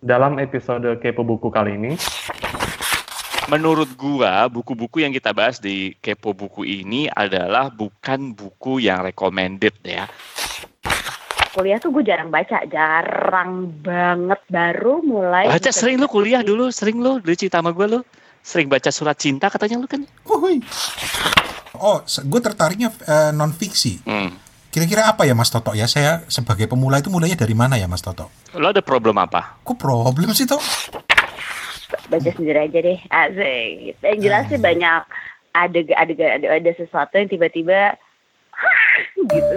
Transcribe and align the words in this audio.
Dalam 0.00 0.40
episode 0.40 0.96
Kepo 0.96 1.28
Buku 1.28 1.52
kali 1.52 1.76
ini, 1.76 1.92
menurut 3.52 3.92
gua 4.00 4.48
buku-buku 4.48 5.04
yang 5.04 5.12
kita 5.12 5.36
bahas 5.36 5.60
di 5.60 5.92
Kepo 6.00 6.32
Buku 6.32 6.64
ini 6.64 7.04
adalah 7.12 7.68
bukan 7.68 8.32
buku 8.32 8.80
yang 8.80 9.04
recommended 9.04 9.76
ya. 9.84 10.08
kuliah 11.52 11.76
tuh 11.76 11.92
gue 11.92 12.00
jarang 12.06 12.32
baca, 12.32 12.64
jarang 12.64 13.68
banget. 13.84 14.40
Baru 14.48 15.04
mulai 15.04 15.52
Baca 15.52 15.68
sering 15.68 16.00
lu 16.00 16.08
kuliah 16.08 16.40
dulu, 16.40 16.72
sering 16.72 16.96
lu 16.96 17.20
dulu 17.20 17.36
cerita 17.36 17.60
sama 17.60 17.76
gua 17.76 18.00
lu. 18.00 18.00
Sering 18.40 18.72
baca 18.72 18.88
surat 18.88 19.20
cinta 19.20 19.52
katanya 19.52 19.84
lu 19.84 19.84
kan. 19.84 20.00
Uhuy. 20.24 20.64
Oh, 21.76 22.00
gue 22.08 22.40
tertariknya 22.40 22.88
eh, 23.04 23.36
non 23.36 23.52
fiksi. 23.52 24.00
Hmm. 24.08 24.32
Kira-kira 24.70 25.10
apa 25.10 25.26
ya 25.26 25.34
Mas 25.34 25.50
Toto 25.50 25.74
ya? 25.74 25.90
Saya 25.90 26.22
sebagai 26.30 26.70
pemula 26.70 27.02
itu 27.02 27.10
mulainya 27.10 27.34
dari 27.34 27.58
mana 27.58 27.74
ya 27.74 27.90
Mas 27.90 28.06
Toto? 28.06 28.30
Lu 28.54 28.70
ada 28.70 28.78
problem 28.78 29.18
apa? 29.18 29.58
Kok 29.66 29.74
problem 29.74 30.30
sih 30.30 30.46
Tok? 30.46 30.62
baca 32.10 32.30
sendiri 32.34 32.58
aja 32.58 32.78
deh. 32.82 32.98
Asik. 33.10 33.94
Yang 34.02 34.18
jelas 34.22 34.44
sih 34.50 34.58
banyak 34.58 35.00
ada 35.54 35.80
ada 35.98 36.14
ada 36.14 36.46
ada 36.58 36.70
sesuatu 36.74 37.14
yang 37.18 37.30
tiba-tiba 37.30 37.94
gitu. 39.30 39.54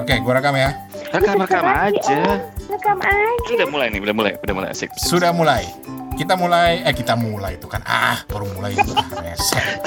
Oke, 0.00 0.14
gue 0.18 0.32
rekam 0.32 0.56
ya. 0.56 0.70
Rekam-rekam 1.12 1.64
aja. 1.68 2.20
Rekam 2.68 2.98
aja. 3.00 3.52
Udah 3.52 3.68
mulai 3.68 3.86
nih, 3.92 4.00
udah 4.00 4.14
mulai, 4.16 4.32
udah 4.40 4.54
mulai 4.56 4.68
asik. 4.72 4.88
Sudah 4.96 5.30
mulai. 5.36 5.68
Kita 6.12 6.38
mulai, 6.38 6.84
eh 6.84 6.94
kita 6.94 7.14
mulai 7.14 7.56
itu 7.56 7.66
kan. 7.66 7.82
Ah, 7.82 8.22
baru 8.26 8.46
mulai 8.52 8.72
itu. 8.72 8.92
Ah, 8.92 9.06
Reset. 9.18 9.82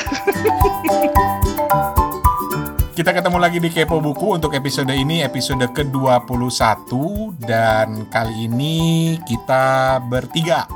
Kita 2.92 3.12
ketemu 3.12 3.38
lagi 3.38 3.60
di 3.60 3.68
Kepo 3.68 4.00
Buku 4.00 4.36
untuk 4.36 4.52
episode 4.52 4.92
ini, 4.92 5.20
episode 5.20 5.64
ke-21. 5.70 6.92
Dan 7.38 8.08
kali 8.08 8.48
ini 8.48 8.76
kita 9.22 9.64
bertiga. 10.02 10.68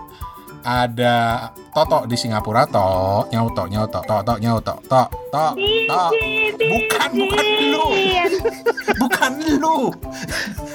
Ada 0.59 1.47
Toto 1.71 2.03
di 2.03 2.19
Singapura, 2.19 2.67
Tok, 2.67 3.31
nyauto, 3.31 3.63
nyauto, 3.65 4.03
Tok, 4.03 4.21
Tok, 4.21 4.37
nyauto, 4.37 4.73
Tok, 4.85 5.07
Tok, 5.31 5.53
Tok. 5.87 6.11
Bukan, 6.59 7.09
bukan 7.15 7.45
lu. 7.65 7.85
Bukan 8.99 9.31
lu. 9.55 9.77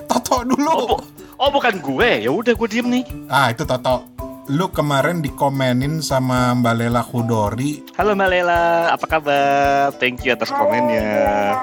Toto 0.09 0.41
dulu. 0.43 0.73
Oh, 0.73 0.85
bu- 0.89 1.05
oh 1.37 1.49
bukan 1.53 1.75
gue, 1.79 2.25
ya 2.25 2.33
udah 2.33 2.57
gue 2.57 2.69
diem 2.73 2.89
nih. 2.89 3.05
Ah, 3.29 3.53
itu 3.53 3.69
Toto. 3.69 4.14
Lu 4.45 4.69
kemarin 4.69 5.25
dikomenin 5.25 6.05
sama 6.05 6.53
Mbak 6.53 6.75
Lela 6.77 7.01
Khudori. 7.01 7.97
Halo 7.97 8.13
Mbak 8.13 8.29
Lela, 8.29 8.93
apa 8.93 9.07
kabar? 9.09 9.97
Thank 9.97 10.29
you 10.29 10.37
atas 10.37 10.53
komennya. 10.53 11.57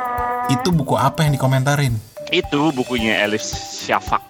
Itu 0.49 0.73
buku 0.73 0.97
apa 0.97 1.21
yang 1.21 1.37
dikomentarin? 1.37 1.93
Itu 2.33 2.73
bukunya 2.73 3.21
Elif 3.21 3.45
Shafak. 3.85 4.25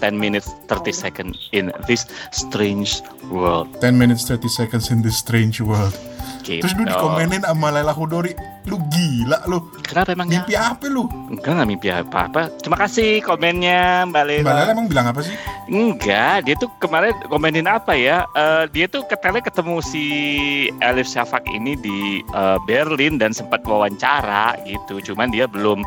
10 0.00 0.16
minutes 0.16 0.48
30 0.72 0.96
seconds 0.96 1.36
in 1.52 1.68
this 1.84 2.08
strange 2.32 3.04
world. 3.28 3.68
10 3.84 4.00
minutes 4.00 4.24
30 4.32 4.48
seconds 4.48 4.88
in 4.88 5.04
this 5.04 5.20
strange 5.20 5.60
world. 5.60 5.92
Gitu. 6.40 6.64
Terus 6.64 6.72
lu 6.80 6.88
dikomenin 6.88 7.44
sama 7.44 7.68
Lela 7.68 7.92
Khudori. 7.92 8.32
Lu 8.64 8.80
gila 8.88 9.44
lu. 9.44 9.60
Kenapa 9.84 10.16
emangnya? 10.16 10.40
Mimpi 10.40 10.56
apa 10.56 10.86
lu? 10.88 11.04
Enggak, 11.28 11.52
nggak 11.52 11.68
mimpi 11.68 11.88
apa-apa. 11.92 12.48
Terima 12.64 12.80
kasih 12.80 13.20
komennya 13.20 14.08
Mbak 14.08 14.24
Lela. 14.24 14.44
Mbak 14.44 14.54
Lela 14.56 14.70
emang 14.72 14.88
bilang 14.88 15.06
apa 15.12 15.20
sih? 15.20 15.36
Enggak, 15.68 16.48
dia 16.48 16.56
tuh 16.56 16.72
kemarin 16.80 17.12
komenin 17.28 17.68
apa 17.68 17.92
ya? 17.92 18.24
Eh, 18.32 18.64
dia 18.72 18.88
tuh 18.88 19.04
katanya 19.04 19.44
ketemu 19.44 19.84
si 19.84 20.04
Elif 20.80 21.04
Shafak 21.04 21.44
ini 21.52 21.76
di 21.76 22.24
eh, 22.24 22.58
Berlin 22.64 23.20
dan 23.20 23.36
sempat 23.36 23.60
wawancara 23.68 24.56
gitu. 24.64 25.12
Cuman 25.12 25.28
dia 25.28 25.44
belum 25.44 25.84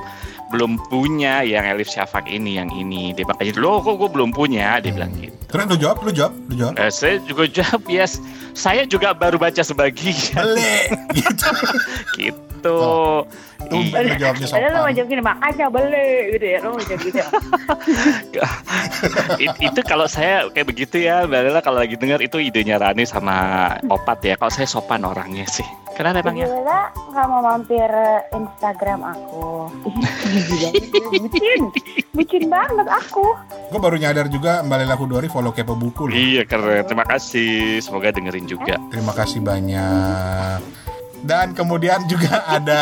belum 0.53 0.79
punya 0.87 1.41
yang 1.43 1.65
Elif 1.65 1.89
Shafak 1.89 2.29
ini 2.29 2.61
yang 2.61 2.69
ini. 2.69 3.09
Dia 3.17 3.25
makanya 3.25 3.57
lo 3.57 3.81
kok 3.81 3.97
gue 3.97 4.09
belum 4.13 4.37
punya? 4.37 4.77
Dia 4.79 4.93
bilang 4.93 5.11
gitu. 5.17 5.33
Terus 5.49 5.65
lu 5.65 5.77
jawab, 5.79 5.97
lu 6.05 6.11
jawab, 6.13 6.33
lu 6.45 6.53
jawab. 6.53 6.73
Eh, 6.77 6.91
saya 6.93 7.17
juga 7.25 7.49
jawab 7.49 7.81
yes. 7.89 8.21
Saya 8.53 8.85
juga 8.85 9.13
baru 9.13 9.37
baca 9.37 9.61
sebagian 9.65 10.45
Beli 10.45 10.93
gitu. 11.17 11.49
gitu. 12.17 12.46
Oh. 12.73 13.21
Tumben 13.67 13.99
lu 13.99 14.15
jawabnya 14.15 14.45
Padahal 14.47 14.69
lo 14.69 14.71
mau 14.71 14.79
sopan. 14.85 14.95
jawab 14.95 15.07
gini, 15.09 15.21
makanya 15.21 15.65
beli 15.67 16.07
gitu 16.31 16.45
ya. 16.47 16.57
Lo 16.61 16.67
mau 16.71 16.79
jawab 16.79 16.99
gitu. 17.01 17.19
It- 19.43 19.59
itu 19.59 19.79
kalau 19.83 20.05
saya 20.07 20.47
kayak 20.49 20.67
begitu 20.67 20.95
ya, 21.01 21.23
Mbak 21.23 21.39
Lela 21.41 21.59
kalau 21.59 21.77
lagi 21.79 21.95
dengar 21.95 22.19
itu 22.19 22.37
idenya 22.37 22.77
Rani 22.77 23.03
sama 23.03 23.35
Opat 23.87 24.23
ya. 24.23 24.33
Kalau 24.35 24.49
saya 24.49 24.65
sopan 24.65 25.03
orangnya 25.03 25.43
sih. 25.47 25.65
Kenapa 25.93 26.21
emangnya? 26.21 26.45
Gila, 26.45 26.81
nggak 27.09 27.25
mau 27.25 27.41
mampir 27.41 27.89
Instagram 28.29 28.99
aku. 29.01 29.65
Bucin, 31.17 31.59
bucin 32.13 32.43
banget 32.47 32.85
aku. 32.85 33.25
Gue 33.67 33.79
baru 33.81 33.97
nyadar 33.97 34.29
juga 34.29 34.61
Mbak 34.61 34.77
Lela 34.77 34.95
Khudori 34.95 35.27
follow 35.27 35.49
kepo 35.49 35.73
buku 35.73 36.05
loh. 36.05 36.13
Iya 36.13 36.45
keren, 36.45 36.85
terima 36.85 37.03
kasih. 37.03 37.81
Semoga 37.81 38.13
dengerin 38.13 38.45
juga. 38.45 38.77
Terima 38.93 39.11
kasih 39.11 39.41
banyak. 39.41 40.59
Dan 41.23 41.53
kemudian 41.57 42.05
juga 42.05 42.43
ada 42.57 42.81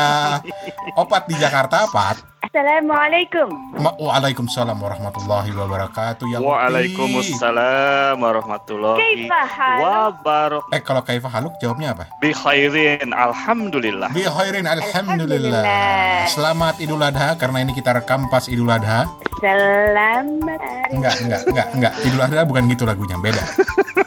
Opat 0.96 1.28
di 1.28 1.36
Jakarta, 1.36 1.88
Pat. 1.92 2.36
Assalamualaikum. 2.56 3.52
Waalaikumsalam 4.00 4.80
warahmatullahi 4.80 5.52
wabarakatuh. 5.52 6.24
Ya. 6.32 6.40
Waalaikumsalam 6.40 8.16
warahmatullahi 8.16 9.28
wabarakatuh. 9.28 10.72
Eh 10.72 10.80
kalau 10.80 11.04
Kaifa 11.04 11.28
Haluk 11.28 11.52
jawabnya 11.60 11.92
apa? 11.92 12.08
Bi 12.24 12.32
khairin, 12.32 13.12
alhamdulillah. 13.12 14.08
Bi 14.16 14.24
khairin 14.24 14.72
alhamdulillah. 14.72 15.68
Alhamdulillah. 15.68 16.32
Selamat 16.32 16.80
Idul 16.80 17.04
Adha 17.04 17.36
karena 17.36 17.60
ini 17.60 17.76
kita 17.76 17.92
rekam 17.92 18.32
pas 18.32 18.48
Idul 18.48 18.72
Adha. 18.72 19.04
Selamat 19.44 20.60
Enggak, 20.96 21.16
enggak, 21.28 21.42
enggak, 21.52 21.68
enggak. 21.76 21.94
Idul 22.08 22.22
Adha 22.24 22.42
bukan 22.48 22.72
gitu 22.72 22.88
lagunya, 22.88 23.20
beda. 23.20 23.44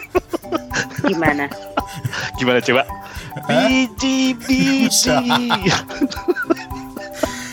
gimana? 1.09 1.45
Gimana 2.37 2.61
coba? 2.61 2.83
Biji 3.49 4.37
biji. 4.37 5.17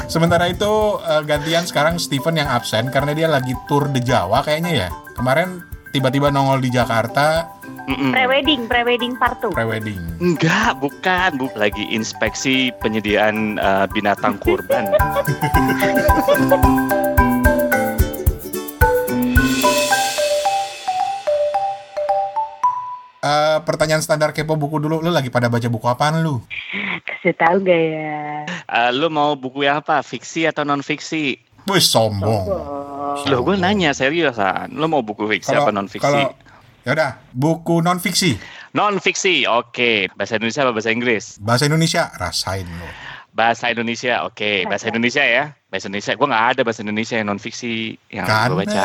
Sementara 0.05 0.47
itu 0.47 1.01
eh, 1.01 1.23
gantian 1.25 1.65
sekarang 1.65 1.97
Steven 1.97 2.39
yang 2.39 2.49
absen 2.51 2.93
karena 2.93 3.11
dia 3.11 3.27
lagi 3.27 3.51
tour 3.65 3.89
di 3.89 3.99
Jawa 4.03 4.45
kayaknya 4.45 4.85
ya. 4.85 4.89
Kemarin 5.17 5.63
tiba-tiba 5.95 6.31
nongol 6.31 6.59
di 6.59 6.69
Jakarta 6.71 7.55
Mm-mm. 7.85 8.17
Prewedding, 8.17 8.65
prewedding 8.65 9.13
part 9.13 9.37
2. 9.45 9.53
pre-wedding. 9.53 10.01
Enggak, 10.17 10.81
bukan, 10.81 11.37
bu 11.37 11.53
lagi 11.53 11.85
inspeksi 11.93 12.73
penyediaan 12.81 13.61
eh, 13.61 13.85
binatang 13.93 14.41
kurban. 14.41 14.89
pertanyaan 23.65 24.05
standar 24.05 24.31
kepo 24.31 24.55
buku 24.55 24.77
dulu, 24.77 25.01
lu 25.01 25.09
lagi 25.09 25.33
pada 25.33 25.49
baca 25.49 25.65
buku 25.65 25.89
apaan 25.89 26.21
lu? 26.21 26.39
Kasih 27.03 27.33
tahu 27.33 27.65
gak 27.65 27.81
ya? 27.81 28.45
Eh, 28.47 28.89
lu 28.93 29.09
mau 29.09 29.33
buku 29.33 29.65
yang 29.65 29.81
apa? 29.81 30.05
Fiksi 30.05 30.45
atau 30.45 30.61
non 30.63 30.85
fiksi? 30.85 31.41
Wih 31.65 31.81
sombong. 31.81 32.45
Oh. 32.45 33.25
Loh, 33.25 33.41
gue 33.41 33.57
nanya 33.57 33.91
seriusan. 33.97 34.77
Lu 34.77 34.85
mau 34.85 35.01
buku 35.01 35.25
fiksi 35.25 35.57
apa 35.57 35.73
non 35.73 35.89
fiksi? 35.89 36.05
Kalau 36.05 36.37
ya 36.85 36.93
udah, 36.93 37.11
buku 37.33 37.81
non 37.81 37.97
fiksi. 37.97 38.37
Non 38.77 39.01
fiksi, 39.01 39.49
oke. 39.49 40.13
Bahasa 40.13 40.37
Indonesia 40.37 40.61
apa 40.67 40.71
bahasa 40.75 40.91
Inggris? 40.93 41.41
Bahasa 41.41 41.65
Indonesia 41.65 42.11
rasain 42.21 42.67
lu. 42.69 42.89
Bahasa 43.35 43.67
Indonesia, 43.67 44.23
oke. 44.23 44.63
Bahasa 44.63 44.87
Indonesia 44.87 45.19
ya. 45.19 45.51
Bahasa 45.67 45.85
Indonesia. 45.85 46.15
Gue 46.15 46.23
nggak 46.25 46.45
ada 46.55 46.61
bahasa 46.63 46.79
Indonesia 46.81 47.15
yang 47.15 47.27
non 47.27 47.35
fiksi 47.35 47.99
yang 48.07 48.23
gue 48.23 48.55
baca. 48.57 48.83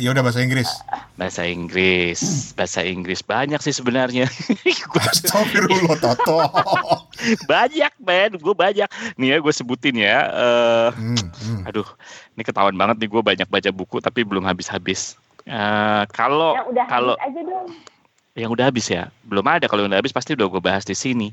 Ya 0.00 0.08
udah 0.08 0.24
bahasa 0.24 0.40
Inggris. 0.40 0.72
Bahasa 1.14 1.44
Inggris, 1.44 2.20
bahasa 2.56 2.80
Inggris 2.80 3.20
banyak 3.20 3.60
sih 3.60 3.76
sebenarnya. 3.76 4.24
Gua- 4.88 5.04
Astagfirullah 5.04 6.00
Toto. 6.00 6.40
banyak, 7.52 7.92
men. 8.00 8.30
Gue 8.34 8.56
banyak. 8.56 8.88
Nih 9.14 9.28
ya, 9.30 9.38
gue 9.38 9.52
sebutin 9.52 9.92
ya. 9.94 10.16
eh 10.26 10.88
Hmm, 10.90 11.20
hmm. 11.20 11.68
aduh, 11.68 11.84
ini 12.34 12.42
ketahuan 12.42 12.74
banget 12.74 12.96
nih 12.98 13.10
gue 13.10 13.22
banyak 13.22 13.46
baca 13.46 13.68
buku 13.68 14.00
tapi 14.00 14.24
belum 14.24 14.42
habis-habis. 14.42 15.20
Eh, 15.44 16.02
kalau 16.08 16.56
Yang 16.56 16.68
udah 16.72 16.84
kalau 16.88 17.14
habis 17.16 17.28
aja 17.28 17.40
dong. 17.44 17.66
yang 18.32 18.48
udah 18.48 18.64
habis 18.64 18.86
ya, 18.88 19.12
belum 19.22 19.44
ada. 19.44 19.68
Kalau 19.68 19.84
yang 19.84 19.92
udah 19.92 20.00
habis 20.00 20.16
pasti 20.16 20.32
udah 20.32 20.48
gue 20.48 20.62
bahas 20.62 20.84
di 20.84 20.96
sini. 20.96 21.28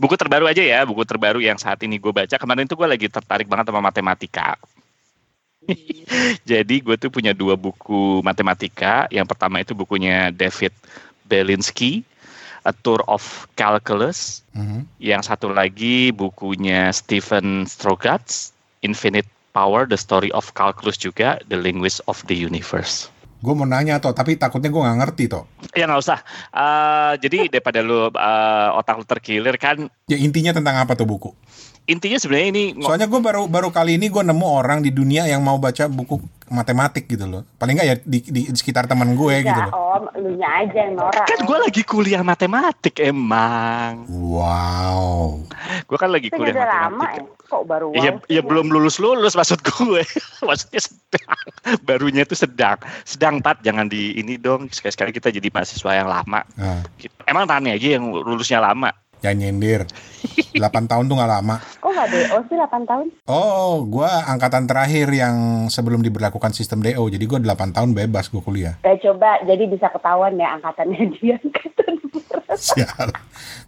Buku 0.00 0.14
terbaru 0.18 0.50
aja 0.50 0.62
ya, 0.62 0.82
buku 0.82 1.06
terbaru 1.06 1.38
yang 1.38 1.56
saat 1.60 1.78
ini 1.86 1.98
gue 1.98 2.10
baca. 2.10 2.34
Kemarin 2.34 2.66
tuh 2.66 2.78
gue 2.78 2.88
lagi 2.88 3.06
tertarik 3.06 3.46
banget 3.46 3.70
sama 3.70 3.82
matematika. 3.84 4.58
Jadi 6.50 6.82
gue 6.82 6.96
tuh 6.98 7.10
punya 7.12 7.30
dua 7.30 7.54
buku 7.54 8.20
matematika. 8.26 9.06
Yang 9.10 9.26
pertama 9.34 9.62
itu 9.62 9.72
bukunya 9.76 10.34
David 10.34 10.74
Belinsky, 11.26 12.02
A 12.66 12.74
Tour 12.74 13.06
of 13.06 13.46
Calculus. 13.54 14.42
Mhm. 14.54 14.86
Yang 14.98 15.22
satu 15.30 15.54
lagi 15.54 16.10
bukunya 16.10 16.90
Stephen 16.90 17.64
Strogatz, 17.66 18.50
Infinite 18.82 19.28
Power, 19.54 19.86
The 19.86 20.00
Story 20.00 20.34
of 20.34 20.50
Calculus 20.58 20.98
juga, 20.98 21.38
The 21.46 21.60
Linguist 21.60 22.02
of 22.10 22.18
the 22.26 22.34
Universe. 22.34 23.12
Gue 23.42 23.54
mau 23.58 23.66
nanya 23.66 23.98
toh, 23.98 24.14
tapi 24.14 24.38
takutnya 24.38 24.70
gue 24.70 24.78
nggak 24.78 24.98
ngerti 25.02 25.24
toh. 25.26 25.50
Ya 25.74 25.90
nggak 25.90 25.98
usah. 25.98 26.22
Eh, 26.54 27.12
jadi 27.18 27.50
daripada 27.50 27.82
lu 27.82 28.06
eh, 28.06 28.68
otak 28.78 29.02
lu 29.02 29.04
terkilir 29.04 29.58
kan, 29.58 29.90
Ya 30.06 30.14
intinya 30.14 30.54
tentang 30.54 30.78
apa 30.78 30.94
tuh 30.94 31.10
buku? 31.10 31.34
Intinya 31.84 32.14
sebenarnya 32.14 32.48
ini 32.50 32.64
Soalnya 32.78 33.04
gue 33.04 33.18
baru 33.18 33.44
baru 33.44 33.68
kali 33.68 33.94
ini 33.94 34.06
gue 34.06 34.22
nemu 34.22 34.46
orang 34.46 34.80
di 34.80 34.88
dunia 34.88 35.24
yang 35.24 35.40
mau 35.40 35.56
baca 35.56 35.86
buku 35.86 36.18
matematik 36.46 37.06
gitu 37.06 37.24
loh. 37.24 37.42
Paling 37.56 37.74
nggak 37.74 37.86
ya 37.86 37.96
di, 37.98 38.18
di, 38.20 38.40
di 38.44 38.52
sekitar 38.52 38.84
teman 38.84 39.12
gue 39.12 39.34
gitu 39.40 39.50
Enggak, 39.50 39.68
loh. 39.68 39.96
om, 39.96 40.04
lu 40.14 40.30
aja 40.36 40.68
yang 40.78 40.92
norak. 40.94 41.24
kan 41.24 41.40
gue 41.40 41.58
lagi 41.58 41.82
kuliah 41.82 42.20
matematik 42.20 43.00
emang. 43.00 44.04
Wow. 44.06 45.42
Gue 45.84 45.96
kan 45.96 46.08
lagi 46.08 46.28
Itu 46.28 46.36
kuliah 46.36 46.54
udah 46.54 46.68
lama 46.68 46.96
matematik. 46.98 47.24
ya? 47.24 47.40
Kok 47.48 47.62
baru 47.64 47.86
wow 47.88 47.96
Iya, 47.96 48.10
ya 48.30 48.40
Om? 48.40 48.48
belum 48.48 48.66
lulus 48.68 48.96
lulus 48.96 49.32
maksud 49.32 49.60
gue. 49.60 50.02
Maksudnya 50.48 50.80
sedang. 50.80 51.38
Barunya 51.82 52.22
itu 52.22 52.32
sedang. 52.34 52.76
Sedang 53.02 53.40
tat 53.40 53.60
jangan 53.60 53.86
di 53.86 54.12
ini 54.14 54.36
dong. 54.36 54.68
Sekali 54.68 54.92
sekali 54.92 55.10
kita 55.10 55.28
jadi 55.28 55.48
mahasiswa 55.48 55.90
yang 55.94 56.06
lama. 56.06 56.40
Nah, 56.54 56.80
Gitu. 56.96 57.12
Emang 57.24 57.44
Tani 57.44 57.72
aja 57.72 57.96
yang 57.96 58.08
lulusnya 58.08 58.58
lama. 58.58 58.92
Jangan 59.22 59.38
nyindir. 59.38 59.86
8 60.52 60.90
tahun 60.90 61.04
tuh 61.06 61.16
nggak 61.16 61.32
lama. 61.32 61.56
Kok 61.80 61.90
nggak 61.94 62.08
DO 62.10 62.38
sih 62.50 62.56
8 62.58 62.90
tahun? 62.90 63.06
Oh, 63.30 63.86
gue 63.86 64.04
angkatan 64.06 64.66
terakhir 64.66 65.08
yang 65.14 65.66
sebelum 65.70 66.02
diberlakukan 66.02 66.52
sistem 66.52 66.82
DO. 66.82 67.00
Jadi 67.08 67.24
gue 67.24 67.38
8 67.40 67.72
tahun 67.72 67.94
bebas 67.94 68.28
gue 68.28 68.42
kuliah. 68.42 68.76
Kayak 68.82 69.00
coba, 69.06 69.40
jadi 69.46 69.64
bisa 69.70 69.88
ketahuan 69.88 70.34
ya 70.36 70.58
angkatannya 70.58 71.02
dia 71.16 71.38
angkatan. 71.38 71.94
Sial. 72.52 73.08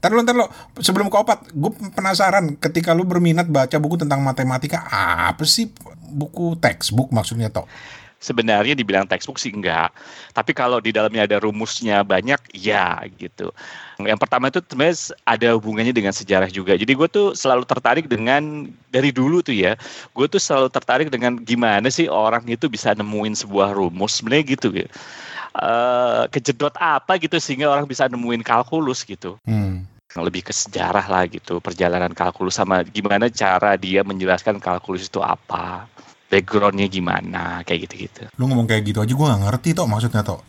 Ntar 0.03 0.11
lu, 0.13 0.21
ntar 0.21 0.37
lu. 0.37 0.47
Sebelum 0.83 1.09
ke 1.09 1.17
opat, 1.17 1.49
gue 1.55 1.73
penasaran 1.97 2.61
ketika 2.61 2.93
lu 2.93 3.09
berminat 3.09 3.49
baca 3.49 3.81
buku 3.81 3.97
tentang 3.97 4.21
matematika, 4.21 4.85
apa 4.93 5.43
sih 5.49 5.73
buku 6.15 6.61
textbook 6.61 7.09
maksudnya 7.11 7.49
toh? 7.49 7.65
Sebenarnya 8.25 8.73
dibilang 8.73 9.05
textbook 9.05 9.37
sih 9.37 9.53
enggak. 9.53 9.93
Tapi 10.33 10.57
kalau 10.57 10.81
di 10.81 10.97
dalamnya 10.97 11.29
ada 11.29 11.37
rumusnya 11.45 12.01
banyak, 12.01 12.41
ya 12.57 13.05
gitu. 13.21 13.53
Yang 14.01 14.19
pertama 14.25 14.49
itu 14.49 14.65
sebenarnya 14.65 14.97
ada 15.29 15.49
hubungannya 15.61 15.93
dengan 15.93 16.17
sejarah 16.17 16.49
juga. 16.49 16.73
Jadi 16.73 16.97
gue 16.97 17.09
tuh 17.13 17.37
selalu 17.37 17.69
tertarik 17.69 18.09
dengan 18.09 18.73
dari 18.89 19.13
dulu 19.13 19.45
tuh 19.45 19.53
ya. 19.53 19.77
Gue 20.17 20.25
tuh 20.25 20.41
selalu 20.41 20.73
tertarik 20.73 21.13
dengan 21.13 21.37
gimana 21.37 21.93
sih 21.93 22.09
orang 22.09 22.49
itu 22.49 22.73
bisa 22.73 22.97
nemuin 22.97 23.37
sebuah 23.45 23.77
rumus 23.77 24.19
sebenarnya 24.25 24.45
gitu 24.57 24.73
ya. 24.73 24.89
Eh, 25.55 26.23
kejedot 26.35 26.75
apa 26.83 27.15
gitu 27.23 27.39
sehingga 27.39 27.71
orang 27.71 27.87
bisa 27.87 28.11
nemuin 28.11 28.43
kalkulus 28.43 29.07
gitu 29.07 29.39
Hmm. 29.47 29.87
lebih 30.19 30.43
ke 30.43 30.51
sejarah 30.51 31.07
lah 31.07 31.31
gitu 31.31 31.63
perjalanan 31.63 32.11
kalkulus 32.11 32.59
sama 32.59 32.83
gimana 32.83 33.31
cara 33.31 33.79
dia 33.79 34.03
menjelaskan 34.03 34.59
kalkulus 34.59 35.07
itu 35.07 35.23
apa 35.23 35.87
backgroundnya 36.35 36.91
gimana 36.91 37.63
kayak 37.63 37.87
gitu-gitu 37.87 38.27
Lu 38.35 38.51
ngomong 38.51 38.67
kayak 38.67 38.83
gitu 38.91 38.99
aja 38.99 39.15
gue 39.15 39.27
gak 39.31 39.43
ngerti 39.47 39.69
toh 39.79 39.87
maksudnya 39.87 40.27
toh. 40.27 40.43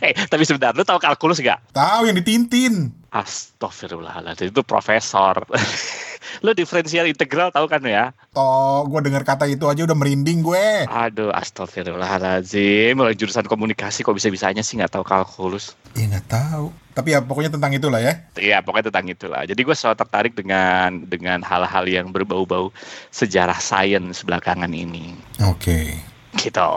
Eh 0.00 0.12
tapi 0.26 0.42
sebentar 0.42 0.72
lu 0.72 0.82
tahu 0.82 0.96
kalkulus 0.96 1.38
gak 1.38 1.60
Tahu 1.70 2.08
yang 2.08 2.16
ditintin. 2.16 2.90
Astagfirullahaladzim 3.14 4.50
itu 4.50 4.62
profesor 4.66 5.46
lu 6.44 6.50
diferensial 6.50 7.06
integral 7.06 7.54
tahu 7.54 7.70
kan 7.70 7.78
ya 7.86 8.10
Toh, 8.34 8.82
gue 8.90 9.00
dengar 9.06 9.22
kata 9.22 9.46
itu 9.46 9.70
aja 9.70 9.86
udah 9.86 9.94
merinding 9.94 10.42
gue. 10.42 10.82
aduh 10.90 11.30
astagfirullahaladzim 11.30 12.98
Orang 12.98 13.14
jurusan 13.14 13.46
komunikasi 13.46 14.02
kok 14.02 14.18
bisa-bisanya 14.18 14.66
sih 14.66 14.74
nggak 14.74 14.98
tahu 14.98 15.06
kalkulus 15.06 15.78
Ya 15.94 16.10
nggak 16.10 16.26
tahu. 16.26 16.74
Tapi 16.90 17.14
ya 17.14 17.22
pokoknya 17.22 17.54
tentang 17.54 17.70
itulah 17.70 18.02
ya. 18.02 18.18
Iya 18.34 18.58
pokoknya 18.66 18.90
tentang 18.90 19.06
itulah. 19.06 19.42
Jadi 19.46 19.60
gue 19.62 19.74
selalu 19.74 19.96
tertarik 19.98 20.32
dengan 20.34 21.06
dengan 21.06 21.38
hal-hal 21.42 21.86
yang 21.86 22.10
berbau-bau 22.10 22.74
sejarah 23.14 23.58
sains 23.62 24.26
belakangan 24.26 24.70
ini. 24.74 25.14
Oke. 25.46 25.94
Gitu. 26.34 26.70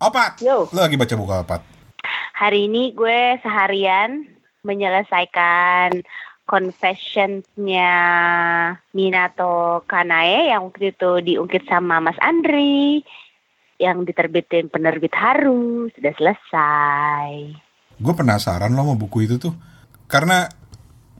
Opat. 0.00 0.40
Yo, 0.40 0.64
Lu 0.72 0.80
lagi 0.80 0.96
baca 0.96 1.12
buku 1.16 1.32
apa? 1.32 1.56
Hari 2.42 2.66
ini 2.66 2.90
gue 2.90 3.38
seharian 3.38 4.26
menyelesaikan 4.66 6.02
confessions-nya 6.42 7.94
Minato 8.90 9.86
Kanae 9.86 10.50
yang 10.50 10.66
waktu 10.66 10.90
itu 10.90 11.22
diungkit 11.22 11.70
sama 11.70 12.02
Mas 12.02 12.18
Andri 12.18 13.06
yang 13.78 14.02
diterbitin 14.02 14.66
penerbit 14.74 15.14
Haru 15.14 15.86
sudah 15.94 16.12
selesai. 16.18 17.30
Gue 18.02 18.14
penasaran 18.18 18.74
loh 18.74 18.90
sama 18.90 18.98
buku 18.98 19.30
itu 19.30 19.38
tuh. 19.38 19.54
Karena 20.10 20.50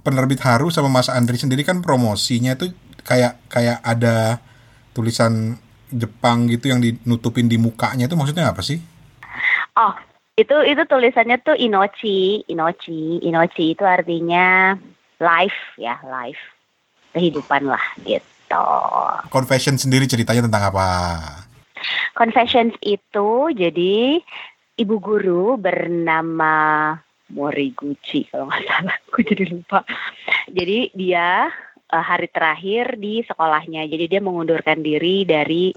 penerbit 0.03 0.43
Haru 0.43 0.75
sama 0.75 0.91
Mas 0.91 1.07
Andri 1.07 1.39
sendiri 1.39 1.63
kan 1.63 1.87
promosinya 1.87 2.59
tuh 2.59 2.75
kayak 3.07 3.39
kayak 3.47 3.79
ada 3.87 4.43
tulisan 4.91 5.55
Jepang 5.87 6.51
gitu 6.51 6.67
yang 6.75 6.83
dinutupin 6.83 7.47
di 7.47 7.63
mukanya 7.63 8.11
itu 8.11 8.19
maksudnya 8.19 8.51
apa 8.51 8.59
sih? 8.65 8.83
Oh, 9.79 9.95
itu 10.33 10.57
itu 10.65 10.83
tulisannya 10.89 11.37
tuh 11.45 11.57
inochi, 11.57 12.41
inochi, 12.49 13.21
inochi 13.21 13.77
itu 13.77 13.85
artinya 13.85 14.77
life 15.21 15.77
ya, 15.77 16.01
life. 16.09 16.41
Kehidupan 17.13 17.69
lah 17.69 17.85
gitu. 18.09 18.69
Confession 19.29 19.77
sendiri 19.77 20.09
ceritanya 20.09 20.49
tentang 20.49 20.73
apa? 20.73 20.89
Confessions 22.17 22.73
itu 22.81 23.53
jadi 23.53 24.17
ibu 24.81 24.97
guru 24.97 25.61
bernama 25.61 26.97
Moriguchi 27.33 28.29
kalau 28.33 28.49
nggak 28.49 28.65
salah, 28.65 28.97
aku 29.09 29.21
jadi 29.25 29.45
lupa. 29.53 29.85
Jadi 30.49 30.97
dia 30.97 31.53
eh, 31.93 32.05
hari 32.05 32.33
terakhir 32.33 32.97
di 32.97 33.21
sekolahnya, 33.29 33.85
jadi 33.85 34.17
dia 34.17 34.21
mengundurkan 34.25 34.81
diri 34.81 35.29
dari 35.29 35.77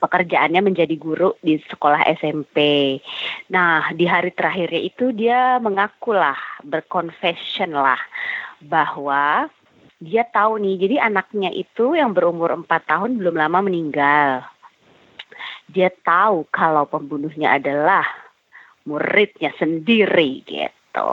pekerjaannya 0.00 0.64
menjadi 0.64 0.96
guru 0.96 1.36
di 1.44 1.60
sekolah 1.60 2.08
SMP. 2.16 2.96
Nah, 3.52 3.92
di 3.92 4.08
hari 4.08 4.32
terakhirnya 4.32 4.80
itu 4.80 5.12
dia 5.12 5.60
mengaku 5.60 6.16
lah, 6.16 6.40
berconfession 6.64 7.76
lah, 7.76 8.00
bahwa 8.64 9.52
dia 10.00 10.24
tahu 10.24 10.56
nih, 10.64 10.80
jadi 10.80 10.96
anaknya 11.12 11.52
itu 11.52 11.92
yang 11.92 12.16
berumur 12.16 12.56
4 12.56 12.66
tahun 12.88 13.20
belum 13.20 13.36
lama 13.36 13.60
meninggal. 13.60 14.48
Dia 15.68 15.92
tahu 15.92 16.48
kalau 16.48 16.88
pembunuhnya 16.88 17.60
adalah 17.60 18.08
muridnya 18.88 19.52
sendiri 19.60 20.40
gitu. 20.48 21.12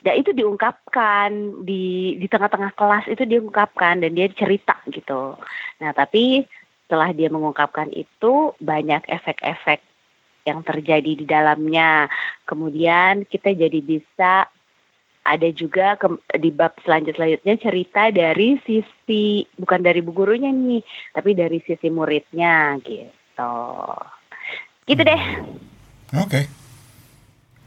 Dan 0.00 0.14
itu 0.16 0.32
diungkapkan 0.32 1.60
di 1.60 2.16
di 2.16 2.24
tengah-tengah 2.24 2.72
kelas 2.72 3.04
itu 3.12 3.28
diungkapkan 3.28 4.00
dan 4.00 4.16
dia 4.16 4.32
cerita 4.32 4.80
gitu. 4.88 5.36
Nah, 5.84 5.92
tapi 5.92 6.48
setelah 6.90 7.14
dia 7.14 7.30
mengungkapkan 7.30 7.86
itu 7.94 8.50
banyak 8.58 9.06
efek-efek 9.06 9.78
yang 10.42 10.66
terjadi 10.66 11.22
di 11.22 11.22
dalamnya. 11.22 12.10
Kemudian 12.42 13.22
kita 13.30 13.54
jadi 13.54 13.78
bisa 13.78 14.50
ada 15.22 15.48
juga 15.54 15.94
ke- 15.94 16.18
di 16.42 16.50
bab 16.50 16.74
selanjut-selanjutnya 16.82 17.62
cerita 17.62 18.10
dari 18.10 18.58
sisi 18.66 19.46
bukan 19.54 19.86
dari 19.86 20.02
bu 20.02 20.10
gurunya 20.10 20.50
nih, 20.50 20.82
tapi 21.14 21.38
dari 21.38 21.62
sisi 21.62 21.86
muridnya 21.94 22.74
gitu. 22.82 23.54
Gitu 24.90 25.02
deh. 25.06 25.22
Oke. 26.18 26.50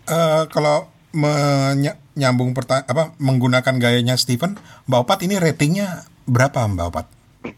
Eh 0.04 0.44
kalau 0.52 0.92
menya- 1.16 1.96
nyambung 2.20 2.52
perta- 2.52 2.84
apa 2.84 3.16
menggunakan 3.24 3.80
gayanya 3.80 4.20
Steven, 4.20 4.60
Mbak 4.92 5.00
Opat 5.08 5.20
ini 5.24 5.40
ratingnya 5.40 6.04
berapa 6.28 6.68
Mbak 6.68 6.88
Opat? 6.92 7.06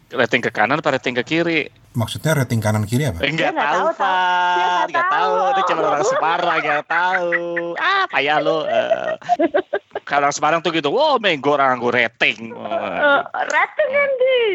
Rating 0.09 0.41
ke 0.41 0.49
kanan 0.49 0.79
apa 0.79 0.89
rating 0.91 1.13
ke 1.13 1.23
kiri? 1.23 1.69
Maksudnya 1.93 2.35
rating 2.35 2.59
kanan 2.59 2.83
kiri 2.83 3.07
apa? 3.07 3.21
Enggak 3.21 3.53
nggak 3.53 3.69
tahu, 3.69 3.87
tahu. 3.87 3.87
Dia 3.87 3.95
Pak. 3.95 4.09
nggak 4.57 4.85
Enggak 4.89 5.05
tahu. 5.07 5.31
tahu. 5.31 5.49
Itu 5.49 5.61
cuma 5.63 5.81
orang 5.85 6.03
Semarang 6.03 6.61
yang 6.61 6.83
tahu. 6.83 7.33
Ah, 7.77 8.03
payah 8.09 8.37
lo. 8.39 8.57
Eh, 8.65 9.13
Kalau 10.03 10.21
orang 10.23 10.35
Semarang 10.35 10.59
tuh 10.61 10.69
gitu, 10.69 10.89
wow, 10.89 11.17
menggo 11.17 11.53
orang 11.53 11.77
nganggo 11.77 11.89
rating. 11.89 12.53
Uh, 12.53 13.25
rating 13.47 13.89
kan 13.89 14.09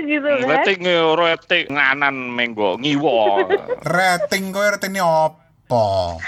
gitu 0.04 0.28
kan. 0.28 0.46
Rating, 0.46 0.78
eh, 0.84 1.02
rating, 1.10 1.64
nganan 1.70 2.14
menggo, 2.30 2.76
ngiwo. 2.76 3.42
Rating 3.82 4.50
gue 4.50 4.66
ratingnya 4.68 5.02
opo? 5.02 6.18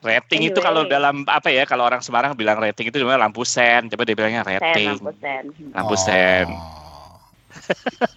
Rating 0.00 0.40
itu 0.42 0.54
Anyway. 0.54 0.64
kalau 0.64 0.82
dalam 0.86 1.26
apa 1.26 1.50
ya? 1.50 1.66
Kalau 1.66 1.84
orang 1.84 2.00
Semarang 2.00 2.32
bilang 2.32 2.56
rating 2.56 2.88
itu 2.88 3.02
cuma 3.02 3.18
lampu 3.18 3.42
sen. 3.42 3.90
Coba 3.90 4.06
dia 4.06 4.14
bilangnya 4.14 4.42
Sen, 4.42 4.50
rating. 4.56 4.88
lampu 4.96 5.12
sen. 5.18 5.42
Lampu 5.74 5.94
sen. 5.98 6.46
Oh. 6.48 6.87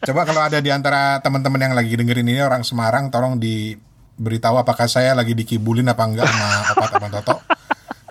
Coba 0.07 0.21
kalau 0.25 0.41
ada 0.41 0.57
di 0.60 0.69
antara 0.74 1.21
teman-teman 1.21 1.62
yang 1.62 1.74
lagi 1.77 1.93
dengerin 1.93 2.27
ini 2.27 2.41
orang 2.41 2.65
Semarang, 2.65 3.13
tolong 3.13 3.38
diberitahu 3.38 4.62
apakah 4.62 4.89
saya 4.89 5.13
lagi 5.13 5.38
dikibulin 5.38 5.89
apa 5.89 6.03
enggak 6.05 6.27
sama 6.27 6.48
Opat 6.75 6.89
sama 6.98 7.07
Toto. 7.10 7.36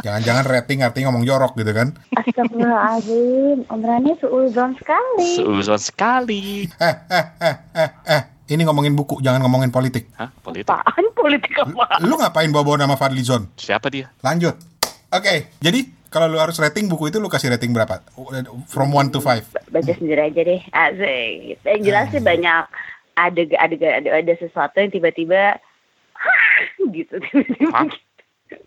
Jangan-jangan 0.01 0.45
rating 0.49 0.81
artinya 0.81 1.13
ngomong 1.13 1.29
jorok 1.29 1.53
gitu 1.61 1.77
kan? 1.77 1.93
Astagfirullahaladzim, 2.17 3.69
Om 3.69 3.81
Rani 3.85 4.13
seuzon 4.17 4.73
sekali. 4.81 5.31
Seuzon 5.37 5.81
sekali. 5.81 6.65
Eh, 6.81 6.95
eh, 7.13 7.25
eh, 7.45 7.57
eh, 7.77 7.91
eh. 8.09 8.23
Ini 8.51 8.67
ngomongin 8.67 8.97
buku, 8.97 9.21
jangan 9.23 9.45
ngomongin 9.47 9.71
politik. 9.71 10.11
Hah, 10.17 10.33
politik? 10.43 10.73
Apaan 10.73 11.07
politik 11.15 11.53
apa? 11.55 12.03
Lu 12.03 12.17
ngapain 12.19 12.51
bawa-bawa 12.51 12.83
nama 12.83 12.97
Fadlizon? 12.97 13.47
Siapa 13.61 13.93
dia? 13.93 14.11
Lanjut. 14.25 14.57
Oke, 15.13 15.55
jadi 15.63 15.87
kalau 16.11 16.27
lu 16.27 16.39
harus 16.43 16.59
rating 16.59 16.91
buku 16.91 17.09
itu 17.09 17.23
lu 17.23 17.31
kasih 17.31 17.55
rating 17.55 17.71
berapa? 17.71 18.03
From 18.67 18.91
1 18.91 19.15
to 19.15 19.23
5. 19.23 19.71
Baca 19.71 19.93
sendiri 19.95 20.21
aja 20.27 20.41
deh. 20.43 20.61
Asik. 20.75 21.63
Yang 21.63 21.81
jelas 21.87 22.07
sih 22.11 22.23
banyak 22.23 22.67
ada 23.15 23.43
ada 23.63 23.77
ada, 24.03 24.09
ada 24.19 24.33
sesuatu 24.43 24.83
yang 24.83 24.91
tiba-tiba 24.91 25.57
gitu 26.99 27.15
tiba-tiba. 27.31 27.71
Hah? 27.71 27.89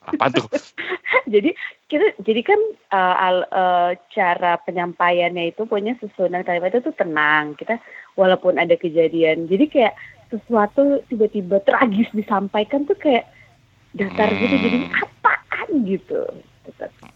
Apa 0.08 0.32
tuh? 0.32 0.48
jadi 1.34 1.52
kita 1.92 2.16
jadi 2.24 2.42
kan 2.48 2.60
uh, 2.96 3.16
al, 3.20 3.38
uh, 3.52 3.92
cara 4.16 4.56
penyampaiannya 4.64 5.52
itu 5.52 5.68
punya 5.68 6.00
susunan 6.00 6.48
kalimat 6.48 6.72
itu 6.72 6.88
tuh 6.88 6.96
tenang 6.96 7.60
kita 7.60 7.78
walaupun 8.16 8.56
ada 8.56 8.80
kejadian 8.80 9.52
jadi 9.52 9.66
kayak 9.68 9.96
sesuatu 10.32 11.04
tiba-tiba 11.12 11.60
tragis 11.68 12.08
disampaikan 12.16 12.88
tuh 12.88 12.96
kayak 12.96 13.28
datar 13.94 14.32
gitu 14.32 14.56
jadi 14.56 14.80
Hmm. 14.88 15.04
apaan 15.04 15.70
gitu 15.86 16.22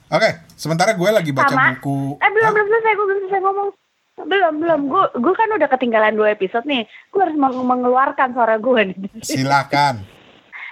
Oke, 0.08 0.30
sementara 0.56 0.96
gue 0.96 1.10
lagi 1.10 1.32
baca 1.32 1.52
Sama. 1.52 1.76
buku. 1.76 2.16
eh 2.18 2.30
belum 2.32 2.46
Hah? 2.48 2.54
belum 2.56 2.68
selesai 2.68 2.92
gue 2.94 3.06
belum 3.06 3.20
selesai 3.26 3.42
ngomong 3.44 3.70
belum 4.18 4.54
belum 4.58 4.82
gue 4.88 5.04
gue 5.20 5.34
kan 5.36 5.50
udah 5.54 5.70
ketinggalan 5.70 6.18
dua 6.18 6.34
episode 6.34 6.66
nih 6.66 6.84
gue 7.14 7.22
harus 7.22 7.38
meng- 7.38 7.62
mengeluarkan 7.62 8.34
suara 8.34 8.58
gue 8.58 8.82
nih 8.90 8.98
Silakan. 9.28 10.02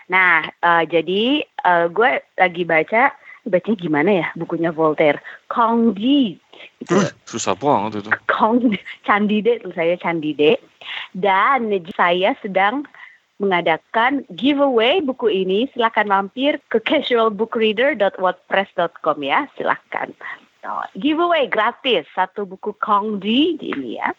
Nah, 0.08 0.46
eh, 0.46 0.84
jadi 0.86 1.24
eh, 1.42 1.86
gue 1.90 2.10
lagi 2.38 2.64
baca, 2.64 3.14
bacanya 3.44 3.78
gimana 3.78 4.10
ya 4.24 4.28
bukunya 4.34 4.70
Voltaire? 4.70 5.20
Candide, 5.46 6.42
gitu. 6.80 6.98
Duh, 6.98 7.10
susah 7.26 7.54
banget 7.54 8.02
itu. 8.02 8.10
Candide, 8.26 8.82
Candide, 9.02 9.54
tuh 9.62 9.74
saya 9.74 9.98
Candide. 9.98 10.62
Dan 11.12 11.70
saya 11.98 12.38
sedang 12.40 12.86
mengadakan 13.42 14.26
giveaway 14.32 15.02
buku 15.02 15.30
ini. 15.32 15.68
Silakan 15.74 16.08
mampir 16.08 16.60
ke 16.72 16.80
casualbookreader.wordpress.com 16.84 19.24
ya, 19.24 19.48
silakan. 19.60 20.14
So, 20.66 20.72
giveaway 20.98 21.48
gratis 21.52 22.08
satu 22.16 22.46
buku 22.50 22.74
Candide 22.82 23.62
ini 23.62 23.98
ya, 24.02 24.16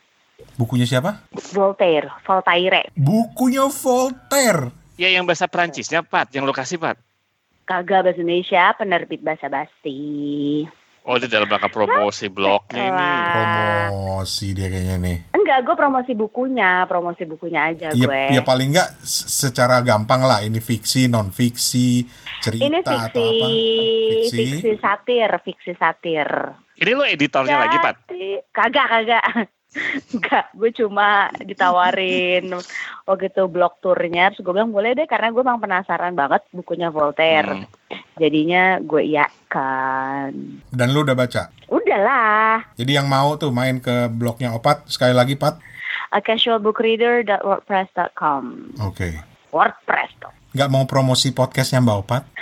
Bukunya 0.56 0.88
siapa? 0.88 1.20
Voltaire, 1.52 2.08
Voltaire. 2.24 2.88
Bukunya 2.96 3.68
Voltaire. 3.68 4.72
Ya 4.96 5.12
yang 5.12 5.28
bahasa 5.28 5.44
Perancisnya, 5.48 6.00
Pat. 6.00 6.32
Yang 6.32 6.44
lokasi, 6.48 6.80
Pat. 6.80 6.96
Kagak 7.68 8.08
bahasa 8.08 8.20
Indonesia, 8.20 8.72
penerbit 8.76 9.20
bahasa 9.20 9.52
basi. 9.52 10.64
Oh, 11.06 11.14
itu 11.14 11.30
dalam 11.30 11.46
rangka 11.46 11.70
promosi 11.70 12.26
blognya 12.26 12.82
ini. 12.82 13.08
Promosi 13.30 14.46
dia 14.50 14.66
kayaknya 14.66 14.96
nih. 14.98 15.18
Enggak, 15.30 15.58
gue 15.62 15.76
promosi 15.78 16.12
bukunya, 16.12 16.82
promosi 16.84 17.22
bukunya 17.22 17.70
aja 17.70 17.94
Iya, 17.94 18.02
gue. 18.02 18.22
ya 18.34 18.42
paling 18.42 18.74
nggak 18.74 18.90
se- 19.00 19.30
secara 19.30 19.78
gampang 19.80 20.20
lah. 20.20 20.42
Ini 20.42 20.58
fiksi, 20.58 21.06
non 21.06 21.30
fiksi, 21.30 22.02
cerita 22.42 22.66
Ini 22.66 22.78
atau 22.82 23.22
fiksi, 23.22 23.38
apa? 23.38 23.48
fiksi 24.34 24.70
satir, 24.76 25.30
fiksi 25.40 25.72
satir. 25.78 26.28
Ini 26.74 26.90
lo 26.92 27.06
editornya 27.06 27.56
lagi, 27.56 27.78
Pat. 27.78 27.96
Kagak, 28.50 28.86
kagak. 28.90 29.22
Enggak, 30.14 30.46
gue 30.56 30.70
cuma 30.72 31.28
ditawarin 31.40 32.54
waktu 33.04 33.26
itu 33.28 33.48
blog 33.50 33.76
turnya, 33.84 34.30
terus 34.32 34.40
gue 34.44 34.54
bilang 34.54 34.72
boleh 34.72 34.94
deh 34.96 35.04
karena 35.04 35.28
gue 35.32 35.42
emang 35.44 35.60
penasaran 35.60 36.14
banget 36.16 36.40
bukunya 36.52 36.88
Voltaire. 36.88 37.66
Hmm. 37.66 37.68
Jadinya 38.16 38.80
gue 38.80 39.02
iakan. 39.04 40.32
Dan 40.72 40.88
lu 40.90 41.04
udah 41.04 41.14
baca. 41.14 41.50
Udahlah, 41.68 42.64
Jadi 42.74 42.92
yang 42.96 43.08
mau 43.08 43.36
tuh 43.36 43.52
main 43.52 43.80
ke 43.80 44.08
blognya 44.08 44.54
Opat 44.56 44.88
sekali 44.88 45.12
lagi 45.12 45.36
Pat. 45.36 45.60
a 46.14 46.20
casualbookreader.wordpress.com. 46.22 48.42
Oke. 48.84 49.16
WordPress 49.50 50.10
dong. 50.22 50.32
Nggak 50.54 50.70
mau 50.72 50.86
promosi 50.88 51.32
podcastnya 51.32 51.80
Mbak 51.84 51.98
Opat? 52.04 52.24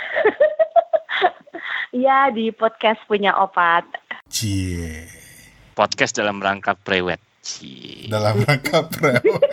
Iya 1.95 2.27
di 2.27 2.51
podcast 2.51 2.99
punya 3.07 3.31
opat. 3.39 3.87
Cie. 4.27 5.07
Podcast 5.79 6.19
dalam 6.19 6.43
rangka 6.43 6.75
prewed. 6.75 7.24
Cie. 7.45 8.09
Dalam 8.09 8.41
rangka 8.41 8.89
prewed. 8.89 9.21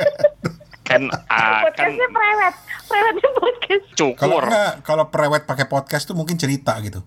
Kan, 0.83 1.09
ah, 1.31 1.63
kan 1.73 1.95
Podcastnya 1.95 2.09
prewed, 2.11 2.57
prewednya 2.91 3.29
podcast. 3.39 3.85
Kalau 4.19 4.37
cukur. 4.37 4.43
enggak, 4.45 4.73
kalau 4.83 5.05
prewed 5.09 5.43
pakai 5.47 5.67
podcast 5.71 6.05
tuh 6.05 6.17
mungkin 6.19 6.37
cerita 6.37 6.75
gitu. 6.83 7.01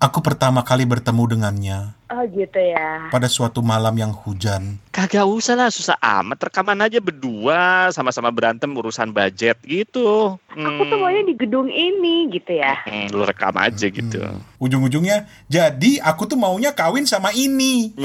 Aku 0.00 0.24
pertama 0.24 0.64
kali 0.64 0.88
bertemu 0.88 1.36
dengannya 1.36 1.92
Oh 2.08 2.24
gitu 2.32 2.56
ya. 2.56 3.12
pada 3.12 3.28
suatu 3.28 3.60
malam 3.60 3.92
yang 3.92 4.16
hujan. 4.16 4.80
Kagak 4.88 5.28
usah 5.28 5.60
lah, 5.60 5.68
susah 5.68 6.00
amat. 6.00 6.48
Rekaman 6.48 6.80
aja 6.80 6.96
berdua, 7.04 7.92
sama-sama 7.92 8.32
berantem 8.32 8.72
urusan 8.72 9.12
budget 9.12 9.60
gitu. 9.60 10.40
Aku 10.40 10.82
tuh 10.88 10.96
maunya 10.96 11.20
di 11.20 11.36
gedung 11.36 11.68
ini 11.68 12.32
gitu 12.32 12.56
ya. 12.56 12.80
Hmm, 12.88 13.12
lu 13.12 13.28
rekam 13.28 13.52
aja 13.60 13.92
gitu. 13.92 14.24
Hmm. 14.24 14.40
Ujung-ujungnya, 14.56 15.28
jadi 15.52 16.00
aku 16.00 16.24
tuh 16.24 16.40
maunya 16.40 16.72
kawin 16.72 17.04
sama 17.04 17.36
ini. 17.36 17.92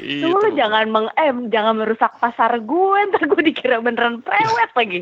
Itu. 0.00 0.24
Tunggu 0.24 0.38
lu 0.40 0.50
jangan 0.56 0.84
meng 0.88 1.06
eh 1.12 1.30
jangan 1.52 1.74
merusak 1.76 2.16
pasar 2.16 2.56
gue 2.56 2.98
ntar 3.12 3.22
gue 3.28 3.42
dikira 3.44 3.84
beneran 3.84 4.24
prewed 4.24 4.72
lagi. 4.72 5.00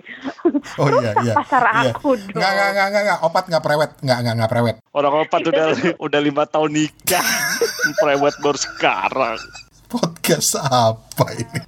Oh 0.74 0.90
iya, 0.98 1.14
iya. 1.22 1.34
pasar 1.38 1.62
iya. 1.62 1.94
aku 1.94 2.18
dong. 2.18 2.42
Nggak, 2.42 2.50
nggak, 2.50 2.70
nggak, 2.74 2.88
nggak, 2.90 3.02
nggak. 3.06 3.18
Opat 3.22 3.44
nggak 3.46 3.62
prewed. 3.62 3.90
Nggak, 4.02 4.18
nggak, 4.18 4.34
nggak 4.34 4.50
prewed. 4.50 4.76
Orang 4.90 5.12
opat 5.22 5.40
udah 5.46 5.66
udah 6.02 6.20
lima 6.20 6.44
tahun 6.50 6.70
nikah, 6.74 7.28
prewed 8.02 8.36
baru 8.42 8.58
sekarang. 8.58 9.38
Podcast 9.88 10.58
apa 10.58 11.26
ini? 11.32 11.60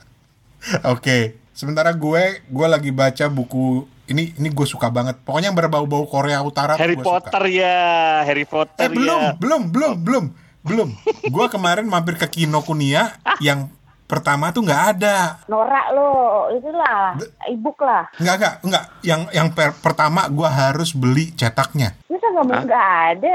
Oke, 0.94 1.40
sementara 1.52 1.90
gue, 1.92 2.46
gue 2.46 2.66
lagi 2.70 2.90
baca 2.94 3.26
buku 3.28 3.84
ini, 4.10 4.34
ini 4.36 4.48
gue 4.50 4.66
suka 4.66 4.90
banget. 4.90 5.22
Pokoknya 5.22 5.54
yang 5.54 5.58
berbau-bau 5.58 6.04
Korea 6.10 6.42
Utara 6.42 6.74
Harry 6.74 6.98
Potter 6.98 7.44
suka. 7.46 7.60
ya, 7.62 8.26
Harry 8.26 8.44
Potter 8.44 8.86
Eh 8.86 8.90
belum, 8.90 9.20
ya. 9.22 9.32
belum, 9.38 9.62
belum, 9.70 9.94
belum, 10.02 10.24
belum. 10.30 10.49
Gue 10.64 11.46
kemarin 11.48 11.88
mampir 11.88 12.20
ke 12.20 12.28
Kinokuniya 12.28 13.16
yang 13.40 13.72
pertama 14.10 14.50
tuh 14.50 14.66
nggak 14.66 14.82
ada. 14.98 15.38
Norak 15.46 15.86
lo, 15.94 16.10
itulah 16.50 17.14
ibuk 17.46 17.78
lah. 17.78 18.10
Nggak, 18.18 18.36
nggak, 18.42 18.54
nggak. 18.66 18.84
Yang 19.06 19.20
yang 19.30 19.48
per- 19.54 19.78
pertama 19.78 20.26
gue 20.26 20.48
harus 20.50 20.90
beli 20.98 21.30
cetaknya. 21.38 21.94
Masa 22.10 22.26
nggak 22.34 22.44
mau 22.50 22.58
nggak 22.66 22.88
ada? 23.14 23.34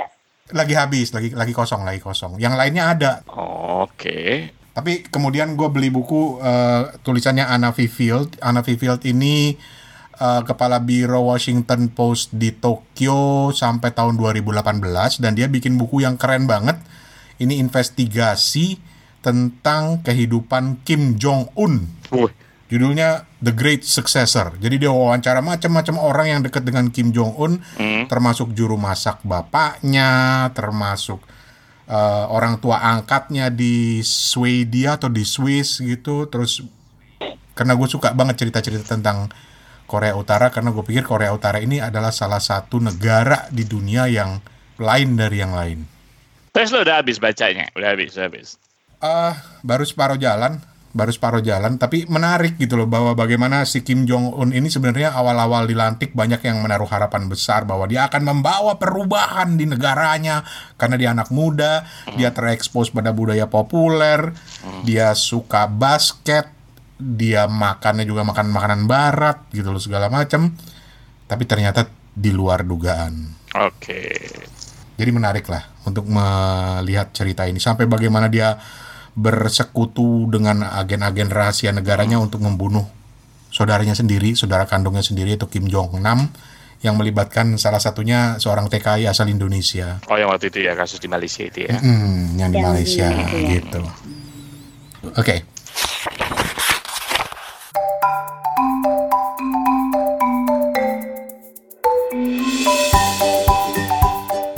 Lagi 0.52 0.74
habis, 0.76 1.16
lagi 1.16 1.32
lagi 1.32 1.56
kosong, 1.56 1.88
lagi 1.88 2.04
kosong. 2.04 2.36
Yang 2.38 2.54
lainnya 2.60 2.92
ada. 2.92 3.12
Oke. 3.80 4.52
Tapi 4.76 5.08
kemudian 5.08 5.56
gue 5.56 5.72
beli 5.72 5.88
buku 5.88 6.44
eh, 6.44 6.92
tulisannya 7.00 7.48
Anna 7.48 7.72
Fifield. 7.72 8.36
Anna 8.44 8.60
Fifield 8.60 9.00
ini 9.08 9.56
eh, 10.20 10.42
kepala 10.44 10.84
biro 10.84 11.24
Washington 11.24 11.88
Post 11.88 12.36
di 12.36 12.52
Tokyo 12.52 13.56
sampai 13.56 13.96
tahun 13.96 14.20
2018 14.20 14.84
dan 15.24 15.32
dia 15.40 15.48
bikin 15.48 15.80
buku 15.80 16.04
yang 16.04 16.20
keren 16.20 16.44
banget. 16.52 16.76
Ini 17.42 17.60
investigasi 17.60 18.80
tentang 19.26 20.06
kehidupan 20.06 20.86
Kim 20.86 21.18
Jong 21.18 21.50
Un. 21.58 21.90
Judulnya 22.66 23.30
The 23.42 23.54
Great 23.54 23.86
Successor. 23.86 24.58
Jadi 24.58 24.82
dia 24.82 24.90
wawancara 24.90 25.42
macam-macam 25.42 25.96
orang 26.02 26.28
yang 26.30 26.42
dekat 26.42 26.66
dengan 26.66 26.90
Kim 26.90 27.14
Jong 27.14 27.34
Un, 27.38 27.62
hmm. 27.62 28.10
termasuk 28.10 28.54
juru 28.58 28.74
masak 28.78 29.22
bapaknya, 29.22 30.50
termasuk 30.54 31.22
eh, 31.86 32.26
orang 32.30 32.58
tua 32.58 32.82
angkatnya 32.82 33.54
di 33.54 34.02
Swedia 34.02 34.98
atau 34.98 35.14
di 35.14 35.22
Swiss 35.22 35.82
gitu. 35.82 36.26
Terus 36.30 36.66
karena 37.54 37.74
gue 37.78 37.88
suka 37.90 38.14
banget 38.18 38.46
cerita-cerita 38.46 38.98
tentang 38.98 39.30
Korea 39.86 40.18
Utara 40.18 40.50
karena 40.50 40.74
gue 40.74 40.82
pikir 40.82 41.06
Korea 41.06 41.32
Utara 41.32 41.62
ini 41.62 41.78
adalah 41.78 42.10
salah 42.10 42.42
satu 42.42 42.82
negara 42.82 43.46
di 43.54 43.64
dunia 43.70 44.10
yang 44.10 44.42
lain 44.82 45.10
dari 45.14 45.38
yang 45.38 45.54
lain. 45.54 45.95
Terus 46.56 46.72
lo 46.72 46.88
udah 46.88 47.04
habis 47.04 47.20
bacanya, 47.20 47.68
udah 47.76 47.92
habis, 47.92 48.16
udah 48.16 48.32
habis. 48.32 48.56
Ah, 49.04 49.36
baru 49.60 49.84
separuh 49.84 50.16
jalan, 50.16 50.64
baru 50.96 51.12
separuh 51.12 51.44
jalan, 51.44 51.76
tapi 51.76 52.08
menarik 52.08 52.56
gitu 52.56 52.80
loh 52.80 52.88
bahwa 52.88 53.12
bagaimana 53.12 53.68
si 53.68 53.84
Kim 53.84 54.08
Jong 54.08 54.32
Un 54.32 54.56
ini 54.56 54.72
sebenarnya 54.72 55.12
awal-awal 55.12 55.68
dilantik 55.68 56.16
banyak 56.16 56.40
yang 56.48 56.64
menaruh 56.64 56.88
harapan 56.88 57.28
besar 57.28 57.68
bahwa 57.68 57.92
dia 57.92 58.08
akan 58.08 58.24
membawa 58.24 58.80
perubahan 58.80 59.60
di 59.60 59.68
negaranya 59.68 60.48
karena 60.80 60.96
dia 60.96 61.12
anak 61.12 61.28
muda, 61.28 61.84
dia 62.16 62.32
terekspos 62.32 62.88
pada 62.88 63.12
budaya 63.12 63.52
populer, 63.52 64.32
dia 64.88 65.12
suka 65.12 65.68
basket, 65.68 66.48
dia 66.96 67.52
makannya 67.52 68.08
juga 68.08 68.24
makan 68.24 68.56
makanan 68.56 68.82
barat 68.88 69.44
gitu 69.52 69.76
loh 69.76 69.84
segala 69.84 70.08
macam. 70.08 70.56
Tapi 71.28 71.44
ternyata 71.44 71.92
di 72.16 72.32
luar 72.32 72.64
dugaan. 72.64 73.44
Oke. 73.60 74.08
Jadi 74.96 75.12
menarik 75.12 75.44
lah 75.52 75.75
untuk 75.86 76.06
melihat 76.06 77.14
cerita 77.14 77.46
ini 77.46 77.58
sampai 77.58 77.86
bagaimana 77.86 78.28
dia 78.28 78.58
bersekutu 79.16 80.28
dengan 80.28 80.62
agen-agen 80.66 81.32
rahasia 81.32 81.72
negaranya 81.72 82.20
untuk 82.20 82.44
membunuh 82.44 82.84
saudaranya 83.48 83.96
sendiri, 83.96 84.36
saudara 84.36 84.68
kandungnya 84.68 85.00
sendiri 85.00 85.40
itu 85.40 85.48
Kim 85.48 85.72
Jong 85.72 85.96
Nam 86.04 86.28
yang 86.84 87.00
melibatkan 87.00 87.56
salah 87.56 87.80
satunya 87.80 88.36
seorang 88.38 88.68
TKI 88.68 89.08
asal 89.08 89.32
Indonesia. 89.32 90.04
Oh 90.12 90.20
yang 90.20 90.28
waktu 90.30 90.52
itu 90.52 90.60
ya 90.62 90.76
kasus 90.76 91.00
di 91.00 91.08
Malaysia 91.08 91.48
itu 91.48 91.64
ya. 91.66 91.80
Hmm, 91.80 92.36
yang 92.36 92.52
di 92.52 92.60
Yang 92.60 92.68
Malaysia 92.68 93.08
di- 93.08 93.24
iya. 93.32 93.50
gitu. 93.58 93.82
Oke. 95.16 95.36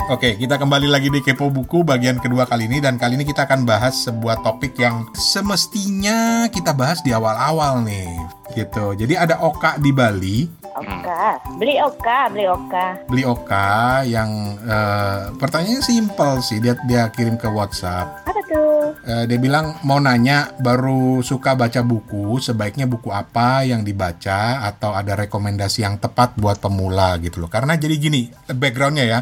Oke, 0.08 0.40
kita 0.40 0.56
kembali 0.56 0.88
lagi 0.88 1.12
di 1.12 1.20
Kepo 1.20 1.52
Buku 1.52 1.84
bagian 1.84 2.16
kedua 2.16 2.48
kali 2.48 2.64
ini 2.64 2.80
dan 2.80 2.96
kali 2.96 3.20
ini 3.20 3.28
kita 3.28 3.44
akan 3.44 3.68
bahas 3.68 4.08
sebuah 4.08 4.40
topik 4.40 4.80
yang 4.80 5.04
semestinya 5.12 6.48
kita 6.48 6.72
bahas 6.72 7.04
di 7.04 7.12
awal-awal 7.12 7.84
nih. 7.84 8.08
gitu. 8.56 8.96
Jadi 8.96 9.12
ada 9.12 9.36
Oka 9.44 9.76
di 9.76 9.92
Bali, 9.92 10.48
Oka, 10.72 11.36
beli 11.60 11.76
Oka, 11.76 12.32
beli 12.32 12.48
Oka. 12.48 12.86
beli 13.04 13.22
Oka 13.28 14.00
yang 14.08 14.56
eh, 14.64 15.28
pertanyaannya 15.36 15.84
simpel 15.84 16.40
sih. 16.40 16.56
Dia 16.56 16.72
dia 16.88 17.12
kirim 17.12 17.36
ke 17.36 17.44
WhatsApp. 17.44 18.24
Apa 18.24 18.40
tuh? 18.48 18.96
Eh, 19.04 19.24
dia 19.28 19.36
bilang 19.36 19.76
mau 19.84 20.00
nanya 20.00 20.56
baru 20.56 21.20
suka 21.20 21.52
baca 21.52 21.84
buku, 21.84 22.40
sebaiknya 22.40 22.88
buku 22.88 23.12
apa 23.12 23.68
yang 23.68 23.84
dibaca 23.84 24.64
atau 24.64 24.96
ada 24.96 25.12
rekomendasi 25.20 25.84
yang 25.84 26.00
tepat 26.00 26.32
buat 26.40 26.56
pemula 26.56 27.20
gitu 27.20 27.44
loh. 27.44 27.52
Karena 27.52 27.76
jadi 27.76 27.92
gini, 28.00 28.32
backgroundnya 28.48 29.04
ya, 29.04 29.20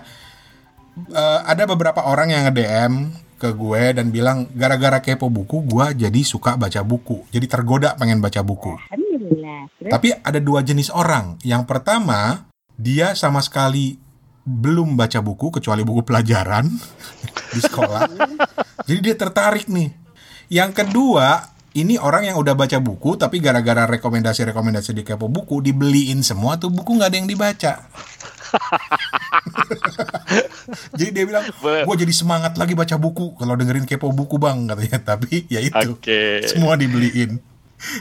Eh, 0.96 1.40
ada 1.44 1.68
beberapa 1.68 2.08
orang 2.08 2.32
yang 2.32 2.48
nge-DM 2.48 3.12
ke 3.36 3.52
gue 3.52 3.82
dan 3.92 4.08
bilang 4.08 4.48
gara-gara 4.56 5.04
kepo 5.04 5.28
buku 5.28 5.60
gue 5.68 6.08
jadi 6.08 6.20
suka 6.24 6.56
baca 6.56 6.80
buku, 6.80 7.28
jadi 7.28 7.44
tergoda 7.44 7.92
pengen 8.00 8.24
baca 8.24 8.40
buku. 8.40 8.80
Tapi 9.92 10.08
ada 10.24 10.40
dua 10.40 10.64
jenis 10.64 10.88
orang. 10.88 11.36
Yang 11.44 11.68
pertama, 11.68 12.48
dia 12.80 13.12
sama 13.12 13.44
sekali 13.44 14.00
belum 14.48 14.96
baca 14.96 15.20
buku 15.20 15.60
kecuali 15.60 15.84
buku 15.84 16.00
pelajaran 16.00 16.64
di 17.54 17.60
sekolah. 17.60 18.08
Jadi 18.88 19.00
dia 19.04 19.16
tertarik 19.20 19.68
nih. 19.68 19.92
Yang 20.48 20.80
kedua, 20.80 21.52
ini 21.76 22.00
orang 22.00 22.32
yang 22.32 22.40
udah 22.40 22.56
baca 22.56 22.80
buku 22.80 23.20
tapi 23.20 23.44
gara-gara 23.44 23.84
rekomendasi-rekomendasi 23.84 24.96
di 24.96 25.04
kepo 25.04 25.28
buku 25.28 25.60
dibeliin 25.60 26.24
semua 26.24 26.56
tuh 26.56 26.72
buku 26.72 26.96
nggak 26.96 27.10
ada 27.12 27.18
yang 27.20 27.28
dibaca. 27.28 27.72
jadi 30.98 31.10
dia 31.12 31.24
bilang, 31.24 31.44
gue 31.62 31.96
jadi 31.96 32.12
semangat 32.12 32.56
lagi 32.56 32.74
baca 32.74 32.96
buku 32.96 33.36
kalau 33.36 33.54
dengerin 33.54 33.86
kepo 33.86 34.10
buku 34.10 34.36
bang 34.36 34.66
katanya. 34.66 34.98
Tapi 35.14 35.46
ya 35.46 35.60
itu 35.60 35.96
Oke. 35.96 36.46
semua 36.46 36.74
dibeliin. 36.74 37.38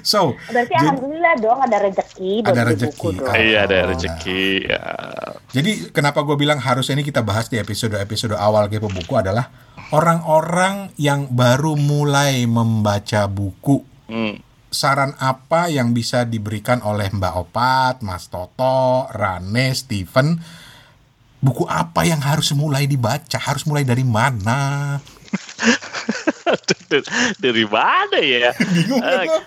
So, 0.08 0.40
Berarti 0.48 0.72
Jadi- 0.72 0.88
alhamdulillah 0.88 1.36
dong 1.44 1.60
ada 1.60 1.78
rezeki 1.84 2.48
Ada 2.48 2.64
rezeki. 2.64 2.86
buku 2.96 3.08
dong. 3.20 3.36
Iya 3.36 3.60
ada 3.68 3.78
rezeki. 3.92 4.44
Ya. 4.72 4.84
Jadi 5.52 5.72
kenapa 5.92 6.24
gue 6.24 6.36
bilang 6.40 6.64
harusnya 6.64 6.96
ini 6.96 7.04
kita 7.04 7.20
bahas 7.20 7.52
di 7.52 7.60
episode-episode 7.60 8.40
awal 8.40 8.72
Kepo 8.72 8.88
Buku 8.88 9.20
adalah 9.20 9.52
orang-orang 9.92 10.96
yang 10.96 11.28
baru 11.28 11.76
mulai 11.76 12.48
membaca 12.48 13.28
buku. 13.28 13.84
Hmm. 14.08 14.40
Saran 14.72 15.16
apa 15.20 15.68
yang 15.68 15.92
bisa 15.92 16.24
diberikan 16.24 16.80
oleh 16.84 17.08
Mbak 17.12 17.34
Opat, 17.48 17.96
Mas 18.04 18.28
Toto, 18.28 19.08
Rane, 19.12 19.72
Steven? 19.72 20.40
Buku 21.44 21.68
apa 21.68 22.08
yang 22.08 22.24
harus 22.24 22.56
mulai 22.56 22.89
dibaca? 22.89 23.38
Harus 23.38 23.68
mulai 23.68 23.84
dari 23.84 24.04
mana? 24.04 24.98
Dari 27.44 27.65
mana 27.65 28.18
ya? 28.22 28.54
Bingung 28.75 29.01
lo? 29.01 29.42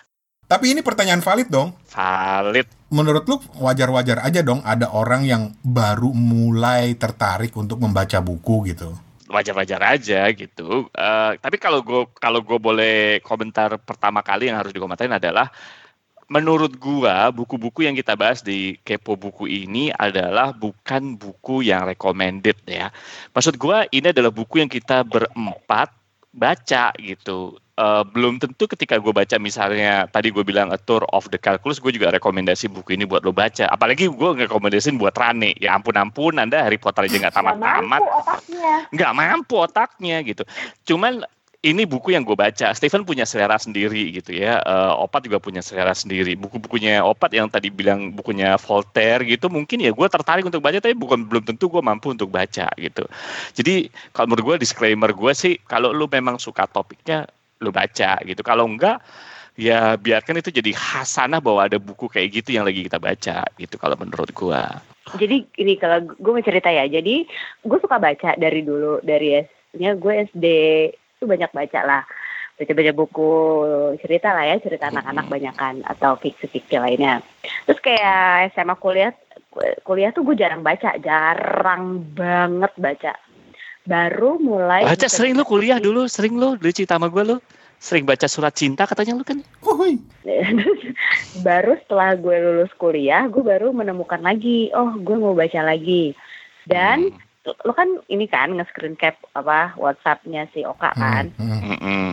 Tapi 0.48 0.72
ini 0.72 0.80
pertanyaan 0.80 1.20
valid 1.20 1.52
dong. 1.52 1.76
Valid. 1.92 2.66
Menurut 2.88 3.28
lu 3.28 3.36
wajar-wajar 3.60 4.24
aja 4.24 4.40
dong 4.40 4.64
ada 4.64 4.88
orang 4.96 5.28
yang 5.28 5.52
baru 5.60 6.16
mulai 6.16 6.96
tertarik 6.96 7.52
untuk 7.52 7.84
membaca 7.84 8.16
buku 8.24 8.72
gitu. 8.72 8.96
wajar-wajar 9.28 9.76
aja 9.84 10.24
gitu. 10.32 10.88
Eh, 10.88 11.32
tapi 11.36 11.60
kalau 11.60 11.84
gue 11.84 12.08
kalau 12.16 12.40
gue 12.40 12.56
boleh 12.56 13.20
komentar 13.20 13.76
pertama 13.76 14.24
kali 14.24 14.48
yang 14.48 14.56
harus 14.56 14.72
dikomentarin 14.72 15.20
adalah 15.20 15.52
menurut 16.28 16.76
gua 16.76 17.32
buku-buku 17.32 17.88
yang 17.88 17.96
kita 17.96 18.14
bahas 18.14 18.44
di 18.44 18.76
kepo 18.84 19.16
buku 19.16 19.48
ini 19.48 19.90
adalah 19.96 20.52
bukan 20.52 21.16
buku 21.16 21.64
yang 21.66 21.88
recommended 21.88 22.56
ya. 22.68 22.92
Maksud 23.32 23.56
gua 23.56 23.88
ini 23.90 24.12
adalah 24.12 24.32
buku 24.32 24.60
yang 24.60 24.70
kita 24.70 25.04
berempat 25.04 25.90
baca 26.32 26.92
gitu. 27.00 27.56
Eh, 27.78 28.02
belum 28.10 28.42
tentu 28.42 28.66
ketika 28.66 28.98
gue 28.98 29.14
baca 29.14 29.38
misalnya 29.38 30.10
tadi 30.10 30.34
gue 30.34 30.42
bilang 30.42 30.74
A 30.74 30.78
Tour 30.82 31.06
of 31.14 31.30
the 31.30 31.38
Calculus 31.38 31.78
gue 31.78 31.94
juga 31.94 32.10
rekomendasi 32.10 32.66
buku 32.66 32.98
ini 32.98 33.06
buat 33.06 33.22
lo 33.22 33.30
baca 33.30 33.70
apalagi 33.70 34.10
gue 34.10 34.30
ngerekomendasiin 34.34 34.98
buat 34.98 35.14
Rane 35.14 35.54
ya 35.62 35.78
ampun 35.78 35.94
ampun 35.94 36.42
anda 36.42 36.58
Harry 36.58 36.74
Potter 36.74 37.06
aja 37.06 37.14
nggak 37.22 37.38
tamat-tamat 37.38 38.02
nggak 38.90 39.12
mampu 39.14 39.54
otaknya 39.62 40.26
gitu. 40.26 40.42
Cuman 40.90 41.22
ini 41.58 41.82
buku 41.90 42.14
yang 42.14 42.22
gue 42.22 42.38
baca. 42.38 42.70
Stephen 42.70 43.02
punya 43.02 43.26
selera 43.26 43.58
sendiri 43.58 44.14
gitu 44.14 44.30
ya. 44.30 44.62
Eh, 44.62 44.92
Opat 44.94 45.26
juga 45.26 45.42
punya 45.42 45.58
selera 45.58 45.90
sendiri. 45.90 46.38
Buku-bukunya 46.38 47.02
Opat 47.02 47.34
yang 47.34 47.50
tadi 47.50 47.66
bilang 47.74 48.14
bukunya 48.14 48.54
Voltaire 48.62 49.26
gitu, 49.26 49.50
mungkin 49.50 49.82
ya 49.82 49.90
gue 49.90 50.06
tertarik 50.06 50.46
untuk 50.46 50.62
baca, 50.62 50.78
tapi 50.78 50.94
bukan 50.94 51.26
belum 51.26 51.42
tentu 51.42 51.66
gue 51.66 51.82
mampu 51.82 52.14
untuk 52.14 52.30
baca 52.30 52.70
gitu. 52.78 53.02
Jadi 53.58 53.90
kalau 54.14 54.30
menurut 54.30 54.54
gue 54.54 54.56
disclaimer 54.62 55.10
gue 55.10 55.32
sih, 55.34 55.58
kalau 55.66 55.90
lu 55.90 56.06
memang 56.06 56.38
suka 56.38 56.70
topiknya, 56.70 57.26
lu 57.58 57.74
baca 57.74 58.22
gitu. 58.22 58.38
Kalau 58.46 58.62
enggak, 58.70 59.02
ya 59.58 59.98
biarkan 59.98 60.38
itu 60.38 60.54
jadi 60.54 60.70
hasanah 60.70 61.42
bahwa 61.42 61.66
ada 61.66 61.82
buku 61.82 62.06
kayak 62.06 62.38
gitu 62.38 62.54
yang 62.54 62.70
lagi 62.70 62.86
kita 62.86 63.02
baca 63.02 63.42
gitu. 63.58 63.74
Kalau 63.74 63.98
menurut 63.98 64.30
gue. 64.30 64.62
Jadi 65.18 65.42
ini 65.58 65.74
kalau 65.74 66.06
gue 66.06 66.32
mau 66.38 66.44
cerita 66.44 66.70
ya. 66.70 66.86
Jadi 66.86 67.26
gue 67.66 67.78
suka 67.82 67.98
baca 67.98 68.38
dari 68.38 68.62
dulu 68.62 69.02
dari 69.02 69.42
S-nya 69.42 69.98
gue 69.98 70.30
SD 70.30 70.46
itu 71.18 71.26
banyak 71.26 71.50
baca 71.50 71.80
lah. 71.82 72.02
Baca-baca 72.58 72.90
buku 72.94 73.30
cerita 74.02 74.34
lah 74.34 74.46
ya, 74.46 74.56
cerita 74.58 74.90
anak-anak 74.90 75.26
banyakan 75.30 75.82
atau 75.86 76.18
fiksi-fiksi 76.18 76.78
lainnya. 76.78 77.22
Terus 77.66 77.78
kayak 77.82 78.54
SMA 78.54 78.74
kuliah 78.78 79.14
kuliah 79.82 80.10
tuh 80.14 80.22
gue 80.26 80.38
jarang 80.38 80.62
baca, 80.62 80.98
jarang 81.02 82.02
banget 82.14 82.72
baca. 82.78 83.12
Baru 83.88 84.42
mulai 84.42 84.84
Baca 84.84 85.08
sering 85.08 85.38
lu 85.38 85.46
kuliah 85.46 85.78
dulu, 85.78 86.10
sering 86.10 86.34
lu 86.34 86.58
dulu 86.58 86.70
cerita 86.74 86.98
sama 86.98 87.10
gue 87.10 87.22
lu. 87.34 87.36
Sering 87.78 88.02
baca 88.02 88.26
surat 88.26 88.50
cinta 88.58 88.90
katanya 88.90 89.14
lu 89.14 89.22
kan. 89.22 89.38
Uhuy. 89.62 90.02
baru 91.46 91.78
setelah 91.86 92.18
gue 92.18 92.36
lulus 92.42 92.74
kuliah, 92.74 93.30
gue 93.30 93.38
baru 93.38 93.70
menemukan 93.70 94.18
lagi, 94.18 94.74
oh 94.74 94.98
gue 94.98 95.14
mau 95.14 95.30
baca 95.30 95.62
lagi. 95.62 96.10
Dan 96.66 97.14
lo 97.52 97.72
kan 97.72 97.88
ini 98.12 98.26
kan 98.28 98.52
nge-screen 98.56 98.98
cap 98.98 99.16
apa 99.32 99.72
WhatsAppnya 99.78 100.48
si 100.52 100.64
Oka 100.64 100.92
kan. 100.96 101.32
Hmm, 101.36 101.60
hmm. 101.60 101.68
Mm-mm. 101.78 102.10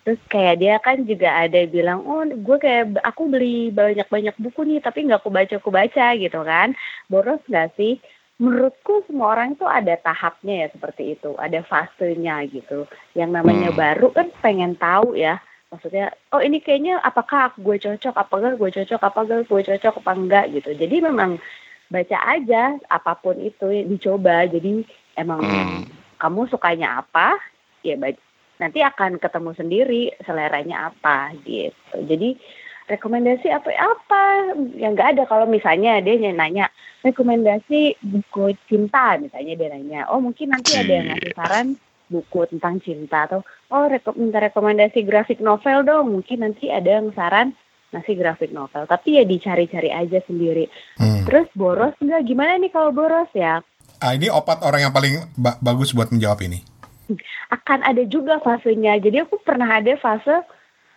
Terus 0.00 0.20
kayak 0.32 0.56
dia 0.64 0.80
kan 0.80 1.04
juga 1.04 1.28
ada 1.28 1.60
bilang, 1.68 2.00
oh 2.08 2.24
gue 2.24 2.56
kayak 2.56 3.04
aku 3.04 3.28
beli 3.28 3.68
banyak-banyak 3.68 4.32
buku 4.40 4.64
nih, 4.64 4.80
tapi 4.80 5.04
nggak 5.04 5.20
aku 5.20 5.28
baca 5.28 5.54
aku 5.60 5.70
baca 5.70 6.06
gitu 6.16 6.40
kan. 6.40 6.72
Boros 7.12 7.44
nggak 7.44 7.76
sih? 7.76 8.00
Menurutku 8.40 9.04
semua 9.04 9.36
orang 9.36 9.52
itu 9.52 9.68
ada 9.68 10.00
tahapnya 10.00 10.64
ya 10.64 10.68
seperti 10.72 11.12
itu, 11.12 11.36
ada 11.36 11.60
fasenya 11.60 12.40
gitu. 12.48 12.88
Yang 13.12 13.30
namanya 13.36 13.68
Hmm. 13.68 13.76
baru 13.76 14.08
kan 14.16 14.32
pengen 14.40 14.72
tahu 14.80 15.12
ya, 15.12 15.36
maksudnya, 15.68 16.16
oh 16.32 16.40
ini 16.40 16.64
kayaknya 16.64 16.96
apakah 17.04 17.52
gue 17.60 17.76
cocok, 17.76 18.16
apakah 18.16 18.56
gue 18.56 18.70
cocok, 18.72 19.00
apakah 19.04 19.44
gue 19.44 19.60
cocok 19.68 20.00
apa 20.00 20.12
enggak 20.16 20.44
gitu. 20.56 20.72
Jadi 20.72 20.96
memang 21.04 21.36
baca 21.90 22.18
aja 22.38 22.78
apa 22.86 23.12
pun 23.18 23.36
itu 23.42 23.66
dicoba. 23.90 24.46
Jadi 24.46 24.86
emang 25.18 25.42
Hmm. 25.42 25.82
kamu 26.16 26.46
sukanya 26.48 27.02
apa, 27.02 27.36
ya 27.82 27.98
baca 27.98 28.18
nanti 28.60 28.84
akan 28.84 29.16
ketemu 29.16 29.50
sendiri 29.56 30.02
seleranya 30.22 30.92
apa 30.92 31.32
gitu. 31.48 31.96
Jadi 32.04 32.36
rekomendasi 32.90 33.46
apa 33.48 33.70
apa 33.72 34.22
yang 34.74 34.98
nggak 34.98 35.16
ada 35.16 35.22
kalau 35.24 35.46
misalnya 35.46 36.02
dia 36.02 36.18
nanya 36.34 36.68
rekomendasi 37.06 37.96
buku 38.02 38.52
cinta 38.66 39.14
misalnya 39.16 39.54
dia 39.54 39.68
nanya 39.70 40.00
oh 40.10 40.18
mungkin 40.18 40.50
nanti 40.50 40.74
ada 40.74 40.90
yang 40.90 41.06
ngasih 41.14 41.32
saran 41.38 41.66
buku 42.10 42.40
tentang 42.50 42.82
cinta 42.82 43.30
atau 43.30 43.46
oh 43.70 43.86
reko 43.86 44.10
minta 44.18 44.42
rekomendasi 44.42 45.06
grafik 45.06 45.38
novel 45.38 45.86
dong 45.86 46.18
mungkin 46.18 46.42
nanti 46.42 46.66
ada 46.66 46.98
yang 46.98 47.14
saran 47.14 47.54
ngasih 47.90 48.14
grafik 48.14 48.50
novel 48.50 48.86
tapi 48.86 49.18
ya 49.18 49.24
dicari-cari 49.24 49.90
aja 49.90 50.18
sendiri 50.24 50.66
Hmm. 50.96 51.26
terus 51.26 51.50
boros 51.52 51.94
nggak 51.98 52.22
gimana 52.22 52.56
nih 52.56 52.70
kalau 52.70 52.90
boros 52.90 53.30
ya 53.32 53.60
Ah, 54.00 54.16
ini 54.16 54.32
opat 54.32 54.64
orang 54.64 54.88
yang 54.88 54.94
paling 54.96 55.28
ba- 55.36 55.60
bagus 55.60 55.92
buat 55.92 56.08
menjawab 56.08 56.40
ini. 56.40 56.64
akan 57.52 57.84
ada 57.84 58.00
juga 58.08 58.40
fasenya. 58.40 58.96
Jadi 58.96 59.20
aku 59.20 59.36
pernah 59.44 59.68
ada 59.68 59.92
fase 60.00 60.40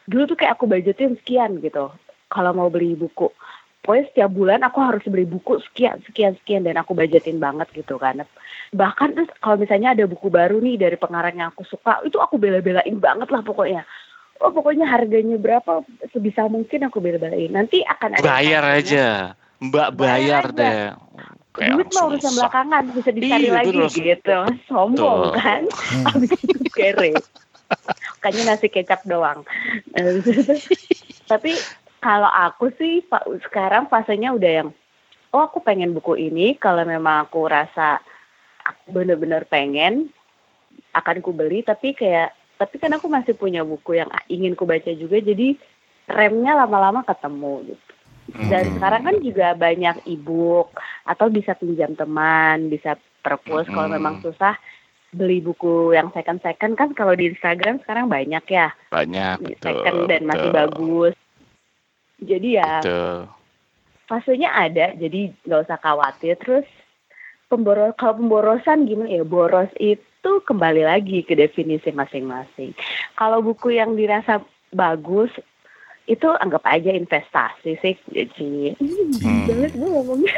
dulu 0.07 0.31
tuh 0.31 0.37
kayak 0.39 0.55
aku 0.55 0.71
budgetin 0.71 1.19
sekian 1.19 1.59
gitu. 1.59 1.91
Kalau 2.31 2.55
mau 2.55 2.71
beli 2.71 2.95
buku, 2.95 3.27
pokoknya 3.83 4.07
setiap 4.07 4.31
bulan 4.31 4.63
aku 4.63 4.79
harus 4.79 5.03
beli 5.03 5.27
buku 5.27 5.59
sekian, 5.67 5.99
sekian, 6.07 6.39
sekian 6.39 6.63
dan 6.63 6.79
aku 6.79 6.95
budgetin 6.95 7.43
banget 7.43 7.67
gitu 7.75 7.99
kan. 7.99 8.23
Bahkan 8.71 9.09
terus 9.13 9.29
kalau 9.37 9.59
misalnya 9.59 9.91
ada 9.91 10.07
buku 10.07 10.31
baru 10.31 10.63
nih 10.63 10.79
dari 10.79 10.95
pengarang 10.95 11.35
yang 11.35 11.51
aku 11.51 11.67
suka, 11.67 11.99
itu 12.07 12.17
aku 12.17 12.39
bela-belain 12.39 12.95
banget 12.97 13.27
lah 13.27 13.43
pokoknya. 13.43 13.83
Oh 14.43 14.51
pokoknya 14.51 14.83
harganya 14.83 15.39
berapa 15.39 15.87
sebisa 16.11 16.51
mungkin 16.51 16.83
aku 16.83 16.99
bela-belain. 16.99 17.47
Nanti 17.47 17.79
akan 17.79 18.19
ada 18.19 18.23
Bayar 18.27 18.63
fasenya. 18.67 18.83
aja. 18.83 19.07
Mbak 19.63 19.89
bayar 19.95 20.43
Bayar 20.43 20.45
deh. 20.51 20.79
Kayak 21.53 21.69
Duit 21.71 21.87
mah 21.95 22.03
urusan 22.11 22.27
susah. 22.27 22.39
belakangan 22.43 22.83
bisa 22.91 23.09
dicari 23.13 23.47
Iya, 23.47 23.53
lagi 23.55 23.77
gitu. 23.93 24.37
Sombong 24.67 25.31
Betul. 25.31 25.39
kan. 25.39 25.61
Hmm. 25.71 26.05
Habis 26.11 26.31
itu 26.35 26.59
kere. 26.75 27.13
Makanya 28.19 28.41
nasi 28.43 28.67
kecap 28.67 29.01
doang. 29.07 29.47
Tapi 31.31 31.51
kalau 32.03 32.27
aku 32.27 32.67
sih 32.75 32.99
fa- 33.07 33.23
sekarang 33.47 33.87
fasenya 33.87 34.35
udah 34.35 34.51
yang 34.51 34.69
oh 35.31 35.41
aku 35.41 35.63
pengen 35.63 35.95
buku 35.95 36.19
ini 36.19 36.59
kalau 36.59 36.83
memang 36.83 37.25
aku 37.25 37.47
rasa 37.47 38.03
aku 38.59 38.91
bener-bener 38.91 39.47
pengen 39.47 40.11
akan 40.91 41.23
ku 41.23 41.31
beli 41.31 41.63
tapi 41.63 41.95
kayak 41.95 42.35
tapi 42.57 42.75
kan 42.77 42.93
aku 42.93 43.09
masih 43.09 43.33
punya 43.33 43.65
buku 43.65 43.97
yang 43.97 44.09
ingin 44.29 44.53
ku 44.53 44.63
baca 44.63 44.91
juga 44.93 45.19
jadi 45.19 45.57
remnya 46.07 46.53
lama-lama 46.59 47.01
ketemu 47.03 47.73
gitu. 47.73 47.93
Dan 48.47 48.63
Hmm. 48.63 48.73
sekarang 48.79 49.01
kan 49.03 49.15
juga 49.19 49.47
banyak 49.51 49.95
e-book 50.07 50.71
atau 51.03 51.27
bisa 51.27 51.59
pinjam 51.59 51.91
teman, 51.91 52.71
bisa 52.71 52.95
perpus 53.19 53.67
kalau 53.67 53.91
Hmm. 53.91 53.99
memang 53.99 54.15
susah 54.23 54.55
beli 55.13 55.43
buku 55.43 55.93
yang 55.93 56.09
second-second 56.09 56.73
kan 56.73 56.89
kalau 56.97 57.13
di 57.13 57.29
Instagram 57.29 57.77
sekarang 57.85 58.09
banyak 58.09 58.41
ya 58.49 58.73
banyak 58.89 59.37
betul 59.45 59.61
second 59.61 60.09
dan 60.09 60.21
masih 60.25 60.49
betul, 60.49 60.57
bagus. 60.57 61.15
Jadi 62.23 62.49
ya 62.57 62.81
betul. 62.81 63.29
fasenya 64.07 64.49
ada, 64.55 64.95
jadi 64.97 65.29
nggak 65.45 65.63
usah 65.69 65.77
khawatir. 65.83 66.33
Terus 66.41 66.67
pemboros 67.51 67.93
kalau 67.99 68.17
pemborosan 68.17 68.89
gimana 68.89 69.11
ya? 69.11 69.23
Boros 69.27 69.69
itu 69.77 70.01
kembali 70.23 70.83
lagi 70.83 71.21
ke 71.21 71.33
definisi 71.33 71.89
masing-masing. 71.89 72.71
Kalau 73.13 73.39
buku 73.39 73.71
yang 73.71 73.93
dirasa 73.93 74.39
bagus 74.69 75.29
itu 76.03 76.27
anggap 76.33 76.63
aja 76.65 76.89
investasi 76.89 77.79
sih. 77.79 77.95
Jadi 78.07 78.75
Hmm. 79.19 79.45
banget 79.45 79.71
gue 79.73 79.89
ngomongnya. 79.89 80.35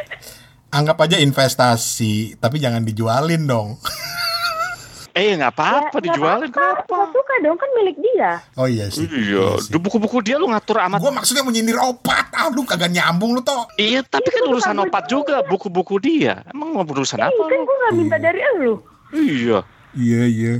Anggap 0.70 0.98
aja 1.02 1.18
investasi, 1.18 2.36
tapi 2.36 2.58
jangan 2.58 2.82
dijualin 2.82 3.44
dong. 3.44 3.70
eh 5.16 5.32
nggak 5.32 5.48
apa-apa 5.50 5.96
Ya, 5.96 6.04
dijualin 6.04 6.52
apa-apa. 6.52 6.52
kenapa 6.52 6.84
Suka 6.84 7.08
suka 7.16 7.34
dong 7.40 7.56
kan 7.56 7.70
milik 7.74 7.98
dia. 7.98 8.32
Oh 8.54 8.68
iya 8.68 8.86
sih. 8.90 9.08
Iya, 9.08 9.64
di 9.64 9.78
buku-buku 9.78 10.20
dia 10.20 10.36
lu 10.36 10.46
ngatur 10.46 10.76
amat. 10.82 11.00
Gue 11.00 11.10
maksudnya 11.10 11.42
menyindir 11.42 11.80
opat. 11.80 12.28
Ah, 12.30 12.52
lu 12.52 12.62
kagak 12.62 12.92
nyambung 12.92 13.32
lu 13.32 13.42
toh. 13.42 13.64
Iya, 13.76 14.04
tapi 14.04 14.28
kan 14.28 14.44
Itu 14.44 14.52
urusan 14.52 14.76
bukan 14.76 14.86
opat 14.86 15.04
juga, 15.08 15.36
buku-buku 15.42 15.96
dia. 15.98 16.44
Emang 16.48 16.76
mau 16.76 16.84
urusan 16.84 17.18
Eh, 17.18 17.26
apa 17.26 17.40
kan 17.40 17.48
lu? 17.50 17.64
gue 17.64 17.76
nggak 17.80 17.94
minta 17.96 18.18
dari 18.20 18.42
lu. 18.60 18.76
Iya, 19.16 19.58
Iya, 19.96 20.24
iya. 20.28 20.56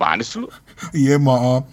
manis 0.00 0.32
lu. 0.32 0.48
Iya, 0.96 1.20
maaf. 1.20 1.68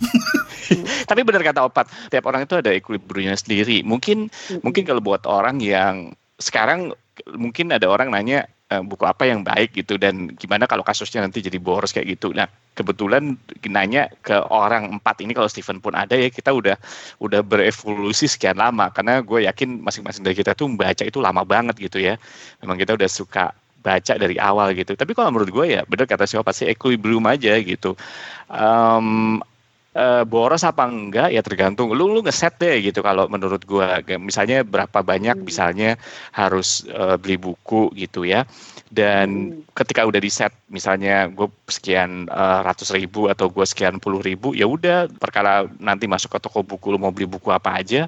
Tapi 1.10 1.24
benar 1.24 1.40
kata 1.48 1.64
opat, 1.64 1.88
tiap 2.12 2.28
orang 2.28 2.44
itu 2.44 2.60
ada 2.60 2.76
equilibriumnya 2.76 3.40
sendiri. 3.40 3.88
Mungkin 3.88 4.28
mungkin 4.68 4.84
kalau 4.84 5.00
buat 5.00 5.24
orang 5.24 5.64
yang 5.64 6.12
sekarang 6.36 6.92
mungkin 7.40 7.72
ada 7.72 7.88
orang 7.88 8.12
nanya 8.12 8.46
eh, 8.68 8.84
buku 8.84 9.08
apa 9.08 9.24
yang 9.26 9.42
baik 9.48 9.74
gitu 9.74 9.96
dan 9.96 10.36
gimana 10.36 10.68
kalau 10.68 10.84
kasusnya 10.84 11.24
nanti 11.24 11.40
jadi 11.40 11.56
boros 11.56 11.96
kayak 11.96 12.20
gitu. 12.20 12.36
Nah 12.36 12.52
kebetulan 12.76 13.40
nanya 13.66 14.12
ke 14.22 14.38
orang 14.52 15.00
empat 15.00 15.24
ini 15.24 15.32
kalau 15.32 15.50
Steven 15.50 15.80
pun 15.80 15.96
ada 15.96 16.14
ya 16.14 16.28
kita 16.28 16.52
udah 16.52 16.76
udah 17.24 17.42
berevolusi 17.42 18.28
sekian 18.28 18.60
lama 18.60 18.92
karena 18.92 19.24
gue 19.24 19.48
yakin 19.48 19.82
masing-masing 19.82 20.22
dari 20.28 20.36
kita 20.36 20.54
tuh 20.54 20.68
membaca 20.70 21.04
itu 21.08 21.18
lama 21.24 21.42
banget 21.48 21.80
gitu 21.80 22.04
ya. 22.04 22.20
Memang 22.60 22.76
kita 22.76 22.94
udah 22.94 23.10
suka 23.10 23.56
baca 23.88 24.14
dari 24.20 24.36
awal 24.50 24.68
gitu. 24.76 24.92
Tapi 25.00 25.12
kalau 25.16 25.30
menurut 25.32 25.52
gue 25.56 25.66
ya 25.80 25.82
benar 25.88 26.06
kata 26.12 26.28
siapa 26.28 26.44
pasti 26.50 26.64
equilibrium 26.68 27.24
aja 27.32 27.56
gitu. 27.64 27.96
Em, 28.52 29.40
eh, 29.98 30.24
boros 30.30 30.64
apa 30.64 30.84
enggak 30.86 31.30
ya 31.34 31.42
tergantung 31.42 31.90
lu 31.98 32.06
lu 32.14 32.20
ngeset 32.26 32.54
deh 32.62 32.76
gitu 32.86 33.00
kalau 33.02 33.26
menurut 33.34 33.62
gua 33.66 34.00
misalnya 34.22 34.62
berapa 34.62 35.00
banyak 35.02 35.36
Hmm. 35.42 35.46
misalnya 35.50 35.90
harus 36.36 36.86
eh, 36.88 37.16
beli 37.22 37.38
buku 37.42 37.92
gitu 37.98 38.22
ya 38.28 38.46
dan 38.94 39.28
Hmm. 39.58 39.66
ketika 39.76 40.06
udah 40.08 40.22
di 40.22 40.32
set 40.32 40.54
misalnya 40.72 41.28
gue 41.34 41.48
sekian 41.68 42.30
eh, 42.30 42.60
ratus 42.68 42.94
ribu 42.94 43.28
atau 43.34 43.50
gue 43.52 43.66
sekian 43.68 43.98
puluh 44.04 44.22
ribu 44.22 44.54
ya 44.54 44.70
udah 44.70 45.10
perkara 45.18 45.66
nanti 45.82 46.06
masuk 46.08 46.38
ke 46.38 46.40
toko 46.46 46.62
buku 46.64 46.94
lu 46.94 47.00
mau 47.02 47.12
beli 47.12 47.28
buku 47.28 47.50
apa 47.52 47.82
aja 47.82 48.08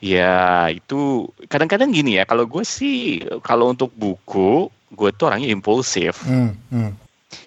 ya 0.00 0.66
itu 0.72 1.28
kadang-kadang 1.46 1.92
gini 1.92 2.18
ya 2.20 2.24
kalau 2.24 2.44
gue 2.48 2.64
sih 2.64 3.20
kalau 3.44 3.72
untuk 3.72 3.92
buku 3.94 4.68
gue 4.90 5.10
tuh 5.14 5.30
orangnya 5.30 5.48
impulsif 5.50 6.22
Hmm, 6.26 6.54
hmm. 6.70 6.92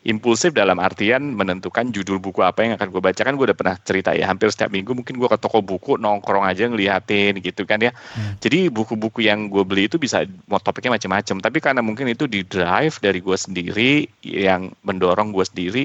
impulsif 0.08 0.56
dalam 0.56 0.80
artian 0.80 1.36
menentukan 1.36 1.92
judul 1.92 2.16
buku 2.16 2.40
apa 2.40 2.64
yang 2.64 2.74
akan 2.80 2.88
gue 2.88 3.02
baca 3.04 3.20
kan 3.20 3.36
gue 3.36 3.52
udah 3.52 3.58
pernah 3.58 3.76
cerita 3.84 4.16
ya 4.16 4.32
hampir 4.32 4.48
setiap 4.48 4.72
minggu 4.72 4.96
mungkin 4.96 5.20
gue 5.20 5.28
ke 5.28 5.36
toko 5.36 5.60
buku 5.60 6.00
nongkrong 6.00 6.48
aja 6.48 6.72
ngeliatin 6.72 7.44
gitu 7.44 7.68
kan 7.68 7.84
ya 7.84 7.92
Hmm. 8.16 8.40
jadi 8.40 8.72
buku-buku 8.72 9.28
yang 9.28 9.52
gue 9.52 9.64
beli 9.68 9.92
itu 9.92 10.00
bisa 10.00 10.24
mau 10.48 10.60
topiknya 10.64 10.96
macam-macam 10.96 11.36
tapi 11.44 11.58
karena 11.60 11.82
mungkin 11.84 12.08
itu 12.08 12.32
di 12.32 12.48
drive 12.48 12.96
dari 13.04 13.20
gue 13.20 13.36
sendiri 13.36 14.08
yang 14.24 14.72
mendorong 14.88 15.36
gue 15.36 15.44
sendiri 15.44 15.84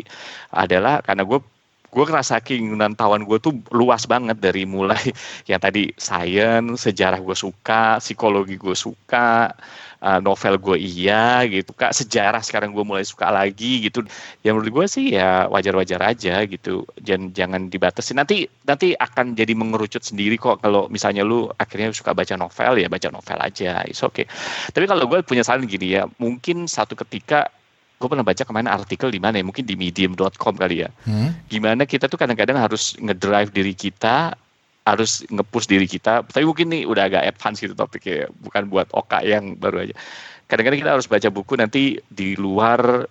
adalah 0.54 1.02
karena 1.02 1.26
gue 1.26 1.42
gue 1.88 2.04
ngerasa 2.04 2.44
keinginan 2.44 2.92
tawan 2.92 3.24
gue 3.24 3.40
tuh 3.40 3.56
luas 3.72 4.04
banget 4.04 4.36
dari 4.36 4.68
mulai 4.68 5.00
yang 5.50 5.56
tadi 5.56 5.88
sains, 5.96 6.84
sejarah 6.84 7.16
gue 7.16 7.32
suka, 7.32 7.96
psikologi 7.96 8.60
gue 8.60 8.76
suka, 8.76 9.56
uh, 10.02 10.20
novel 10.22 10.58
gue 10.58 10.76
iya 10.78 11.42
gitu, 11.46 11.74
kak 11.74 11.94
sejarah 11.94 12.42
sekarang 12.42 12.74
gue 12.74 12.84
mulai 12.86 13.04
suka 13.06 13.30
lagi 13.30 13.84
gitu. 13.86 14.04
Yang 14.42 14.54
menurut 14.54 14.70
gue 14.74 14.86
sih 14.86 15.04
ya 15.14 15.46
wajar-wajar 15.50 16.00
aja 16.02 16.42
gitu, 16.46 16.86
jangan 17.02 17.30
jangan 17.34 17.62
dibatasi. 17.70 18.14
Nanti 18.14 18.46
nanti 18.66 18.94
akan 18.94 19.34
jadi 19.38 19.52
mengerucut 19.54 20.02
sendiri 20.02 20.38
kok 20.38 20.62
kalau 20.62 20.86
misalnya 20.90 21.22
lu 21.26 21.50
akhirnya 21.58 21.90
suka 21.94 22.14
baca 22.14 22.34
novel 22.34 22.82
ya 22.82 22.88
baca 22.90 23.08
novel 23.10 23.38
aja, 23.38 23.82
is 23.86 24.00
oke. 24.02 24.26
Tapi 24.74 24.84
kalau 24.86 25.04
gue 25.06 25.22
punya 25.26 25.42
saran 25.42 25.66
gini 25.66 25.98
ya, 25.98 26.06
mungkin 26.18 26.70
satu 26.70 26.94
ketika 26.98 27.50
gue 27.98 28.06
pernah 28.06 28.22
baca 28.22 28.46
kemarin 28.46 28.70
artikel 28.70 29.10
di 29.10 29.18
mana 29.18 29.42
ya 29.42 29.44
mungkin 29.44 29.66
di 29.66 29.74
medium.com 29.74 30.54
kali 30.54 30.86
ya 30.86 30.90
Hmm. 31.02 31.34
gimana 31.50 31.82
kita 31.82 32.06
tuh 32.06 32.14
kadang-kadang 32.14 32.54
harus 32.54 32.94
ngedrive 33.02 33.50
diri 33.50 33.74
kita 33.74 34.38
harus 34.88 35.22
ngepush 35.26 35.66
diri 35.66 35.84
kita 35.84 36.22
tapi 36.22 36.42
mungkin 36.42 36.68
nih 36.68 36.82
udah 36.84 37.04
agak 37.04 37.22
advance 37.28 37.58
gitu 37.58 37.72
topiknya 37.72 38.26
bukan 38.38 38.66
buat 38.66 38.88
oka 38.90 39.20
yang 39.20 39.52
baru 39.54 39.84
aja 39.84 39.94
kadang-kadang 40.44 40.80
kita 40.80 40.92
harus 40.92 41.06
baca 41.06 41.28
buku 41.28 41.54
nanti 41.54 41.82
di 42.04 42.32
luar 42.34 43.04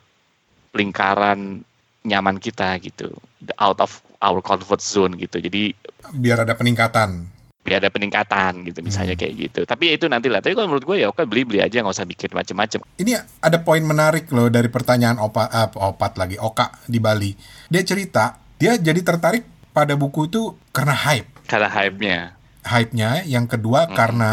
lingkaran 0.73 1.61
nyaman 2.03 2.37
kita 2.37 2.77
gitu 2.79 3.11
out 3.57 3.77
of 3.77 3.91
our 4.19 4.39
comfort 4.39 4.79
zone 4.79 5.13
gitu 5.15 5.37
jadi 5.37 5.73
Biar 6.09 6.41
ada 6.41 6.53
peningkatan. 6.53 7.27
biar 7.61 7.83
ada 7.83 7.91
peningkatan 7.91 8.63
gitu 8.63 8.79
misalnya 8.79 9.11
Hmm. 9.11 9.21
kayak 9.21 9.33
gitu 9.35 9.61
tapi 9.67 9.91
ya 9.91 9.93
itu 9.93 10.07
nanti 10.07 10.31
lah 10.31 10.39
tapi 10.39 10.55
kalau 10.55 10.71
menurut 10.71 10.87
gue 10.87 11.03
ya 11.03 11.11
oke 11.11 11.19
beli 11.27 11.43
beli 11.43 11.59
aja 11.59 11.83
nggak 11.83 11.91
usah 11.93 12.07
bikin 12.07 12.31
macem-macem 12.31 12.79
Ini 12.95 13.11
ada 13.37 13.59
poin 13.59 13.83
menarik 13.83 14.31
loh 14.31 14.47
dari 14.47 14.71
pertanyaan 14.71 15.19
opa, 15.19 15.51
eh, 15.51 15.67
opat 15.75 16.15
lagi, 16.15 16.39
Oka 16.39 16.71
di 16.87 16.97
Bali. 16.97 17.35
Dia 17.67 17.83
cerita, 17.83 18.39
dia 18.55 18.73
jadi 18.73 19.03
tertarik 19.03 19.43
pada 19.69 19.93
buku 19.93 20.25
itu 20.25 20.55
karena 20.71 20.95
hype. 20.95 21.36
Karena 21.47 21.69
hype-nya 21.71 22.19
Hype-nya, 22.67 23.23
yang 23.23 23.47
kedua 23.47 23.87
Hmm. 23.87 23.95
karena 23.95 24.31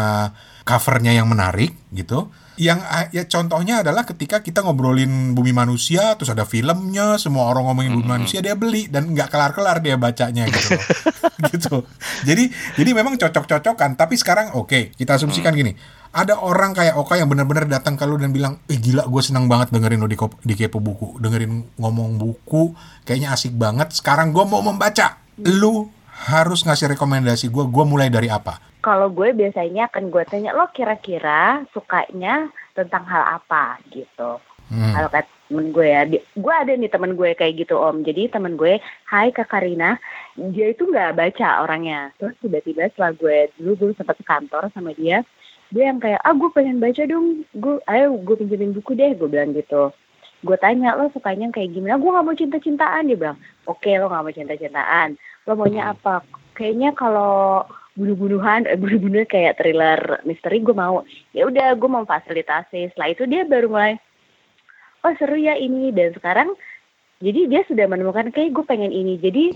covernya 0.67 1.15
yang 1.15 1.31
menarik 1.31 1.71
gitu. 1.95 2.27
Yang 2.55 2.79
ah, 2.83 3.07
ya 3.11 3.23
contohnya 3.27 3.79
adalah 3.79 4.03
ketika 4.03 4.43
kita 4.43 4.59
ngobrolin 4.59 5.31
bumi 5.31 5.55
manusia, 5.55 6.19
terus 6.19 6.31
ada 6.31 6.43
filmnya, 6.43 7.15
semua 7.15 7.47
orang 7.47 7.63
ngomongin 7.67 7.95
bumi 7.95 8.03
Hmm. 8.03 8.15
manusia, 8.19 8.43
dia 8.43 8.59
beli 8.59 8.91
dan 8.91 9.11
nggak 9.11 9.31
kelar-kelar 9.31 9.79
dia 9.79 9.95
bacanya 9.95 10.51
gitu. 10.51 10.75
gitu. 11.51 11.87
Jadi 12.27 12.51
jadi 12.75 12.89
memang 12.91 13.15
cocok-cocokan. 13.15 13.95
Tapi 13.95 14.15
sekarang 14.19 14.51
oke, 14.51 14.91
kita 14.95 15.15
asumsikan 15.15 15.55
Hmm. 15.55 15.59
gini. 15.63 15.71
Ada 16.11 16.39
orang 16.39 16.75
kayak 16.75 16.95
Oka 16.95 17.15
yang 17.15 17.27
benar-benar 17.27 17.67
datang 17.67 17.95
ke 17.95 18.03
lu 18.03 18.15
dan 18.15 18.31
bilang, 18.31 18.59
eh 18.67 18.79
gila 18.79 19.07
gue 19.07 19.19
senang 19.19 19.47
banget 19.47 19.71
dengerin 19.71 19.99
lu 19.99 20.07
di, 20.07 20.15
di 20.43 20.53
Kepo 20.55 20.79
Buku. 20.79 21.19
Dengerin 21.19 21.75
ngomong 21.75 22.15
buku, 22.15 22.75
kayaknya 23.03 23.31
asik 23.31 23.55
banget. 23.55 23.95
Sekarang 23.95 24.31
gue 24.31 24.43
mau 24.43 24.59
membaca. 24.59 25.19
Lu 25.39 25.91
harus 26.15 26.63
ngasih 26.63 26.95
rekomendasi 26.95 27.51
gue, 27.51 27.65
gue 27.67 27.85
mulai 27.85 28.07
dari 28.07 28.31
apa? 28.31 28.57
Kalau 28.79 29.11
gue 29.11 29.35
biasanya 29.35 29.91
akan 29.91 30.07
gue 30.07 30.23
tanya 30.29 30.55
lo 30.55 30.71
kira-kira 30.71 31.67
sukanya 31.75 32.47
tentang 32.71 33.03
hal 33.03 33.41
apa 33.41 33.81
gitu. 33.91 34.39
Hmm. 34.71 34.93
Kalau 34.97 35.09
kata 35.13 35.29
temen 35.45 35.69
gue 35.69 35.85
ya, 35.85 36.01
di- 36.09 36.25
gue 36.33 36.53
ada 36.53 36.73
nih 36.73 36.89
temen 36.89 37.13
gue 37.13 37.29
kayak 37.37 37.53
gitu 37.53 37.77
om. 37.77 38.01
Jadi 38.01 38.33
temen 38.33 38.57
gue, 38.57 38.81
Hai 39.05 39.29
Kak 39.29 39.53
Karina, 39.53 40.01
dia 40.33 40.73
itu 40.73 40.89
nggak 40.89 41.13
baca 41.13 41.61
orangnya. 41.61 42.09
Terus 42.17 42.33
tiba-tiba 42.41 42.89
setelah 42.89 43.13
gue 43.13 43.53
dulu 43.61 43.71
gue 43.77 43.87
sempat 43.93 44.17
ke 44.17 44.25
kantor 44.25 44.73
sama 44.73 44.97
dia, 44.97 45.21
dia 45.69 45.83
yang 45.93 46.01
kayak, 46.01 46.21
ah 46.25 46.33
gue 46.33 46.49
pengen 46.49 46.81
baca 46.81 47.03
dong, 47.05 47.45
gue, 47.53 47.75
ayo 47.89 48.17
gue 48.17 48.35
pinjemin 48.41 48.73
buku 48.73 48.97
deh, 48.97 49.13
gue 49.13 49.29
bilang 49.29 49.53
gitu. 49.53 49.93
Gue 50.45 50.57
tanya 50.61 50.93
lo 50.97 51.09
sukanya 51.09 51.49
kayak 51.49 51.73
gimana? 51.73 51.97
Gue 51.97 52.09
nggak 52.09 52.25
mau 52.25 52.37
cinta-cintaan 52.37 53.09
dia 53.09 53.17
bilang. 53.17 53.37
Oke 53.65 53.97
lo 53.97 54.09
nggak 54.09 54.23
mau 54.25 54.33
cinta-cintaan. 54.33 55.17
Lo 55.45 55.53
maunya 55.55 55.93
apa? 55.93 56.25
Kayaknya 56.53 56.95
kalau 56.97 57.65
bunuh-bunuhan, 57.95 58.67
eh, 58.67 58.75
bunuh-bunuh 58.75 59.23
kayak 59.29 59.61
thriller 59.61 60.19
misteri 60.27 60.59
gue 60.59 60.75
mau. 60.75 61.05
Ya 61.31 61.47
udah 61.47 61.77
gue 61.77 61.89
mau 61.89 62.03
fasilitasi. 62.03 62.91
Setelah 62.91 63.09
itu 63.13 63.23
dia 63.29 63.47
baru 63.47 63.69
mulai 63.71 63.95
oh 65.05 65.13
seru 65.21 65.37
ya 65.37 65.53
ini 65.53 65.93
dan 65.93 66.17
sekarang 66.17 66.49
jadi 67.21 67.45
dia 67.45 67.61
sudah 67.69 67.85
menemukan 67.85 68.33
kayak 68.33 68.57
gue 68.57 68.65
pengen 68.65 68.89
ini 68.89 69.21
jadi 69.21 69.53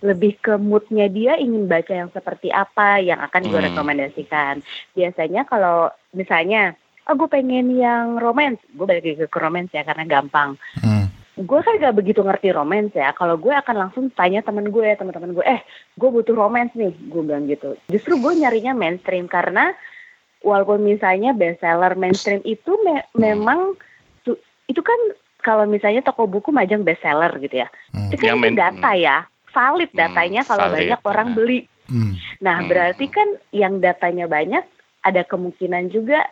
lebih 0.00 0.40
ke 0.40 0.56
moodnya 0.56 1.08
dia 1.12 1.36
ingin 1.36 1.68
baca 1.68 1.92
yang 1.92 2.10
seperti 2.12 2.48
apa 2.48 3.00
yang 3.04 3.20
akan 3.20 3.44
gue 3.48 3.60
Hmm. 3.60 3.68
rekomendasikan 3.72 4.64
biasanya 4.96 5.44
kalau 5.44 5.92
misalnya 6.16 6.72
oh 7.08 7.14
gue 7.14 7.28
pengen 7.28 7.76
yang 7.76 8.16
romance 8.16 8.60
gue 8.72 8.88
balik 8.88 9.04
ke 9.28 9.38
romance 9.38 9.72
ya 9.76 9.84
karena 9.84 10.08
gampang 10.08 10.56
Hmm. 10.80 11.05
Gue 11.36 11.60
kan 11.60 11.76
gak 11.76 11.92
begitu 11.92 12.24
ngerti 12.24 12.48
romance 12.48 12.96
ya 12.96 13.12
kalau 13.12 13.36
gue 13.36 13.52
akan 13.52 13.76
langsung 13.76 14.08
tanya 14.08 14.40
temen 14.40 14.72
gue 14.72 14.88
teman-teman 14.96 15.36
gue 15.36 15.44
eh 15.44 15.60
gue 15.92 16.08
butuh 16.08 16.32
romance 16.32 16.72
nih 16.72 16.96
gue 16.96 17.22
bilang 17.22 17.44
gitu 17.44 17.76
justru 17.92 18.16
gue 18.16 18.32
nyarinya 18.40 18.72
mainstream 18.72 19.28
karena 19.28 19.76
walaupun 20.40 20.80
misalnya 20.80 21.36
bestseller 21.36 21.92
mainstream 21.92 22.40
itu 22.40 22.80
me- 22.80 23.04
memang 23.12 23.76
itu 24.66 24.80
kan 24.80 24.96
kalau 25.44 25.68
misalnya 25.68 26.00
toko 26.00 26.24
buku 26.24 26.50
majang 26.50 26.82
bestseller 26.82 27.30
gitu 27.36 27.60
ya 27.62 27.68
Hmm. 27.92 28.08
itu 28.08 28.22
kan 28.24 28.40
main- 28.40 28.56
data 28.56 28.90
ya 28.96 29.28
valid 29.52 29.92
Hmm, 29.92 30.00
datanya 30.00 30.42
kalau 30.42 30.72
valid, 30.72 30.76
banyak 30.80 31.00
orang 31.04 31.28
nah. 31.28 31.34
beli 31.36 31.60
Hmm. 31.86 32.12
nah 32.40 32.56
Hmm. 32.64 32.68
berarti 32.72 33.06
kan 33.12 33.28
yang 33.52 33.78
datanya 33.78 34.24
banyak 34.24 34.64
ada 35.04 35.22
kemungkinan 35.22 35.92
juga 35.92 36.24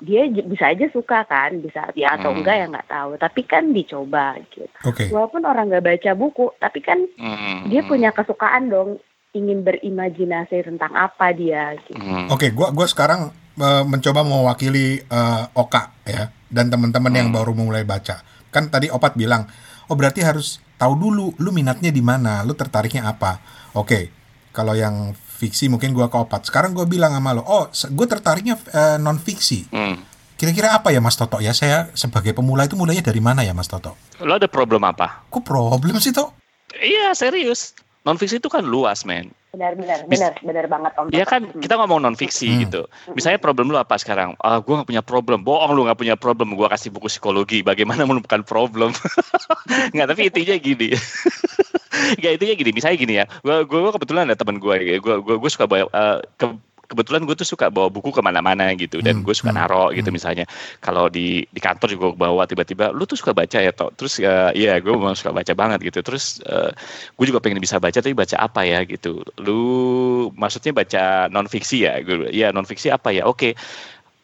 dia 0.00 0.24
bisa 0.26 0.72
aja 0.72 0.88
suka 0.88 1.22
kan, 1.24 1.60
bisa 1.60 1.92
ya 1.92 2.16
atau 2.16 2.32
Hmm. 2.32 2.40
enggak 2.40 2.56
ya 2.56 2.66
nggak 2.66 2.88
tahu. 2.88 3.10
Tapi 3.16 3.40
kan 3.44 3.68
dicoba 3.70 4.34
gitu. 4.48 4.64
Oke. 4.84 5.12
Walaupun 5.12 5.44
orang 5.44 5.68
nggak 5.68 5.84
baca 5.84 6.10
buku, 6.12 6.46
tapi 6.56 6.80
kan 6.80 6.98
Hmm. 7.16 7.68
dia 7.68 7.84
punya 7.84 8.10
kesukaan 8.10 8.68
dong 8.68 8.96
ingin 9.30 9.62
berimajinasi 9.62 10.66
tentang 10.66 10.90
apa 10.92 11.30
dia 11.30 11.76
gitu. 11.86 12.00
Hmm. 12.00 12.26
Oke, 12.28 12.50
gua 12.50 12.72
gua 12.72 12.88
sekarang 12.88 13.30
eh, 13.60 13.84
mencoba 13.84 14.24
mewakili 14.24 15.04
eh, 15.04 15.44
Oka 15.52 15.92
ya 16.02 16.32
dan 16.48 16.72
teman-teman 16.72 17.12
yang 17.12 17.28
Hmm. 17.28 17.36
baru 17.36 17.52
mulai 17.52 17.84
baca. 17.84 18.24
Kan 18.48 18.72
tadi 18.72 18.88
Opat 18.88 19.14
bilang, 19.14 19.46
"Oh, 19.86 19.94
berarti 19.94 20.24
harus 20.24 20.58
tahu 20.74 20.96
dulu 20.96 21.36
lu 21.36 21.50
minatnya 21.52 21.92
di 21.92 22.00
mana, 22.00 22.40
lu 22.42 22.56
tertariknya 22.56 23.04
apa." 23.06 23.38
Oke. 23.76 24.10
Kalau 24.50 24.74
yang 24.74 25.14
fiksi 25.40 25.66
mungkin 25.66 25.90
gua 25.90 26.06
ke 26.06 26.16
Opat. 26.16 26.44
Sekarang 26.44 26.70
gua 26.70 26.84
bilang 26.84 27.10
sama 27.10 27.32
lo, 27.32 27.40
"Oh, 27.42 27.64
gue 27.66 28.06
tertariknya 28.06 28.60
non 28.96 29.16
fiksi." 29.16 29.64
Hmm. 29.68 29.96
Kira-kira 30.36 30.72
apa 30.72 30.88
ya 30.88 31.00
Mas 31.00 31.16
Toto 31.16 31.36
ya? 31.36 31.52
Saya 31.52 31.88
sebagai 31.92 32.32
pemula 32.32 32.64
itu 32.64 32.72
mulainya 32.72 33.00
dari 33.02 33.20
mana 33.20 33.40
ya 33.40 33.52
Mas 33.52 33.68
Toto? 33.68 33.96
Lo 34.20 34.36
ada 34.36 34.44
problem 34.46 34.84
apa? 34.84 35.24
Kok 35.28 35.40
problem 35.40 35.96
sih, 35.96 36.12
Tok? 36.12 36.32
Iya 36.76 37.12
serius. 37.12 37.72
Non 38.00 38.16
fiksi 38.16 38.36
itu 38.36 38.48
kan 38.48 38.64
luas, 38.64 39.04
men. 39.04 39.28
Benar 39.50 39.74
benar 39.74 39.98
Bis- 40.06 40.16
benar 40.16 40.32
benar 40.40 40.64
banget 40.64 40.92
Om. 40.96 41.06
Iya 41.10 41.24
kan 41.26 41.42
Hmm. 41.44 41.60
kita 41.60 41.76
ngomong 41.76 42.00
non 42.00 42.16
fiksi 42.16 42.48
Hmm. 42.48 42.60
gitu. 42.64 42.82
Misalnya 43.12 43.36
problem 43.36 43.68
lu 43.68 43.76
apa 43.76 43.98
sekarang? 43.98 44.32
Ah, 44.40 44.56
gue 44.56 44.72
nggak 44.72 44.88
punya 44.88 45.02
problem. 45.02 45.44
Bohong 45.44 45.76
lu 45.76 45.84
nggak 45.84 45.98
punya 45.98 46.16
problem. 46.16 46.56
Gue 46.56 46.64
kasih 46.66 46.88
buku 46.88 47.12
psikologi. 47.12 47.60
Bagaimana 47.60 48.00
menemukan 48.08 48.40
problem? 48.40 48.96
nggak 49.92 50.06
tapi 50.08 50.22
intinya 50.24 50.56
gini. 50.56 50.88
Nggak 52.18 52.32
intinya 52.36 52.54
gini. 52.56 52.70
Misalnya 52.72 52.96
gini 52.98 53.14
ya. 53.16 53.24
Gue 53.40 53.64
gue 53.64 53.92
kebetulan 53.92 54.26
ada 54.26 54.36
teman 54.36 54.56
gue. 54.56 54.76
Gue 54.98 55.14
gue 55.20 55.36
gue 55.36 55.50
suka 55.50 55.64
bawa. 55.64 55.86
eh, 55.86 56.18
ke- 56.36 56.58
kebetulan 56.90 57.22
gue 57.22 57.38
tuh 57.38 57.46
suka 57.46 57.70
bawa 57.70 57.86
buku 57.86 58.10
ke 58.10 58.18
mana-mana 58.18 58.66
gitu 58.74 58.98
dan 58.98 59.22
Hmm, 59.22 59.22
gue 59.22 59.30
suka 59.30 59.54
hmm, 59.54 59.62
naro 59.62 59.94
gitu 59.94 60.10
hmm. 60.10 60.16
misalnya 60.18 60.42
kalau 60.82 61.06
di 61.06 61.46
di 61.46 61.60
kantor 61.62 61.86
juga 61.86 62.10
gue 62.10 62.18
bawa 62.18 62.50
tiba-tiba 62.50 62.90
lu 62.90 63.06
tuh 63.06 63.14
suka 63.14 63.30
baca 63.30 63.62
ya 63.62 63.70
toh 63.70 63.94
terus 63.94 64.18
ya 64.18 64.50
iya 64.58 64.74
gue 64.82 64.90
memang 64.90 65.14
suka 65.14 65.30
baca 65.30 65.54
banget 65.54 65.86
gitu 65.86 66.02
terus 66.02 66.42
eh, 66.42 66.74
gue 67.14 67.26
juga 67.30 67.38
pengen 67.38 67.62
bisa 67.62 67.78
baca 67.78 67.94
tapi 67.94 68.10
baca 68.10 68.34
apa 68.42 68.66
ya 68.66 68.82
gitu 68.82 69.22
lu 69.38 69.62
maksudnya 70.34 70.74
baca 70.74 71.30
non 71.30 71.46
fiksi 71.46 71.86
ya 71.86 72.02
gue 72.02 72.26
ya 72.34 72.50
non 72.50 72.66
fiksi 72.66 72.90
apa 72.90 73.14
ya 73.14 73.22
oke 73.22 73.54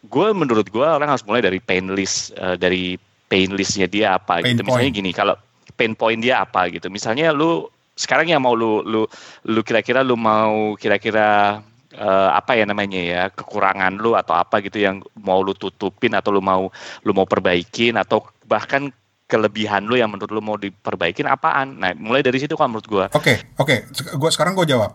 gue 0.03 0.27
menurut 0.35 0.67
gue 0.67 0.83
orang 0.83 1.07
harus 1.07 1.23
mulai 1.23 1.47
dari 1.47 1.63
pain 1.63 1.87
list 1.95 2.35
eh, 2.35 2.59
dari 2.59 2.99
pain 3.31 3.47
listnya 3.55 3.87
dia 3.87 4.19
apa 4.19 4.43
Pain 4.43 4.59
gitu 4.59 4.67
misalnya 4.67 4.91
point. 4.91 4.99
gini 4.99 5.11
kalau 5.15 5.39
pain 5.77 5.93
point 5.93 6.19
dia 6.19 6.41
apa 6.41 6.67
gitu 6.69 6.89
misalnya 6.89 7.31
lu 7.31 7.69
sekarang 7.95 8.27
yang 8.27 8.41
mau 8.41 8.53
lu 8.53 8.81
lu 8.83 9.05
lu 9.45 9.61
kira-kira 9.61 10.01
lu 10.01 10.17
mau 10.17 10.75
kira-kira 10.75 11.61
eh, 11.91 12.31
apa 12.31 12.53
ya 12.53 12.65
namanya 12.65 12.99
ya 12.99 13.23
kekurangan 13.31 13.95
lu 13.95 14.13
atau 14.13 14.35
apa 14.35 14.61
gitu 14.61 14.77
yang 14.79 14.99
mau 15.15 15.41
lu 15.41 15.53
tutupin 15.53 16.13
atau 16.13 16.29
lu 16.29 16.41
mau 16.41 16.69
lu 17.01 17.13
mau 17.13 17.25
perbaikin 17.25 17.95
atau 17.95 18.21
bahkan 18.43 18.89
kelebihan 19.27 19.83
lu 19.83 19.95
yang 19.95 20.07
menurut 20.07 20.31
lu 20.31 20.39
mau 20.39 20.55
diperbaikin 20.55 21.27
apaan 21.27 21.77
nah 21.77 21.91
mulai 21.93 22.21
dari 22.21 22.37
situ 22.37 22.53
kan 22.53 22.69
menurut 22.69 22.87
gua 22.87 23.05
Oke, 23.11 23.43
oke. 23.55 23.91
Sek- 23.91 24.15
Gua 24.15 24.31
sekarang 24.31 24.53
gua 24.53 24.63
jawab. 24.63 24.95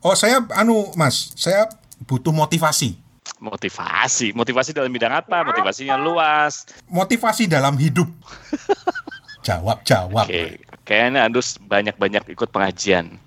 Oh, 0.00 0.14
saya 0.14 0.38
anu, 0.54 0.94
Mas. 0.94 1.34
Saya 1.34 1.66
butuh 2.00 2.30
motivasi. 2.30 2.94
motivasi 3.36 4.32
motivasi 4.32 4.70
dalam 4.70 4.88
bidang 4.88 5.12
apa 5.12 5.42
motivasinya 5.42 5.98
luas 5.98 6.64
Motivasi 6.88 7.44
dalam 7.44 7.76
hidup. 7.76 8.06
jawab, 9.46 9.86
jawab. 9.86 10.26
oke 10.26 10.58
kayaknya 10.82 11.30
harus 11.30 11.54
banyak-banyak 11.62 12.34
ikut 12.34 12.50
pengajian 12.50 13.22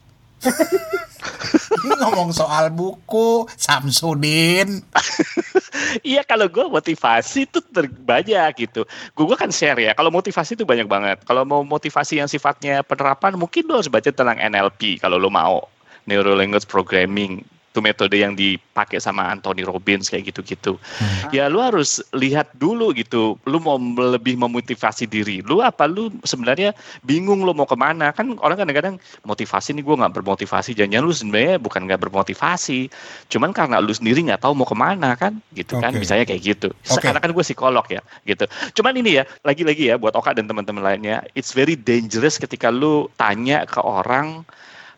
Ini 1.84 1.96
ngomong 2.00 2.32
soal 2.32 2.72
buku 2.72 3.44
Samsudin. 3.60 4.80
Iya 6.06 6.22
kalau 6.26 6.46
gue 6.50 6.66
motivasi 6.70 7.50
itu 7.50 7.60
ter- 7.62 7.90
banyak 7.90 8.68
gitu. 8.68 8.86
Gue 9.16 9.36
kan 9.38 9.50
share 9.50 9.80
ya. 9.80 9.92
Kalau 9.98 10.14
motivasi 10.14 10.54
itu 10.58 10.66
banyak 10.66 10.86
banget. 10.86 11.18
Kalau 11.26 11.46
mau 11.46 11.62
motivasi 11.66 12.20
yang 12.20 12.30
sifatnya 12.30 12.82
penerapan, 12.86 13.38
mungkin 13.38 13.66
lo 13.66 13.82
harus 13.82 13.90
baca 13.90 14.10
tentang 14.10 14.38
NLP 14.38 15.02
kalau 15.02 15.18
lo 15.18 15.30
mau 15.32 15.66
Neuro 16.06 16.36
Language 16.36 16.66
Programming. 16.66 17.42
Itu 17.70 17.86
metode 17.86 18.18
yang 18.18 18.34
dipakai 18.34 18.98
sama 18.98 19.30
Anthony 19.30 19.62
Robbins 19.62 20.10
kayak 20.10 20.34
gitu-gitu. 20.34 20.82
Ya 21.30 21.46
lu 21.46 21.62
harus 21.62 22.02
lihat 22.18 22.50
dulu 22.58 22.90
gitu. 22.98 23.38
Lu 23.46 23.62
mau 23.62 23.78
lebih 23.94 24.42
memotivasi 24.42 25.06
diri. 25.06 25.46
Lu 25.46 25.62
apa 25.62 25.86
lu 25.86 26.10
sebenarnya 26.26 26.74
bingung 27.06 27.46
lu 27.46 27.54
mau 27.54 27.70
ke 27.70 27.78
mana? 27.78 28.10
Kan 28.10 28.42
orang 28.42 28.58
kadang-kadang 28.58 28.96
motivasi 29.22 29.78
nih 29.78 29.86
gue 29.86 29.96
nggak 30.02 30.18
bermotivasi. 30.18 30.74
Jangan-jangan 30.74 31.06
lu 31.06 31.14
sebenarnya 31.14 31.56
bukan 31.62 31.82
nggak 31.86 32.02
bermotivasi. 32.10 32.90
Cuman 33.30 33.54
karena 33.54 33.78
lu 33.78 33.94
sendiri 33.94 34.26
nggak 34.26 34.42
tahu 34.42 34.58
mau 34.58 34.66
ke 34.66 34.74
mana 34.74 35.14
kan? 35.14 35.38
Gitu 35.54 35.78
kan? 35.78 35.94
Oke. 35.94 36.02
Misalnya 36.02 36.26
kayak 36.26 36.42
gitu. 36.42 36.74
Sekarang 36.82 37.22
kan 37.22 37.30
gue 37.30 37.46
psikolog 37.46 37.86
ya 37.86 38.02
gitu. 38.26 38.50
Cuman 38.82 38.98
ini 38.98 39.22
ya 39.22 39.24
lagi-lagi 39.46 39.94
ya 39.94 39.96
buat 40.02 40.18
Oka 40.18 40.34
dan 40.34 40.50
teman-teman 40.50 40.82
lainnya, 40.82 41.22
it's 41.38 41.54
very 41.54 41.78
dangerous 41.78 42.42
ketika 42.42 42.74
lu 42.74 43.06
tanya 43.16 43.64
ke 43.70 43.78
orang 43.78 44.42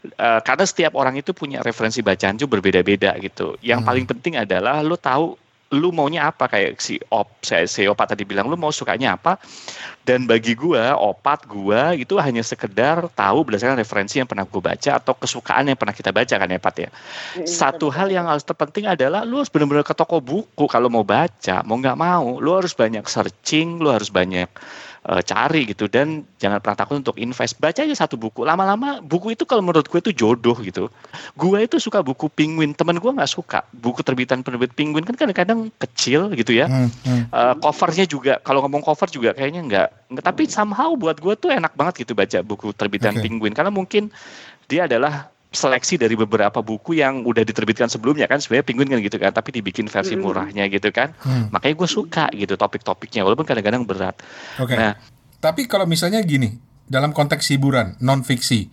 eh, 0.06 0.40
karena 0.42 0.66
setiap 0.66 0.94
orang 0.98 1.18
itu 1.18 1.32
punya 1.32 1.62
referensi 1.62 2.02
bacaan 2.02 2.38
itu 2.38 2.48
berbeda-beda 2.50 3.16
gitu. 3.22 3.58
Yang 3.62 3.80
Hmm. 3.82 3.88
paling 3.88 4.06
penting 4.10 4.34
adalah 4.38 4.82
lu 4.82 4.98
tahu 4.98 5.38
lu 5.72 5.88
maunya 5.96 6.28
apa 6.28 6.52
kayak 6.52 6.84
si 6.84 7.00
op 7.08 7.32
saya 7.40 7.64
si 7.64 7.88
opat 7.88 8.12
tadi 8.12 8.28
bilang 8.28 8.52
lu 8.52 8.60
mau 8.60 8.76
sukanya 8.76 9.16
apa 9.16 9.40
dan 10.04 10.28
bagi 10.28 10.52
gua 10.52 11.00
opat 11.00 11.48
gua 11.48 11.96
itu 11.96 12.20
hanya 12.20 12.44
sekedar 12.44 13.08
tahu 13.16 13.48
berdasarkan 13.48 13.80
referensi 13.80 14.20
yang 14.20 14.28
pernah 14.28 14.44
gua 14.44 14.76
baca 14.76 15.00
atau 15.00 15.16
kesukaan 15.16 15.72
yang 15.72 15.80
pernah 15.80 15.96
kita 15.96 16.12
baca 16.12 16.36
kan 16.36 16.52
ya 16.52 16.60
Pat 16.60 16.76
ya 16.76 16.90
Mm, 17.32 17.48
satu 17.48 17.88
betul, 17.88 17.96
hal 17.96 18.12
yang 18.12 18.28
harus 18.28 18.44
terpenting 18.44 18.84
adalah 18.92 19.24
lu 19.24 19.40
harus 19.40 19.48
benar-benar 19.48 19.88
ke 19.88 19.96
toko 19.96 20.20
buku 20.20 20.68
kalau 20.68 20.92
mau 20.92 21.08
baca 21.08 21.64
mau 21.64 21.80
nggak 21.80 21.96
mau 21.96 22.44
lu 22.44 22.52
harus 22.52 22.76
banyak 22.76 23.08
searching 23.08 23.80
lu 23.80 23.88
harus 23.96 24.12
banyak 24.12 24.52
eh, 25.02 25.22
cari 25.26 25.66
gitu. 25.70 25.90
Dan 25.90 26.28
jangan 26.38 26.62
pernah 26.62 26.78
takut 26.78 27.02
untuk 27.02 27.18
invest. 27.18 27.58
Baca 27.58 27.82
aja 27.82 27.96
satu 27.96 28.18
buku. 28.18 28.46
Lama-lama 28.46 29.02
buku 29.02 29.34
itu 29.34 29.48
kalau 29.48 29.66
menurut 29.66 29.88
gue 29.90 30.00
itu 30.00 30.12
jodoh 30.14 30.58
gitu. 30.62 30.88
Gue 31.34 31.66
itu 31.66 31.82
suka 31.82 32.06
buku 32.06 32.30
penguin. 32.30 32.74
Temen 32.78 33.02
gue 33.02 33.12
nggak 33.12 33.32
suka. 33.32 33.66
Buku 33.74 34.06
terbitan 34.06 34.46
penerbit 34.46 34.74
penguin 34.78 35.06
kan 35.06 35.18
kadang-kadang 35.18 35.74
kecil 35.82 36.34
gitu 36.38 36.54
ya. 36.54 36.70
Hmm, 36.70 36.90
hmm. 37.06 37.24
Eh, 37.32 37.56
covernya 37.60 38.06
juga 38.06 38.38
kalau 38.46 38.62
ngomong 38.66 38.86
cover 38.86 39.10
juga 39.10 39.34
kayaknya 39.34 39.62
nggak. 39.66 39.88
Tapi 40.22 40.46
somehow 40.46 40.94
buat 40.94 41.18
gue 41.18 41.34
tuh 41.40 41.50
enak 41.50 41.74
banget 41.74 42.06
gitu 42.06 42.14
baca 42.14 42.42
buku 42.46 42.76
terbitan 42.78 43.18
Oke. 43.18 43.26
penguin. 43.26 43.54
Karena 43.56 43.74
mungkin 43.74 44.14
dia 44.70 44.88
adalah 44.88 45.28
seleksi 45.52 46.00
dari 46.00 46.16
beberapa 46.16 46.64
buku 46.64 46.96
yang 46.96 47.28
udah 47.28 47.44
diterbitkan 47.44 47.92
sebelumnya 47.92 48.24
kan 48.24 48.40
sebenarnya 48.40 48.66
penguin 48.72 48.88
kan 48.88 49.00
gitu 49.04 49.20
kan 49.20 49.36
tapi 49.36 49.52
dibikin 49.52 49.92
versi 49.92 50.16
murahnya 50.16 50.64
gitu 50.72 50.90
kan 50.96 51.12
Hmm. 51.22 51.52
makanya 51.52 51.76
gue 51.76 51.90
suka 51.92 52.26
gitu 52.32 52.56
topik-topiknya 52.56 53.28
walaupun 53.28 53.44
kadang-kadang 53.44 53.84
berat 53.84 54.16
Oke. 54.58 54.80
Nah. 54.80 54.96
Tapi 55.42 55.66
kalau 55.66 55.90
misalnya 55.90 56.22
gini, 56.22 56.54
dalam 56.86 57.10
konteks 57.12 57.50
hiburan, 57.50 57.98
non 57.98 58.22
fiksi, 58.22 58.70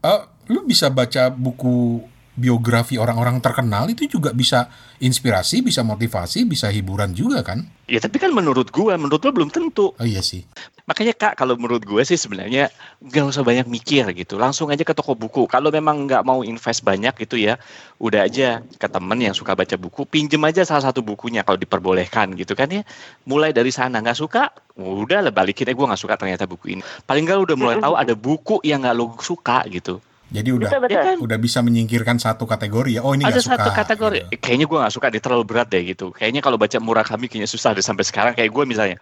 eh, 0.00 0.20
lu 0.48 0.64
bisa 0.64 0.88
baca 0.88 1.28
buku 1.28 2.00
biografi 2.38 2.94
orang-orang 2.96 3.42
terkenal 3.42 3.90
itu 3.90 4.06
juga 4.06 4.30
bisa 4.30 4.70
inspirasi, 5.02 5.66
bisa 5.66 5.82
motivasi, 5.82 6.46
bisa 6.46 6.70
hiburan 6.70 7.10
juga 7.12 7.42
kan? 7.42 7.66
ya 7.88 7.98
tapi 8.04 8.20
kan 8.20 8.28
menurut 8.36 8.68
gue 8.68 8.92
menurut 9.00 9.24
lo 9.24 9.32
belum 9.32 9.48
tentu 9.48 9.96
Oh 9.96 10.04
iya 10.04 10.20
sih. 10.20 10.44
Makanya 10.88 11.12
kak, 11.12 11.36
kalau 11.36 11.52
menurut 11.60 11.84
gue 11.84 12.00
sih 12.00 12.16
sebenarnya 12.16 12.72
nggak 13.04 13.28
usah 13.28 13.44
banyak 13.44 13.68
mikir 13.68 14.08
gitu, 14.16 14.40
langsung 14.40 14.72
aja 14.72 14.80
ke 14.80 14.96
toko 14.96 15.12
buku. 15.12 15.44
Kalau 15.44 15.68
memang 15.68 16.08
nggak 16.08 16.24
mau 16.24 16.40
invest 16.40 16.80
banyak 16.80 17.12
gitu 17.28 17.36
ya, 17.36 17.60
udah 18.00 18.24
aja 18.24 18.64
ke 18.64 18.88
temen 18.88 19.20
yang 19.20 19.36
suka 19.36 19.52
baca 19.52 19.76
buku, 19.76 20.08
pinjem 20.08 20.40
aja 20.48 20.64
salah 20.64 20.88
satu 20.88 21.04
bukunya 21.04 21.44
kalau 21.44 21.60
diperbolehkan 21.60 22.32
gitu 22.40 22.56
kan 22.56 22.72
ya. 22.72 22.88
Mulai 23.28 23.52
dari 23.52 23.68
sana 23.68 24.00
nggak 24.00 24.16
suka, 24.16 24.48
udah 24.80 25.28
lah 25.28 25.32
balikin. 25.32 25.68
Eh 25.68 25.76
gue 25.76 25.84
nggak 25.84 26.00
suka 26.00 26.16
ternyata 26.16 26.48
buku 26.48 26.80
ini. 26.80 26.82
Paling 27.04 27.28
nggak 27.28 27.38
udah 27.44 27.56
mulai 27.60 27.76
tahu 27.84 27.92
ada 27.92 28.14
buku 28.16 28.56
yang 28.64 28.80
nggak 28.80 28.96
lo 28.96 29.12
suka 29.20 29.68
gitu. 29.68 30.00
Jadi 30.28 30.48
udah 30.52 30.68
Betul 30.68 30.80
betul. 30.84 30.96
Ya 30.96 31.02
kan? 31.08 31.16
udah 31.24 31.38
bisa 31.40 31.58
menyingkirkan 31.64 32.16
satu 32.20 32.44
kategori 32.44 33.00
ya. 33.00 33.00
Oh 33.00 33.16
ini 33.16 33.24
ada 33.24 33.40
suka. 33.40 33.56
satu 33.56 33.70
kategori, 33.72 34.18
gitu. 34.28 34.36
kayaknya 34.44 34.66
gue 34.68 34.78
nggak 34.84 34.94
suka, 34.94 35.06
dia 35.08 35.22
terlalu 35.24 35.44
berat 35.48 35.68
deh 35.72 35.82
gitu. 35.82 36.12
Kayaknya 36.12 36.40
kalau 36.44 36.60
baca 36.60 36.76
Murakami 36.76 37.26
kayaknya 37.26 37.48
susah 37.48 37.72
deh 37.72 37.80
sampai 37.80 38.04
sekarang. 38.04 38.32
Kayak 38.36 38.52
gue 38.52 38.64
misalnya, 38.68 38.96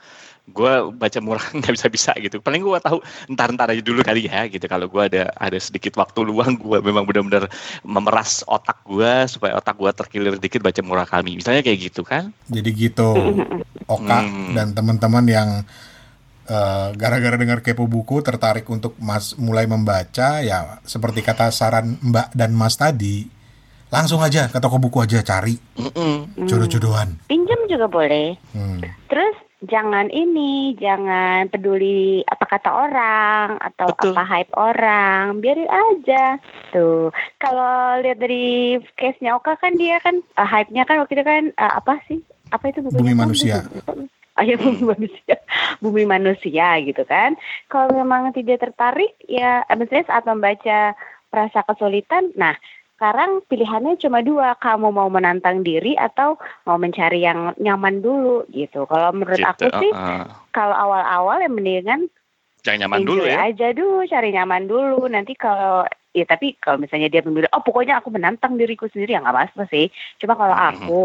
gue 0.47 0.73
baca 0.95 1.19
murah 1.19 1.43
nggak 1.59 1.73
bisa 1.75 1.87
bisa 1.91 2.13
gitu. 2.23 2.39
Paling 2.39 2.63
gue 2.63 2.79
tahu 2.79 3.03
ntar 3.35 3.51
ntar 3.51 3.75
aja 3.75 3.83
dulu 3.83 4.07
kali 4.07 4.31
ya 4.31 4.47
gitu. 4.47 4.63
Kalau 4.65 4.87
gue 4.87 5.03
ada 5.03 5.35
ada 5.35 5.59
sedikit 5.59 5.99
waktu 5.99 6.23
luang, 6.23 6.55
gue 6.63 6.79
memang 6.79 7.03
benar-benar 7.03 7.51
memeras 7.83 8.47
otak 8.47 8.79
gue 8.87 9.27
supaya 9.27 9.59
otak 9.59 9.75
gue 9.75 9.91
terkilir 9.91 10.35
dikit 10.39 10.63
baca 10.63 10.79
Murakami. 10.87 11.43
Misalnya 11.43 11.67
kayak 11.67 11.91
gitu 11.91 12.07
kan? 12.07 12.31
Jadi 12.47 12.71
gitu. 12.71 13.11
Oka 13.87 14.19
Hmm. 14.23 14.55
dan 14.55 14.75
teman-teman 14.75 15.27
yang 15.27 15.49
eh, 16.47 16.89
gara-gara 16.95 17.37
dengar 17.37 17.61
kepo 17.61 17.91
buku 17.91 18.23
tertarik 18.23 18.67
untuk 18.71 18.95
mas 19.03 19.35
mulai 19.37 19.67
membaca 19.67 20.41
ya 20.41 20.79
seperti 20.87 21.21
kata 21.21 21.51
saran 21.51 21.99
Mbak 22.01 22.33
dan 22.33 22.51
Mas 22.55 22.79
tadi 22.79 23.27
langsung 23.91 24.19
aja 24.19 24.51
ke 24.51 24.59
toko 24.59 24.83
buku 24.83 25.03
aja 25.03 25.23
cari 25.23 25.55
Mm-mm. 25.79 26.35
Hmm. 26.35 26.49
jodoh-jodohan. 26.49 27.23
Pinjam 27.31 27.59
juga 27.71 27.87
boleh. 27.87 28.35
Hmm. 28.51 28.83
Terus 29.07 29.37
jangan 29.63 30.11
ini, 30.11 30.75
jangan 30.77 31.49
peduli 31.49 32.21
apa 32.27 32.45
kata 32.45 32.71
orang 32.71 33.63
atau 33.63 33.87
Betul. 33.95 34.13
apa 34.13 34.23
hype 34.27 34.53
orang, 34.59 35.39
biarin 35.39 35.71
aja. 35.71 36.37
gitu. 36.77 37.09
Kalau 37.41 38.03
lihat 38.05 38.19
dari 38.21 38.77
case-nya 39.01 39.39
Oka 39.39 39.57
kan 39.57 39.73
dia 39.81 39.97
kan 40.05 40.21
uh, 40.37 40.45
hype-nya 40.45 40.85
kan 40.85 41.01
waktu 41.01 41.17
itu 41.17 41.25
kan 41.25 41.45
uh, 41.57 41.73
apa 41.81 42.03
sih? 42.11 42.21
Apa 42.53 42.71
itu 42.71 42.85
bukunya? 42.85 43.01
Bumi? 43.01 43.13
Manusia. 43.17 43.57
Ya 44.43 44.57
bumi 44.63 44.83
manusia, 44.83 45.37
bumi 45.79 46.03
manusia 46.05 46.77
gitu 46.83 47.03
kan. 47.03 47.37
Kalau 47.67 47.93
memang 47.93 48.33
tidak 48.33 48.61
tertarik 48.61 49.17
ya, 49.23 49.65
maksudnya 49.69 50.05
saat 50.05 50.25
membaca 50.25 50.93
rasa 51.29 51.61
kesulitan, 51.65 52.33
nah 52.35 52.57
sekarang 52.97 53.45
pilihannya 53.45 54.01
cuma 54.01 54.21
dua, 54.21 54.57
kamu 54.57 54.89
mau 54.89 55.09
menantang 55.09 55.61
diri 55.61 55.93
atau 55.95 56.41
mau 56.65 56.81
mencari 56.81 57.21
yang 57.21 57.53
nyaman 57.57 58.01
dulu 58.01 58.49
gitu. 58.49 58.89
Kalau 58.89 59.13
menurut 59.13 59.37
aku 59.39 59.69
Gitu, 59.69 59.79
sih, 59.79 59.93
uh-uh. 59.93 60.25
kalau 60.51 60.73
awal-awal 60.73 61.41
ya 61.41 61.49
mendingan 61.49 62.09
Yang 62.65 62.77
nyaman 62.83 63.05
dulu 63.05 63.23
ya. 63.23 63.47
aja 63.47 63.71
dulu, 63.71 64.01
cari 64.03 64.33
nyaman 64.33 64.65
dulu. 64.65 65.07
Nanti 65.07 65.37
kalau 65.37 65.85
ya 66.11 66.25
tapi 66.25 66.57
kalau 66.57 66.81
misalnya 66.81 67.07
dia 67.07 67.21
memilih, 67.21 67.53
oh 67.53 67.61
pokoknya 67.61 68.01
aku 68.01 68.09
menantang 68.09 68.57
diriku 68.57 68.89
sendiri 68.89 69.13
ya 69.13 69.21
nggak 69.21 69.37
masalah 69.45 69.69
sih. 69.69 69.87
Cuma 70.17 70.33
kalau 70.33 70.57
Mhm. 70.57 70.65
aku, 70.73 71.01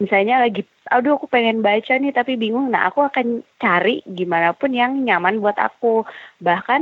misalnya 0.00 0.40
lagi, 0.40 0.64
aduh 0.88 1.20
aku 1.20 1.28
pengen 1.28 1.60
baca 1.60 1.94
nih 2.00 2.10
tapi 2.10 2.40
bingung, 2.40 2.72
nah 2.72 2.88
aku 2.88 3.04
akan 3.04 3.44
cari 3.60 4.00
gimana 4.08 4.56
pun 4.56 4.72
yang 4.72 5.04
nyaman 5.04 5.38
buat 5.38 5.60
aku. 5.60 6.08
Bahkan 6.40 6.80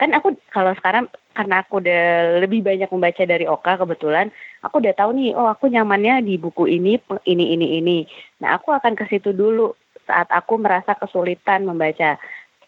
kan 0.00 0.10
aku 0.16 0.38
kalau 0.54 0.72
sekarang 0.78 1.10
karena 1.34 1.60
aku 1.60 1.82
udah 1.82 2.02
lebih 2.40 2.64
banyak 2.64 2.88
membaca 2.88 3.22
dari 3.26 3.44
Oka 3.44 3.76
kebetulan, 3.76 4.32
aku 4.62 4.80
udah 4.80 4.94
tahu 4.94 5.10
nih, 5.12 5.34
oh 5.34 5.50
aku 5.50 5.68
nyamannya 5.68 6.24
di 6.24 6.38
buku 6.38 6.70
ini, 6.70 6.96
ini, 7.26 7.44
ini, 7.58 7.66
ini. 7.82 7.98
Nah 8.40 8.56
aku 8.56 8.72
akan 8.72 8.96
ke 8.96 9.04
situ 9.10 9.34
dulu 9.34 9.74
saat 10.08 10.30
aku 10.30 10.58
merasa 10.58 10.98
kesulitan 10.98 11.66
membaca 11.66 12.18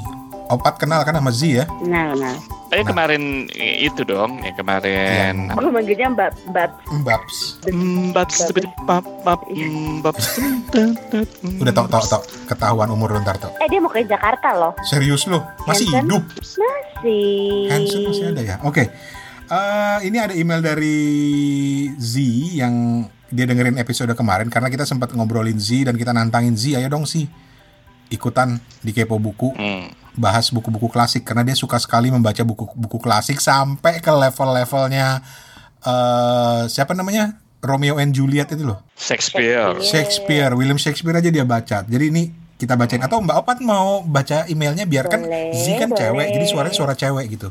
Opat 0.47 0.79
kenal 0.79 1.03
kan 1.03 1.11
sama 1.11 1.27
Z 1.27 1.41
ya? 1.43 1.65
nah 1.83 2.15
nah 2.15 2.35
Eh 2.71 2.87
kemarin 2.87 3.51
itu 3.51 4.07
dong, 4.07 4.39
ya 4.39 4.55
kemarin 4.55 5.51
aku 5.51 5.67
manggilnya 5.67 6.07
mbak 6.07 6.31
mbak 6.47 6.71
Mbabs. 7.03 7.59
Mbak 7.67 8.31
seperti 8.31 8.71
pap 8.87 9.03
pap 9.27 9.43
mbak 9.51 10.15
Udah 11.59 11.73
tau 11.75 11.91
tau 11.91 11.99
tau 12.07 12.23
ketahuan 12.47 12.87
umur 12.87 13.11
lu 13.11 13.19
ntar 13.19 13.35
tau. 13.35 13.51
eh 13.59 13.67
dia 13.67 13.83
mau 13.83 13.91
ke 13.91 14.07
Jakarta 14.07 14.55
loh 14.55 14.71
Serius 14.87 15.27
lu? 15.27 15.43
Masih 15.67 15.83
Hansen? 15.91 16.07
hidup? 16.07 16.23
masih 16.31 17.67
Hansen 17.75 17.99
masih 18.07 18.23
ada 18.31 18.41
ya? 18.41 18.55
Oke. 18.63 18.87
Eh, 19.51 19.97
ini 20.07 20.15
ada 20.15 20.31
email 20.31 20.63
dari 20.63 20.95
Z 21.99 22.15
yang 22.55 23.03
dia 23.31 23.43
dengerin 23.43 23.75
episode 23.75 24.11
kemarin 24.11 24.47
karena 24.47 24.67
kita 24.67 24.83
sempat 24.83 25.11
ngobrolin 25.11 25.55
Z 25.55 25.87
dan 25.87 25.95
kita 25.95 26.11
nantangin 26.11 26.53
Z, 26.53 26.75
ayo 26.75 26.87
dong 26.87 27.03
sih 27.03 27.25
ikutan 28.07 28.59
di 28.79 28.91
Kepo 28.91 29.15
Buku 29.17 29.55
Hmm. 29.55 29.87
bahas 30.11 30.51
buku-buku 30.51 30.87
klasik 30.87 31.23
karena 31.23 31.41
dia 31.41 31.55
suka 31.55 31.79
sekali 31.79 32.11
membaca 32.11 32.43
buku-buku 32.43 32.99
klasik 32.99 33.39
sampai 33.39 33.97
ke 33.97 34.11
level-levelnya 34.11 35.23
eh 35.81 36.61
siapa 36.67 36.91
namanya 36.91 37.39
Romeo 37.59 37.95
and 37.95 38.11
Juliet 38.11 38.51
itu 38.51 38.67
loh 38.67 38.83
Shakespeare. 38.93 39.79
Shakespeare 39.79 40.51
William 40.51 40.75
Shakespeare 40.75 41.15
aja 41.15 41.31
dia 41.31 41.47
baca 41.47 41.81
jadi 41.83 42.11
ini 42.11 42.27
kita 42.59 42.75
bacain 42.75 43.01
atau 43.01 43.17
Mbak 43.17 43.37
Opat 43.39 43.57
mau 43.63 44.03
baca 44.03 44.45
emailnya 44.45 44.83
biar 44.83 45.07
kan 45.07 45.23
Boleh, 45.23 45.55
Z 45.55 45.79
kan 45.79 45.89
cewek 45.89 46.27
jadi 46.29 46.37
boleh. 46.37 46.51
suaranya 46.51 46.75
suara 46.75 46.93
cewek 46.93 47.25
gitu 47.31 47.49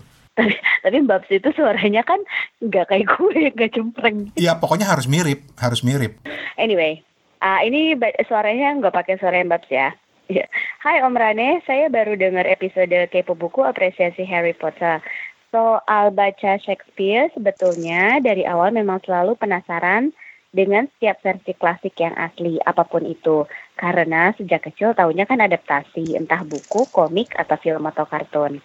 tapi 0.85 0.97
mbak 1.05 1.29
itu 1.29 1.51
suaranya 1.53 2.01
kan 2.07 2.23
nggak 2.63 2.89
kayak 2.89 3.07
gue 3.07 3.51
nggak 3.53 3.73
cempreng 3.77 4.31
Iya 4.39 4.57
pokoknya 4.57 4.89
harus 4.89 5.11
mirip 5.11 5.43
harus 5.59 5.83
mirip 5.85 6.17
Anyway, 6.61 7.01
ah 7.41 7.65
ini 7.65 7.97
suaranya 8.29 8.77
nggak 8.77 8.93
pakai 8.93 9.17
suara 9.17 9.41
Babs 9.49 9.73
ya. 9.73 9.97
Iya. 10.31 10.47
Hai 10.79 11.03
Om 11.03 11.17
Rane, 11.19 11.59
saya 11.67 11.91
baru 11.91 12.15
dengar 12.15 12.47
episode 12.47 12.95
Kepo 13.11 13.35
Buku 13.35 13.67
Apresiasi 13.67 14.23
Harry 14.29 14.55
Potter. 14.55 15.03
Soal 15.51 16.15
baca 16.15 16.53
Shakespeare 16.63 17.27
sebetulnya 17.35 18.23
dari 18.23 18.47
awal 18.47 18.71
memang 18.71 19.03
selalu 19.03 19.35
penasaran 19.35 20.15
dengan 20.55 20.87
setiap 20.95 21.19
versi 21.27 21.51
klasik 21.59 21.99
yang 21.99 22.15
asli 22.15 22.63
apa 22.63 22.87
pun 22.87 23.03
itu. 23.03 23.43
Karena 23.81 24.37
sejak 24.37 24.69
kecil 24.69 24.93
tahunya 24.93 25.25
kan 25.25 25.41
adaptasi, 25.41 26.13
entah 26.13 26.45
buku, 26.45 26.85
komik, 26.93 27.33
atau 27.33 27.57
film 27.57 27.89
atau 27.89 28.05
kartun. 28.05 28.61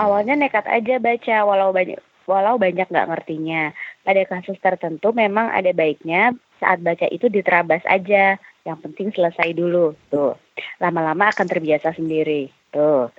Awalnya 0.00 0.40
nekat 0.40 0.64
aja 0.64 0.96
baca 0.96 1.36
walau 1.44 1.68
banyak 1.76 2.00
walau 2.24 2.56
banyak 2.56 2.88
nggak 2.88 3.08
ngertinya. 3.12 3.76
Pada 4.00 4.24
kasus 4.24 4.56
tertentu 4.56 5.12
memang 5.12 5.52
ada 5.52 5.68
baiknya 5.76 6.32
saat 6.64 6.80
baca 6.80 7.04
itu 7.12 7.28
diterabas 7.28 7.84
aja. 7.84 8.40
Yang 8.64 8.78
penting 8.88 9.12
selesai 9.12 9.52
dulu. 9.52 9.92
Tuh. 10.08 10.32
Lama-lama 10.80 11.28
akan 11.28 11.44
terbiasa 11.44 11.92
sendiri. 11.92 12.48
Tuh. 12.72 13.12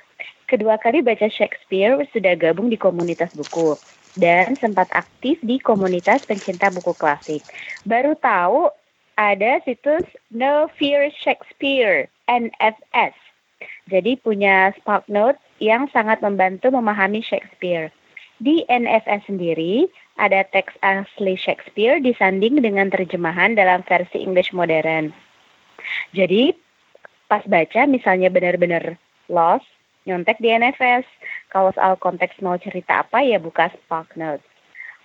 Kedua 0.49 0.81
kali 0.81 1.05
baca 1.05 1.29
Shakespeare 1.29 2.01
sudah 2.10 2.34
gabung 2.34 2.73
di 2.73 2.77
komunitas 2.81 3.38
buku 3.38 3.77
dan 4.17 4.58
sempat 4.58 4.89
aktif 4.95 5.38
di 5.45 5.62
komunitas 5.62 6.25
pencinta 6.25 6.73
buku 6.73 6.97
klasik. 6.97 7.45
Baru 7.86 8.17
tahu 8.17 8.73
ada 9.15 9.63
situs 9.63 10.04
No 10.32 10.67
Fear 10.75 11.12
Shakespeare 11.12 12.12
NFS. 12.28 13.15
Jadi 13.88 14.19
punya 14.19 14.75
Spark 14.75 15.08
Notes 15.08 15.39
yang 15.63 15.88
sangat 15.95 16.19
membantu 16.19 16.73
memahami 16.73 17.23
Shakespeare. 17.23 17.89
Di 18.43 18.67
NFS 18.67 19.32
sendiri, 19.32 19.88
ada 20.19 20.43
teks 20.51 20.75
asli 20.84 21.39
Shakespeare 21.39 22.04
disanding 22.04 22.60
dengan 22.60 22.91
terjemahan 22.91 23.56
dalam 23.56 23.84
versi 23.88 24.19
English 24.19 24.51
modern. 24.51 25.15
Jadi, 26.12 26.51
pas 27.32 27.43
baca 27.47 27.88
misalnya 27.88 28.28
benar-benar 28.28 28.99
lost, 29.32 29.67
nyontek 30.04 30.43
di 30.43 30.51
NFS. 30.51 31.08
Kalau 31.47 31.71
soal 31.71 31.95
konteks 31.95 32.36
mau 32.43 32.60
cerita 32.60 33.08
apa 33.08 33.23
ya 33.23 33.39
buka 33.39 33.71
Spark 33.71 34.19
Notes. 34.19 34.55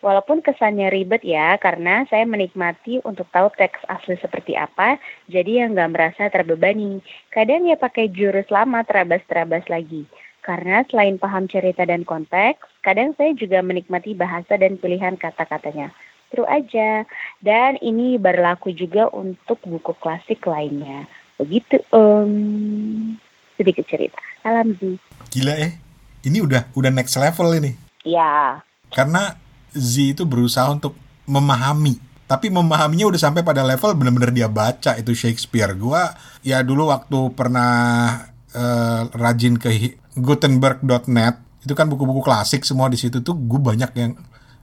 Walaupun 0.01 0.41
kesannya 0.41 0.89
ribet 0.89 1.21
ya, 1.21 1.61
karena 1.61 2.09
saya 2.09 2.25
menikmati 2.25 3.05
untuk 3.05 3.29
tahu 3.29 3.53
teks 3.53 3.85
asli 3.85 4.17
seperti 4.17 4.57
apa, 4.57 4.97
jadi 5.29 5.65
yang 5.65 5.77
nggak 5.77 5.93
merasa 5.93 6.23
terbebani. 6.33 7.05
Kadang 7.29 7.69
ya 7.69 7.77
pakai 7.77 8.09
jurus 8.09 8.49
lama 8.49 8.81
terabas-terabas 8.85 9.69
lagi. 9.69 10.09
Karena 10.41 10.81
selain 10.89 11.21
paham 11.21 11.45
cerita 11.53 11.85
dan 11.85 12.09
konteks, 12.09 12.65
kadang 12.81 13.13
saya 13.21 13.37
juga 13.37 13.61
menikmati 13.61 14.17
bahasa 14.17 14.57
dan 14.57 14.81
pilihan 14.81 15.21
kata-katanya. 15.21 15.93
Seru 16.33 16.49
aja. 16.49 17.05
Dan 17.45 17.77
ini 17.85 18.17
berlaku 18.17 18.73
juga 18.73 19.13
untuk 19.13 19.61
buku 19.69 19.93
klasik 20.01 20.49
lainnya. 20.49 21.05
Begitu, 21.37 21.77
Om. 21.93 22.33
Sedikit 23.61 23.85
cerita. 23.85 24.17
Salam 24.41 24.73
gila 25.31 25.55
eh 25.61 25.77
ini 26.25 26.41
udah 26.41 26.73
udah 26.73 26.91
next 26.91 27.15
level 27.21 27.53
ini 27.55 27.77
Ya, 28.01 28.65
karena 28.89 29.37
Z 29.75 30.19
itu 30.19 30.23
berusaha 30.27 30.67
untuk 30.71 30.97
memahami. 31.31 31.99
Tapi 32.31 32.47
memahaminya 32.47 33.11
udah 33.11 33.21
sampai 33.21 33.43
pada 33.43 33.67
level 33.67 33.91
bener-bener 33.99 34.31
dia 34.31 34.47
baca 34.47 34.95
itu 34.95 35.15
Shakespeare. 35.15 35.75
Gua 35.75 36.15
ya 36.47 36.63
dulu 36.63 36.91
waktu 36.91 37.35
pernah 37.35 37.73
eh, 38.55 39.03
rajin 39.11 39.59
ke 39.59 39.99
Gutenberg.net 40.15 41.43
itu 41.61 41.73
kan 41.77 41.87
buku-buku 41.91 42.25
klasik 42.25 42.65
semua 42.65 42.89
di 42.89 42.97
situ 42.97 43.21
tuh 43.21 43.37
gue 43.37 43.61
banyak 43.61 43.91
yang 43.99 44.13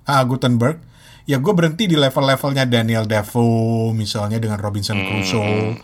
ah 0.08 0.24
Gutenberg. 0.24 0.80
Ya 1.28 1.44
gue 1.44 1.52
berhenti 1.52 1.92
di 1.92 2.00
level-levelnya 2.00 2.64
Daniel 2.64 3.04
Defoe 3.04 3.92
misalnya 3.92 4.40
dengan 4.40 4.60
Robinson 4.60 4.96
Crusoe. 5.04 5.76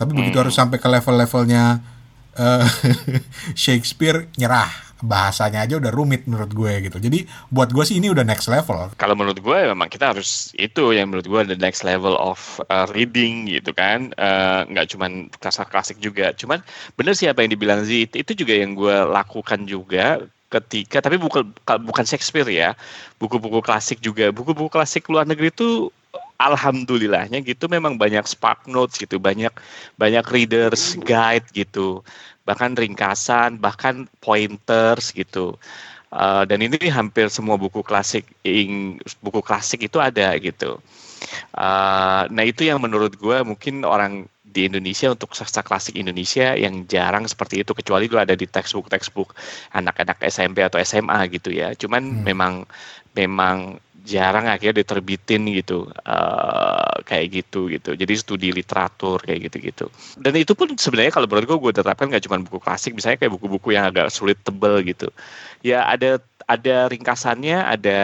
tapi 0.00 0.16
begitu 0.16 0.40
harus 0.40 0.56
sampai 0.56 0.80
ke 0.80 0.88
level-levelnya 0.88 1.80
eh, 2.36 2.64
Shakespeare 3.64 4.28
nyerah 4.36 4.89
bahasanya 5.02 5.66
aja 5.66 5.82
udah 5.82 5.90
rumit 5.90 6.24
menurut 6.30 6.54
gue 6.54 6.72
gitu. 6.86 7.02
Jadi 7.02 7.26
buat 7.50 7.74
gue 7.74 7.82
sih 7.82 7.98
ini 7.98 8.08
udah 8.14 8.22
next 8.22 8.46
level. 8.46 8.88
Kalau 8.94 9.18
menurut 9.18 9.42
gue 9.42 9.58
memang 9.68 9.90
kita 9.90 10.14
harus 10.14 10.54
itu 10.54 10.94
yang 10.94 11.10
menurut 11.10 11.26
gue 11.26 11.40
the 11.56 11.58
next 11.58 11.82
level 11.82 12.14
of 12.20 12.38
uh, 12.70 12.86
reading 12.94 13.50
gitu 13.50 13.74
kan, 13.74 14.12
Eh, 14.20 14.60
nggak 14.68 14.86
cuman 14.92 15.32
klasik 15.40 15.68
klasik 15.72 15.96
juga. 15.96 16.36
Cuman 16.36 16.60
bener 16.94 17.16
sih 17.16 17.24
apa 17.24 17.40
yang 17.40 17.56
dibilang 17.56 17.80
Z 17.88 17.90
itu, 17.90 18.14
itu 18.20 18.32
juga 18.44 18.52
yang 18.52 18.76
gue 18.76 18.96
lakukan 19.08 19.64
juga 19.64 20.20
ketika 20.52 21.00
tapi 21.00 21.16
bukan 21.16 21.48
bukan 21.64 22.04
Shakespeare 22.04 22.50
ya, 22.52 22.76
buku-buku 23.16 23.64
klasik 23.64 24.02
juga, 24.04 24.28
buku-buku 24.28 24.68
klasik 24.68 25.08
luar 25.08 25.24
negeri 25.24 25.48
itu 25.48 25.88
alhamdulillahnya 26.36 27.40
gitu 27.44 27.68
memang 27.68 27.96
banyak 27.96 28.28
spark 28.28 28.68
notes 28.68 29.00
gitu, 29.00 29.16
banyak 29.16 29.52
banyak 29.96 30.24
readers 30.28 31.00
guide 31.08 31.46
gitu, 31.56 32.04
bahkan 32.50 32.74
ringkasan, 32.74 33.62
bahkan 33.62 34.10
pointers 34.18 35.14
gitu. 35.14 35.54
Uh, 36.10 36.42
dan 36.42 36.58
ini 36.58 36.90
hampir 36.90 37.30
semua 37.30 37.54
buku 37.54 37.86
klasik 37.86 38.26
ing, 38.42 38.98
buku 39.22 39.38
klasik 39.46 39.86
itu 39.86 40.02
ada 40.02 40.34
gitu. 40.42 40.82
Uh, 41.54 42.26
nah 42.34 42.42
itu 42.42 42.66
yang 42.66 42.82
menurut 42.82 43.14
gue 43.14 43.38
mungkin 43.46 43.86
orang 43.86 44.26
di 44.50 44.66
Indonesia 44.66 45.14
untuk 45.14 45.30
sastra 45.38 45.62
klasik 45.62 45.94
Indonesia 45.94 46.58
yang 46.58 46.82
jarang 46.90 47.22
seperti 47.30 47.62
itu 47.62 47.70
kecuali 47.70 48.10
itu 48.10 48.18
ada 48.18 48.34
di 48.34 48.50
textbook 48.50 48.90
textbook 48.90 49.30
anak-anak 49.70 50.18
SMP 50.26 50.66
atau 50.66 50.82
SMA 50.82 51.30
gitu 51.30 51.54
ya. 51.54 51.70
Cuman 51.78 52.02
Hmm. 52.02 52.22
memang 52.26 52.54
memang 53.14 53.78
jarang 54.04 54.48
akhirnya 54.48 54.82
diterbitin 54.82 55.44
gitu 55.52 55.88
eh, 55.90 56.94
kayak 57.04 57.26
gitu 57.30 57.68
gitu. 57.68 57.90
Jadi 57.94 58.12
studi 58.16 58.48
literatur 58.50 59.20
kayak 59.20 59.50
gitu-gitu. 59.50 59.86
Dan 60.16 60.36
itu 60.36 60.52
pun 60.56 60.72
sebenarnya 60.72 61.12
kalau 61.12 61.26
menurut 61.28 61.46
gue 61.46 61.58
gue 61.68 61.72
terapkan 61.82 62.08
nggak 62.08 62.24
cuma 62.24 62.40
buku 62.40 62.58
klasik, 62.62 62.96
misalnya 62.96 63.20
kayak 63.20 63.32
buku-buku 63.36 63.76
yang 63.76 63.88
agak 63.88 64.08
sulit 64.08 64.40
tebel 64.40 64.80
gitu. 64.86 65.08
Ya 65.60 65.84
ada 65.84 66.18
ada 66.48 66.88
ringkasannya, 66.88 67.62
ada 67.62 67.98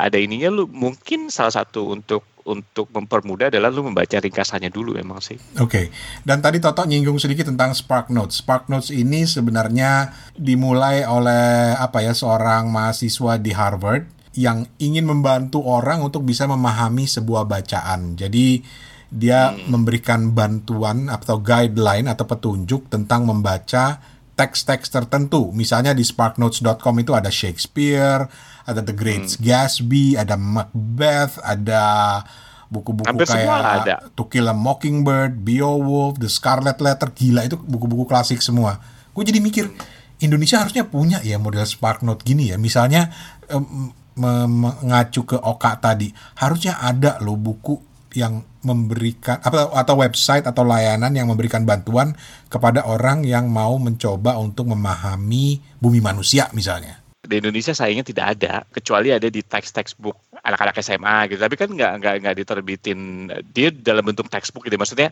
ada 0.00 0.18
ininya 0.18 0.50
lu 0.50 0.64
mungkin 0.66 1.28
salah 1.28 1.52
satu 1.52 1.92
untuk 1.92 2.24
untuk 2.46 2.86
mempermudah 2.94 3.50
adalah 3.50 3.74
lu 3.74 3.90
membaca 3.90 4.16
ringkasannya 4.22 4.70
dulu 4.70 4.94
emang 4.94 5.18
sih. 5.18 5.34
Oke, 5.58 5.90
dan 6.22 6.38
tadi 6.38 6.62
Toto 6.62 6.86
nyinggung 6.86 7.18
sedikit 7.18 7.50
tentang 7.50 7.74
Spark 7.74 8.08
Notes. 8.14 8.38
Spark 8.40 8.70
Notes 8.70 8.94
ini 8.94 9.26
sebenarnya 9.26 10.14
dimulai 10.38 11.02
oleh 11.02 11.74
apa 11.74 12.06
ya 12.06 12.14
seorang 12.14 12.70
mahasiswa 12.70 13.36
di 13.42 13.50
Harvard 13.50 14.15
yang 14.36 14.68
ingin 14.76 15.08
membantu 15.08 15.64
orang 15.64 16.04
untuk 16.04 16.22
bisa 16.22 16.44
memahami 16.44 17.08
sebuah 17.08 17.48
bacaan. 17.48 18.14
Jadi 18.14 18.60
dia 19.06 19.54
memberikan 19.70 20.34
bantuan 20.34 21.08
atau 21.08 21.40
guideline 21.40 22.10
atau 22.10 22.26
petunjuk 22.26 22.92
tentang 22.92 23.24
membaca 23.24 24.02
teks-teks 24.36 24.92
tertentu. 24.92 25.48
Misalnya 25.56 25.96
di 25.96 26.04
sparknotes.com 26.04 26.94
itu 27.00 27.16
ada 27.16 27.32
Shakespeare, 27.32 28.28
ada 28.68 28.80
The 28.84 28.92
Great 28.92 29.24
Gatsby, 29.40 30.20
ada 30.20 30.36
Macbeth, 30.36 31.40
ada 31.40 32.20
buku-buku 32.68 33.08
kayak 33.32 33.48
ada. 33.80 33.94
To 34.12 34.28
Kill 34.28 34.44
a 34.44 34.52
Mockingbird, 34.52 35.40
Beowulf, 35.40 36.20
The 36.20 36.28
Scarlet 36.28 36.76
Letter, 36.82 37.08
gila 37.14 37.48
itu 37.48 37.56
buku-buku 37.56 38.04
klasik 38.04 38.44
semua. 38.44 38.82
Gue 39.16 39.24
jadi 39.24 39.40
mikir 39.40 39.72
Indonesia 40.20 40.60
harusnya 40.60 40.84
punya 40.84 41.24
ya 41.24 41.40
model 41.40 41.64
Spark 41.64 42.04
Note 42.04 42.20
gini 42.20 42.52
ya. 42.52 42.60
Misalnya 42.60 43.08
me- 43.48 44.04
mengacu 44.16 45.28
ke 45.28 45.36
Oka 45.36 45.76
tadi, 45.76 46.08
harusnya 46.40 46.80
ada 46.80 47.20
loh 47.20 47.36
buku 47.36 47.76
yang 48.16 48.40
memberikan 48.64 49.38
apa 49.44 49.70
atau 49.76 49.94
website 50.00 50.48
atau 50.48 50.64
layanan 50.64 51.12
yang 51.12 51.28
memberikan 51.28 51.62
bantuan 51.62 52.16
kepada 52.48 52.82
orang 52.88 53.22
yang 53.22 53.46
mau 53.46 53.76
mencoba 53.76 54.40
untuk 54.40 54.72
memahami 54.72 55.60
bumi 55.78 56.00
manusia 56.00 56.48
misalnya. 56.56 57.04
di 57.26 57.42
Indonesia 57.42 57.74
sayangnya 57.74 58.06
tidak 58.06 58.26
ada 58.38 58.62
kecuali 58.70 59.10
ada 59.10 59.26
di 59.26 59.42
teks 59.42 59.74
textbook 59.74 60.14
anak-anak 60.46 60.78
SMA 60.78 61.26
gitu 61.34 61.42
tapi 61.42 61.58
kan 61.58 61.74
nggak 61.74 61.92
nggak 61.98 62.14
nggak 62.22 62.36
diterbitin 62.38 63.26
dia 63.50 63.74
dalam 63.74 64.06
bentuk 64.06 64.30
textbook 64.30 64.62
gitu 64.62 64.78
maksudnya 64.78 65.10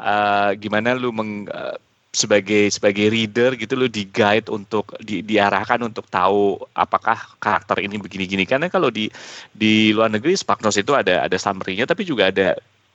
eh, 0.00 0.50
gimana 0.56 0.96
lu 0.96 1.12
meng 1.12 1.44
eh, 1.44 1.76
sebagai 2.12 2.68
sebagai 2.68 3.08
reader 3.08 3.56
gitu 3.56 3.72
lu 3.72 3.88
di 3.88 4.04
guide 4.04 4.52
untuk 4.52 4.92
di, 5.00 5.24
diarahkan 5.24 5.80
untuk 5.80 6.04
tahu 6.12 6.60
apakah 6.76 7.16
karakter 7.40 7.80
ini 7.80 7.96
begini-gini. 7.96 8.44
Karena 8.44 8.68
kalau 8.68 8.92
di 8.92 9.08
di 9.48 9.96
luar 9.96 10.12
negeri 10.12 10.36
Sparknos 10.36 10.76
itu 10.76 10.92
ada 10.92 11.24
ada 11.24 11.36
summary-nya 11.40 11.88
tapi 11.88 12.04
juga 12.04 12.28
ada 12.28 12.52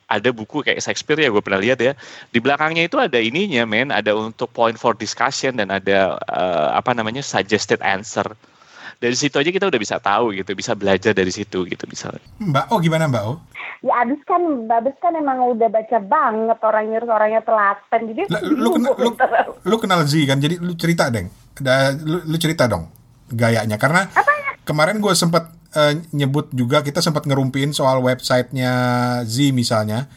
ada 0.08 0.30
buku 0.32 0.64
kayak 0.64 0.80
Shakespeare 0.80 1.26
ya 1.26 1.34
gue 1.34 1.42
pernah 1.42 1.58
lihat 1.58 1.82
ya. 1.82 1.98
Di 2.30 2.38
belakangnya 2.38 2.86
itu 2.86 2.96
ada 2.96 3.18
ininya 3.18 3.66
men 3.66 3.90
ada 3.90 4.14
untuk 4.14 4.54
point 4.54 4.78
for 4.78 4.94
discussion 4.94 5.58
dan 5.58 5.74
ada 5.74 6.14
eh, 6.14 6.68
apa 6.78 6.94
namanya 6.94 7.20
suggested 7.20 7.82
answer 7.82 8.24
dari 8.98 9.14
situ 9.14 9.38
aja 9.38 9.50
kita 9.50 9.70
udah 9.70 9.78
bisa 9.78 10.02
tahu 10.02 10.34
gitu 10.34 10.58
bisa 10.58 10.74
belajar 10.74 11.14
dari 11.14 11.30
situ 11.30 11.62
gitu 11.64 11.84
misalnya. 11.86 12.22
Mbak 12.42 12.64
Oh 12.74 12.78
gimana 12.82 13.06
Mbak 13.06 13.22
Oh? 13.22 13.38
Ya 13.78 13.94
abis 14.02 14.18
kan, 14.26 14.42
abis 14.66 14.98
kan 14.98 15.14
emang 15.14 15.38
udah 15.54 15.70
baca 15.70 15.98
banget 16.02 16.58
orangnya 16.58 16.98
orangnya 17.06 17.42
telaten. 17.46 18.00
Jadi 18.10 18.20
aku 18.26 18.50
lu, 18.50 18.70
kena- 18.74 18.98
lu, 19.06 19.10
lu 19.62 19.76
kenal 19.78 20.02
Z 20.02 20.18
kan, 20.26 20.42
jadi 20.42 20.58
lu 20.58 20.74
cerita 20.74 21.06
deng, 21.14 21.30
Da, 21.54 21.94
lu, 21.94 22.26
lu 22.26 22.36
cerita 22.42 22.66
dong 22.66 22.90
gayanya. 23.30 23.78
Karena 23.78 24.10
kemarin 24.66 24.98
gue 24.98 25.14
sempat 25.14 25.54
eh, 25.78 25.94
nyebut 26.10 26.50
juga 26.50 26.82
kita 26.82 26.98
sempat 26.98 27.22
ngerumpiin 27.22 27.70
soal 27.70 28.02
websitenya 28.02 28.72
Z 29.22 29.54
misalnya 29.54 30.10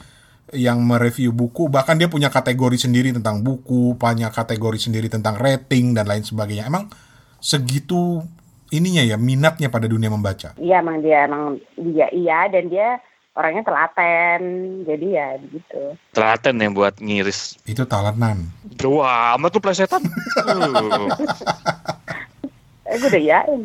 yang 0.58 0.82
mereview 0.82 1.30
buku. 1.30 1.70
Bahkan 1.70 2.02
dia 2.02 2.10
punya 2.10 2.34
kategori 2.34 2.82
sendiri 2.82 3.14
tentang 3.14 3.46
buku, 3.46 3.94
punya 3.94 4.34
kategori 4.34 4.90
sendiri 4.90 5.06
tentang 5.06 5.38
rating 5.38 5.94
dan 5.94 6.10
lain 6.10 6.26
sebagainya. 6.26 6.66
Emang 6.66 6.90
segitu 7.38 8.26
ininya 8.72 9.04
ya 9.04 9.20
minatnya 9.20 9.68
pada 9.68 9.86
dunia 9.86 10.08
membaca. 10.08 10.56
Iya 10.56 10.80
emang 10.80 11.04
dia 11.04 11.28
emang 11.28 11.60
dia 11.78 12.08
iya 12.10 12.48
dan 12.48 12.72
dia 12.72 12.98
orangnya 13.32 13.64
telaten 13.64 14.42
jadi 14.84 15.08
ya 15.08 15.28
begitu. 15.40 15.96
telaten 16.12 16.56
yang 16.60 16.76
buat 16.76 17.00
ngiris 17.00 17.56
Itu 17.64 17.88
talenan. 17.88 18.52
Wah, 18.84 19.36
amat 19.40 19.50
tuh 19.56 19.62
plesetan. 19.64 20.04
Gue 22.92 23.08
udah 23.08 23.24
yain. 23.24 23.62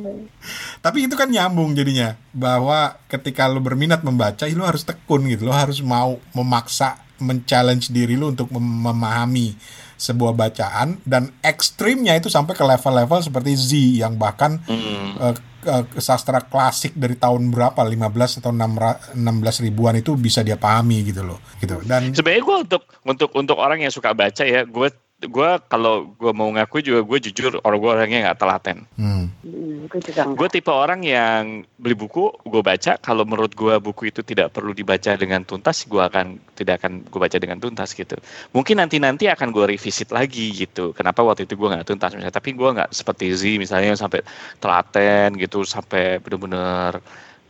Tapi 0.78 1.10
itu 1.10 1.14
kan 1.18 1.26
nyambung 1.26 1.74
jadinya 1.74 2.14
bahwa 2.30 2.94
ketika 3.10 3.50
lu 3.50 3.58
berminat 3.58 4.06
membaca, 4.06 4.46
lu 4.46 4.62
harus 4.62 4.86
tekun 4.86 5.26
gitu, 5.26 5.50
lu 5.50 5.54
harus 5.54 5.82
mau 5.82 6.22
memaksa 6.30 6.94
men-challenge 7.18 7.90
diri 7.90 8.14
lu 8.14 8.30
untuk 8.30 8.52
mem- 8.54 8.86
memahami 8.86 9.56
sebuah 9.96 10.32
bacaan 10.32 11.00
dan 11.02 11.32
ekstrimnya 11.40 12.14
itu 12.14 12.28
sampai 12.28 12.52
ke 12.52 12.60
level-level 12.60 13.20
seperti 13.20 13.52
Z 13.52 13.70
yang 13.96 14.14
bahkan 14.14 14.60
eh, 14.68 15.34
ke- 15.58 15.84
ke 15.88 15.98
sastra 15.98 16.38
klasik 16.38 16.92
dari 16.92 17.16
tahun 17.16 17.48
berapa 17.48 17.80
15 17.80 18.38
atau 18.38 18.52
6 18.52 18.76
ra- 18.76 19.00
16 19.12 19.64
ribuan 19.64 19.96
itu 19.96 20.14
bisa 20.14 20.40
dia 20.40 20.54
pahami 20.54 21.02
gitu 21.02 21.24
loh 21.24 21.40
gitu. 21.58 21.80
Dan 21.82 22.12
Sebenarnya 22.12 22.42
gue 22.44 22.56
untuk 22.62 22.82
untuk 23.02 23.30
untuk 23.34 23.56
orang 23.56 23.80
yang 23.80 23.90
suka 23.90 24.12
baca 24.12 24.44
ya, 24.44 24.62
gue 24.62 24.88
gue 25.16 25.50
kalau 25.72 26.12
gue 26.12 26.32
mau 26.36 26.52
ngaku 26.52 26.84
juga 26.84 27.00
gue 27.00 27.18
jujur 27.30 27.56
orang 27.64 27.78
gue 27.80 27.90
orangnya 27.90 28.18
nggak 28.28 28.40
telaten. 28.40 28.78
hmm, 29.00 29.24
Hmm, 29.46 30.34
gue 30.36 30.48
tipe 30.50 30.68
orang 30.68 31.00
yang 31.06 31.62
beli 31.78 31.94
buku, 31.94 32.34
gue 32.44 32.60
baca. 32.60 32.98
Kalau 32.98 33.22
menurut 33.22 33.54
gue 33.54 33.78
buku 33.78 34.10
itu 34.10 34.20
tidak 34.20 34.52
perlu 34.52 34.74
dibaca 34.74 35.14
dengan 35.14 35.46
tuntas, 35.46 35.86
gue 35.86 36.02
akan 36.02 36.36
tidak 36.58 36.82
akan 36.82 37.06
gue 37.06 37.20
baca 37.22 37.38
dengan 37.38 37.56
tuntas 37.62 37.94
gitu. 37.94 38.18
Mungkin 38.52 38.82
nanti 38.82 38.98
nanti 38.98 39.24
akan 39.30 39.54
gue 39.54 39.64
revisit 39.72 40.10
lagi 40.10 40.52
gitu. 40.52 40.90
Kenapa 40.92 41.22
waktu 41.22 41.46
itu 41.46 41.54
gue 41.54 41.68
nggak 41.70 41.86
tuntas 41.86 42.12
misalnya? 42.12 42.34
Tapi 42.34 42.50
gue 42.52 42.68
nggak 42.76 42.90
seperti 42.90 43.24
Z 43.32 43.42
misalnya 43.56 43.94
sampai 43.94 44.20
telaten 44.58 45.38
gitu, 45.38 45.62
sampai 45.62 46.18
bener-bener 46.20 46.98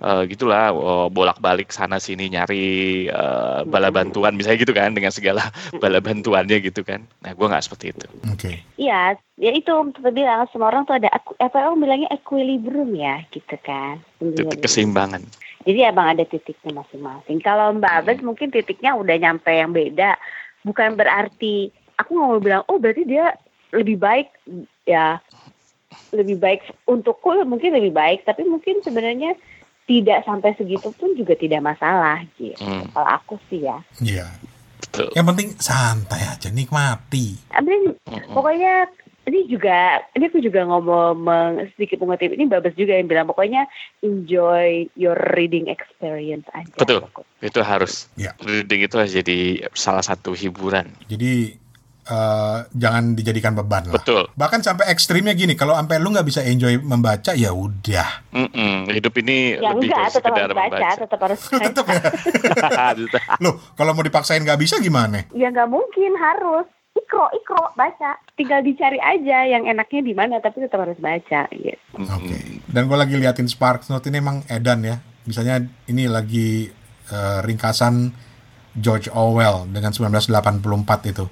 eh, 0.03 0.22
gitulah 0.28 0.72
oh, 0.72 1.09
bolak-balik 1.09 1.72
sana 1.72 1.97
sini 2.01 2.28
nyari 2.32 3.07
eh, 3.09 3.61
bala 3.64 3.88
bantuan 3.88 4.36
misalnya 4.36 4.62
gitu 4.62 4.74
kan 4.76 4.92
dengan 4.92 5.12
segala 5.12 5.49
bala 5.82 6.01
bantuannya 6.01 6.59
gitu 6.61 6.82
kan. 6.82 7.05
Nah 7.24 7.32
gue 7.32 7.47
nggak 7.47 7.64
seperti 7.64 7.92
itu. 7.92 8.07
oke 8.28 8.53
Iya, 8.76 9.16
ya 9.40 9.51
itu 9.53 9.72
seperti 9.72 10.22
bilang 10.22 10.49
semua 10.53 10.68
orang 10.72 10.84
tuh 10.84 10.97
ada 11.01 11.09
aku, 11.12 11.36
apa 11.40 11.57
orang 11.64 11.80
bilangnya 11.80 12.09
equilibrium 12.12 12.92
ya 12.97 13.24
gitu 13.32 13.57
kan. 13.64 14.01
Titik 14.20 14.64
keseimbangan. 14.64 15.24
Jadi 15.66 15.82
abang 15.82 16.14
ada 16.14 16.22
titiknya 16.22 16.78
masing-masing. 16.78 17.42
Kalau 17.42 17.74
Mbak 17.74 17.92
Abes 18.07 18.18
mungkin 18.22 18.55
titiknya 18.55 18.94
udah 18.94 19.18
nyampe 19.18 19.51
yang 19.51 19.74
beda. 19.74 20.14
Bukan 20.62 20.94
berarti 20.94 21.74
aku 21.99 22.11
nggak 22.14 22.28
mau 22.30 22.40
bilang 22.40 22.62
oh 22.70 22.78
berarti 22.78 23.03
dia 23.09 23.34
lebih 23.74 23.99
baik 23.99 24.28
ya 24.86 25.18
lebih 26.12 26.38
baik 26.38 26.62
untukku 26.86 27.34
mungkin 27.49 27.74
lebih 27.74 27.90
baik 27.90 28.22
tapi 28.28 28.44
mungkin 28.47 28.84
sebenarnya 28.84 29.34
tidak 29.87 30.26
sampai 30.26 30.53
segitu 30.59 30.91
pun 30.99 31.14
juga 31.14 31.39
tidak 31.39 31.62
masalah 31.62 32.26
gitu. 32.37 32.59
Hmm. 32.59 32.91
Kalau 32.91 33.09
aku 33.09 33.34
sih 33.49 33.62
ya. 33.62 33.78
iya 34.03 34.26
Betul. 34.76 35.09
Yang 35.16 35.26
penting 35.32 35.49
santai 35.57 36.22
aja, 36.24 36.49
nikmati. 36.53 37.37
Amin. 37.57 37.97
Mm-mm. 38.09 38.32
Pokoknya 38.32 38.89
ini 39.26 39.49
juga, 39.51 40.05
ini 40.14 40.30
aku 40.30 40.39
juga 40.39 40.62
ngomong 40.62 41.59
sedikit 41.74 41.99
mengutip 42.01 42.30
ini 42.30 42.47
Babas 42.47 42.76
juga 42.78 42.95
yang 42.95 43.11
bilang 43.11 43.26
pokoknya 43.26 43.66
enjoy 44.05 44.87
your 44.95 45.18
reading 45.34 45.66
experience 45.66 46.47
aja. 46.55 46.70
Betul. 46.78 47.03
Itu 47.43 47.61
harus. 47.64 48.07
Ya. 48.14 48.37
Reading 48.41 48.87
itu 48.87 48.95
harus 48.97 49.12
jadi 49.12 49.66
salah 49.74 50.05
satu 50.05 50.37
hiburan. 50.37 50.87
Jadi 51.11 51.59
eh, 52.07 52.59
jangan 52.70 53.12
dijadikan 53.12 53.52
beban 53.52 53.84
lah. 53.84 53.94
Betul. 53.94 54.30
Bahkan 54.32 54.61
sampai 54.61 54.88
ekstrimnya 54.88 55.32
gini, 55.32 55.52
kalau 55.52 55.74
sampai 55.74 55.98
lu 55.98 56.09
nggak 56.09 56.24
bisa 56.24 56.40
enjoy 56.40 56.78
membaca, 56.78 57.32
ya 57.32 57.50
udah. 57.50 58.09
Mm-mm. 58.30 58.86
Hidup 58.88 59.14
ini 59.18 59.54
Ya 59.54 59.70
lebih 59.70 59.90
enggak, 59.90 59.98
dari 59.98 60.14
tetap 60.14 60.32
sekedar 60.32 60.42
harus 60.44 60.57
baca, 60.57 60.70
membaca. 60.70 60.96
tetap 60.96 61.20
harus 61.20 61.40
baca. 61.50 61.82
ya. 61.84 63.34
Loh, 63.42 63.54
kalau 63.74 63.92
mau 63.92 64.00
dipaksain 64.00 64.40
nggak 64.40 64.57
bisa 64.57 64.78
gimana? 64.78 65.26
Ya 65.32 65.50
nggak 65.50 65.66
mungkin 65.66 66.14
harus. 66.16 66.66
Ikro, 66.96 67.28
ikro, 67.30 67.76
baca. 67.76 68.16
Tinggal 68.32 68.62
dicari 68.62 68.96
aja 68.96 69.44
yang 69.44 69.68
enaknya 69.68 70.00
di 70.00 70.14
mana, 70.14 70.40
tapi 70.40 70.64
tetap 70.64 70.80
harus 70.80 70.96
baca. 70.96 71.44
Gitu. 71.50 71.76
Mm-mm. 71.92 72.09
Oke. 72.09 72.38
Dan 72.64 72.86
gue 72.86 72.96
lagi 72.96 73.14
liatin 73.14 73.44
Sparks 73.44 73.90
Note 73.90 74.09
ini 74.09 74.16
emang 74.16 74.40
edan 74.46 74.80
ya. 74.80 74.96
Misalnya 75.22 75.61
ini 75.84 76.09
lagi 76.09 76.70
eh, 77.07 77.38
ringkasan 77.42 78.11
George 78.74 79.09
Orwell 79.09 79.68
dengan 79.68 79.92
1984 79.92 80.32
itu. 81.11 81.24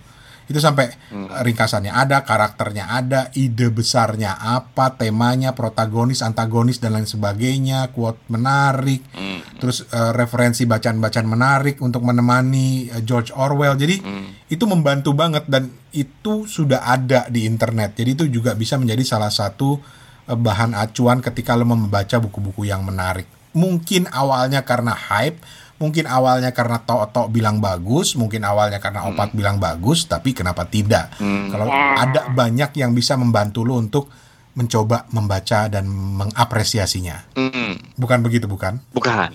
Itu 0.44 0.60
sampai 0.60 0.92
eh, 0.92 1.40
ringkasannya 1.40 1.88
ada, 1.88 2.20
karakternya 2.20 2.92
ada, 2.92 3.32
ide 3.32 3.72
besarnya 3.72 4.36
apa, 4.36 4.92
temanya, 4.94 5.56
protagonis, 5.56 6.20
antagonis 6.20 6.78
dan 6.78 6.92
lain 6.96 7.08
sebagainya, 7.08 7.88
quote 7.96 8.20
menarik, 8.28 9.00
Mm. 9.14 9.60
terus 9.62 9.88
eh, 9.88 10.12
referensi 10.12 10.68
bacaan-bacaan 10.68 11.28
menarik 11.28 11.80
untuk 11.80 12.04
menemani 12.04 12.92
eh, 12.92 13.00
George 13.00 13.32
Orwell. 13.32 13.78
Jadi 13.80 14.04
Mm. 14.04 14.52
itu 14.52 14.64
membantu 14.68 15.16
banget 15.16 15.48
dan 15.48 15.72
itu 15.96 16.44
sudah 16.44 16.84
ada 16.84 17.24
di 17.32 17.48
internet. 17.48 17.96
Jadi 17.96 18.10
itu 18.12 18.24
juga 18.28 18.52
bisa 18.52 18.76
menjadi 18.76 19.00
salah 19.06 19.32
satu 19.32 19.80
eh, 20.28 20.36
bahan 20.36 20.76
acuan 20.76 21.24
ketika 21.24 21.56
lo 21.56 21.64
membaca 21.64 22.20
buku-buku 22.20 22.68
yang 22.68 22.84
menarik. 22.84 23.24
Mungkin 23.54 24.10
awalnya 24.10 24.66
karena 24.66 24.90
hype, 24.92 25.38
mungkin 25.84 26.08
awalnya 26.08 26.56
karena 26.56 26.80
Tok 26.80 27.28
bilang 27.28 27.60
bagus, 27.60 28.16
mungkin 28.16 28.40
awalnya 28.48 28.80
karena 28.80 29.04
Opat 29.12 29.36
bilang 29.36 29.60
bagus, 29.60 30.08
tapi 30.08 30.32
kenapa 30.32 30.64
tidak? 30.64 31.12
Hmm. 31.20 31.52
Kalau 31.52 31.68
Ya. 31.68 32.08
ada 32.08 32.20
banyak 32.32 32.72
yang 32.80 32.96
bisa 32.96 33.20
membantu 33.20 33.68
lo 33.68 33.76
untuk 33.76 34.08
mencoba 34.54 35.04
membaca 35.12 35.66
dan 35.66 35.84
mengapresiasinya. 35.90 37.34
Mm. 37.34 37.98
Bukan 37.98 38.22
begitu, 38.22 38.46
bukan? 38.46 38.78
Bukan. 38.94 39.34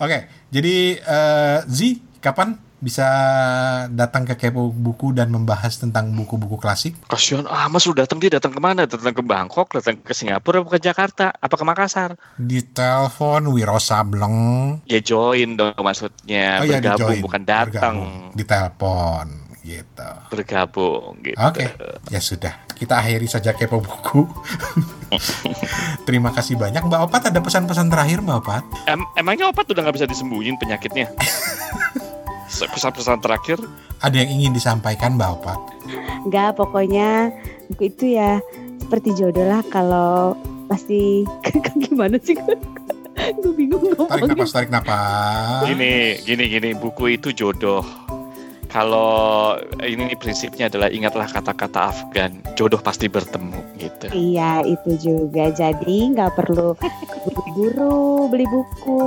Oke, 0.00 0.32
jadi 0.48 0.96
eh, 0.96 1.58
Z, 1.68 2.00
kapan 2.24 2.56
bisa 2.80 3.06
datang 3.88 4.24
ke 4.24 4.34
Kepo 4.34 4.72
Buku 4.72 5.12
dan 5.12 5.28
membahas 5.28 5.76
tentang 5.76 6.10
buku-buku 6.10 6.56
klasik? 6.56 6.96
Kasihan 7.06 7.44
ah 7.46 7.68
mas 7.68 7.84
lu 7.84 7.92
datang 7.92 8.16
dia 8.16 8.32
datang 8.32 8.50
ke 8.50 8.60
mana? 8.60 8.88
Datang 8.88 9.12
ke 9.12 9.20
Bangkok, 9.20 9.68
datang 9.70 10.00
ke 10.00 10.10
Singapura, 10.10 10.64
apa 10.64 10.74
ke 10.74 10.80
Jakarta, 10.80 11.30
apa 11.30 11.54
ke 11.54 11.64
Makassar? 11.64 12.16
Di 12.34 12.64
telepon 12.64 13.52
Wiro 13.52 13.76
Sableng. 13.76 14.80
Ya 14.88 14.98
join 14.98 15.54
dong 15.54 15.76
maksudnya 15.76 16.60
Oh 16.60 16.66
iya, 16.66 16.80
bergabung 16.80 17.12
di-join. 17.12 17.22
bukan 17.22 17.42
datang. 17.44 17.94
Bergabung. 18.00 18.32
Di 18.32 18.44
telepon 18.44 19.26
gitu. 19.60 20.10
Bergabung 20.32 21.12
gitu. 21.20 21.36
Oke, 21.36 21.68
ya 22.08 22.18
sudah. 22.18 22.64
Kita 22.72 22.96
akhiri 22.96 23.28
saja 23.28 23.52
Kepo 23.52 23.84
Buku. 23.84 24.24
Terima 26.08 26.32
kasih 26.32 26.56
banyak 26.56 26.80
Mbak 26.80 27.00
Opat. 27.06 27.28
Ada 27.28 27.44
pesan-pesan 27.44 27.92
terakhir 27.92 28.24
Mbak 28.24 28.36
Opat? 28.40 28.64
Em- 28.88 29.10
emangnya 29.14 29.52
opat 29.52 29.68
udah 29.68 29.84
nggak 29.84 30.00
bisa 30.00 30.08
disembunyiin 30.08 30.56
penyakitnya? 30.56 31.12
Pesan-pesan 32.68 33.18
terakhir, 33.20 33.58
Ada 34.00 34.16
yang 34.24 34.30
ingin 34.32 34.52
disampaikan 34.52 35.16
Mbak 35.16 35.30
Opat? 35.40 35.60
Enggak, 36.24 36.56
pokoknya 36.56 37.32
buku 37.68 37.88
itu 37.88 38.16
ya 38.16 38.40
seperti 38.80 39.12
jodoh 39.14 39.44
lah 39.44 39.60
kalau 39.68 40.32
pasti 40.66 41.28
gimana 41.84 42.16
sih 42.18 42.34
gue 42.34 42.56
bingung 43.52 43.92
Tarik 44.08 44.24
ngomongnya. 44.24 44.32
napas, 44.32 44.50
tarik 44.50 44.70
napas. 44.72 45.68
gini, 45.68 46.16
gini, 46.24 46.44
gini, 46.48 46.68
buku 46.72 47.14
itu 47.14 47.30
jodoh. 47.30 47.84
Kalau 48.66 49.58
ini 49.82 50.14
prinsipnya 50.14 50.70
adalah 50.70 50.88
ingatlah 50.88 51.26
kata-kata 51.26 51.90
Afgan, 51.90 52.38
jodoh 52.54 52.78
pasti 52.78 53.10
bertemu 53.10 53.58
gitu. 53.76 54.06
Iya 54.14 54.62
itu 54.62 54.90
juga 54.96 55.50
jadi 55.50 55.98
nggak 56.14 56.38
perlu 56.38 56.78
buru-buru 57.26 58.30
beli 58.30 58.46
buku 58.46 59.02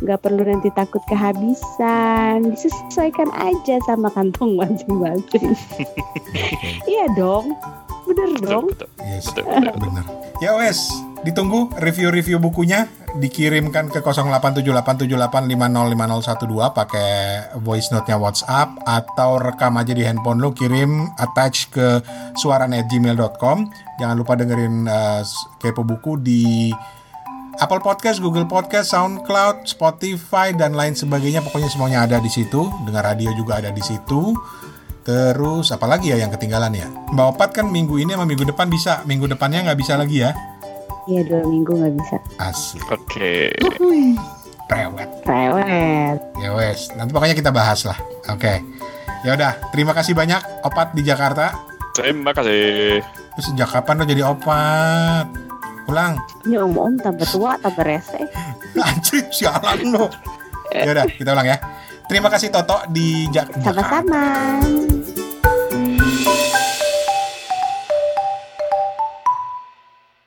nggak 0.00 0.20
perlu 0.20 0.42
nanti 0.44 0.70
takut 0.72 1.02
kehabisan. 1.06 2.42
Disesuaikan 2.52 3.30
aja 3.36 3.78
sama 3.84 4.10
kantong 4.12 4.56
masing-masing 4.56 5.54
iya 6.90 7.06
dong. 7.16 7.54
Bener 8.08 8.30
dong. 8.42 8.66
Betul, 8.74 8.88
betul, 8.96 9.06
Yes, 9.06 9.24
betul, 9.30 9.44
betul. 9.70 9.80
bener. 9.86 10.04
Ya 10.40 10.56
wes, 10.56 10.88
ditunggu 11.22 11.68
review-review 11.78 12.40
bukunya. 12.40 12.88
Dikirimkan 13.10 13.90
ke 13.90 13.98
087878505012 14.06 15.50
pakai 16.70 17.10
voice 17.58 17.90
note-nya 17.90 18.14
WhatsApp 18.14 18.78
atau 18.86 19.34
rekam 19.42 19.74
aja 19.82 19.90
di 19.90 20.06
handphone 20.06 20.38
lo 20.38 20.54
kirim 20.54 21.10
attach 21.18 21.74
ke 21.74 21.98
suara@gmail.com. 22.38 23.66
Jangan 23.98 24.14
lupa 24.16 24.38
dengerin 24.38 24.86
eh, 24.86 25.26
Kepo 25.58 25.82
Buku 25.82 26.22
di 26.22 26.70
Apple 27.60 27.84
Podcast, 27.84 28.24
Google 28.24 28.48
Podcast, 28.48 28.96
SoundCloud, 28.96 29.68
Spotify 29.68 30.56
dan 30.56 30.72
lain 30.72 30.96
sebagainya. 30.96 31.44
Pokoknya 31.44 31.68
semuanya 31.68 32.08
ada 32.08 32.16
di 32.16 32.32
situ. 32.32 32.72
Dengar 32.88 33.04
radio 33.04 33.36
juga 33.36 33.60
ada 33.60 33.68
di 33.68 33.84
situ. 33.84 34.32
Terus 35.04 35.68
apalagi 35.68 36.08
ya 36.08 36.24
yang 36.24 36.32
ketinggalan 36.32 36.72
ya? 36.72 36.88
Mbak 37.12 37.26
Opat 37.36 37.50
kan 37.60 37.68
minggu 37.68 38.00
ini 38.00 38.16
sama 38.16 38.24
minggu 38.24 38.48
depan 38.48 38.72
bisa. 38.72 39.04
Minggu 39.04 39.28
depannya 39.28 39.68
nggak 39.68 39.76
bisa 39.76 40.00
lagi 40.00 40.24
ya? 40.24 40.32
iya 41.08 41.24
dua 41.26 41.42
minggu 41.42 41.72
nggak 41.74 41.94
bisa 41.96 42.16
Asik. 42.38 42.84
Oke. 42.88 43.52
Prewet. 44.70 45.10
rewet 45.26 46.18
Ya 46.38 46.54
wes. 46.54 46.94
Nanti 46.94 47.10
pokoknya 47.12 47.36
kita 47.36 47.52
bahas 47.52 47.84
lah. 47.84 47.98
Oke. 48.32 48.64
Ya 49.20 49.36
udah. 49.36 49.52
Terima 49.68 49.92
kasih 49.92 50.16
banyak 50.16 50.64
Opat 50.64 50.96
di 50.96 51.04
Jakarta. 51.04 51.52
Terima 51.92 52.32
kasih. 52.32 53.04
Terus 53.36 53.46
sejak 53.52 53.68
kapan 53.68 54.00
lo 54.00 54.04
jadi 54.08 54.22
Opat? 54.24 55.49
Ulang. 55.90 56.14
ini 56.40 56.54
om 56.54 56.70
om 56.72 56.94
tambah 56.94 57.26
tua 57.26 57.58
tambah 57.58 57.82
rese 57.82 58.22
Anjir, 58.80 59.26
sialan 59.28 59.90
lo. 59.90 60.06
Ya 60.70 60.86
udah, 60.88 61.02
kita 61.04 61.34
ulang 61.34 61.48
ya. 61.48 61.58
Terima 62.06 62.26
kasih 62.26 62.46
Toto 62.48 62.78
di 62.88 63.26
Jak- 63.28 63.50
Jakarta. 63.56 63.98
sama-sama 64.00 64.22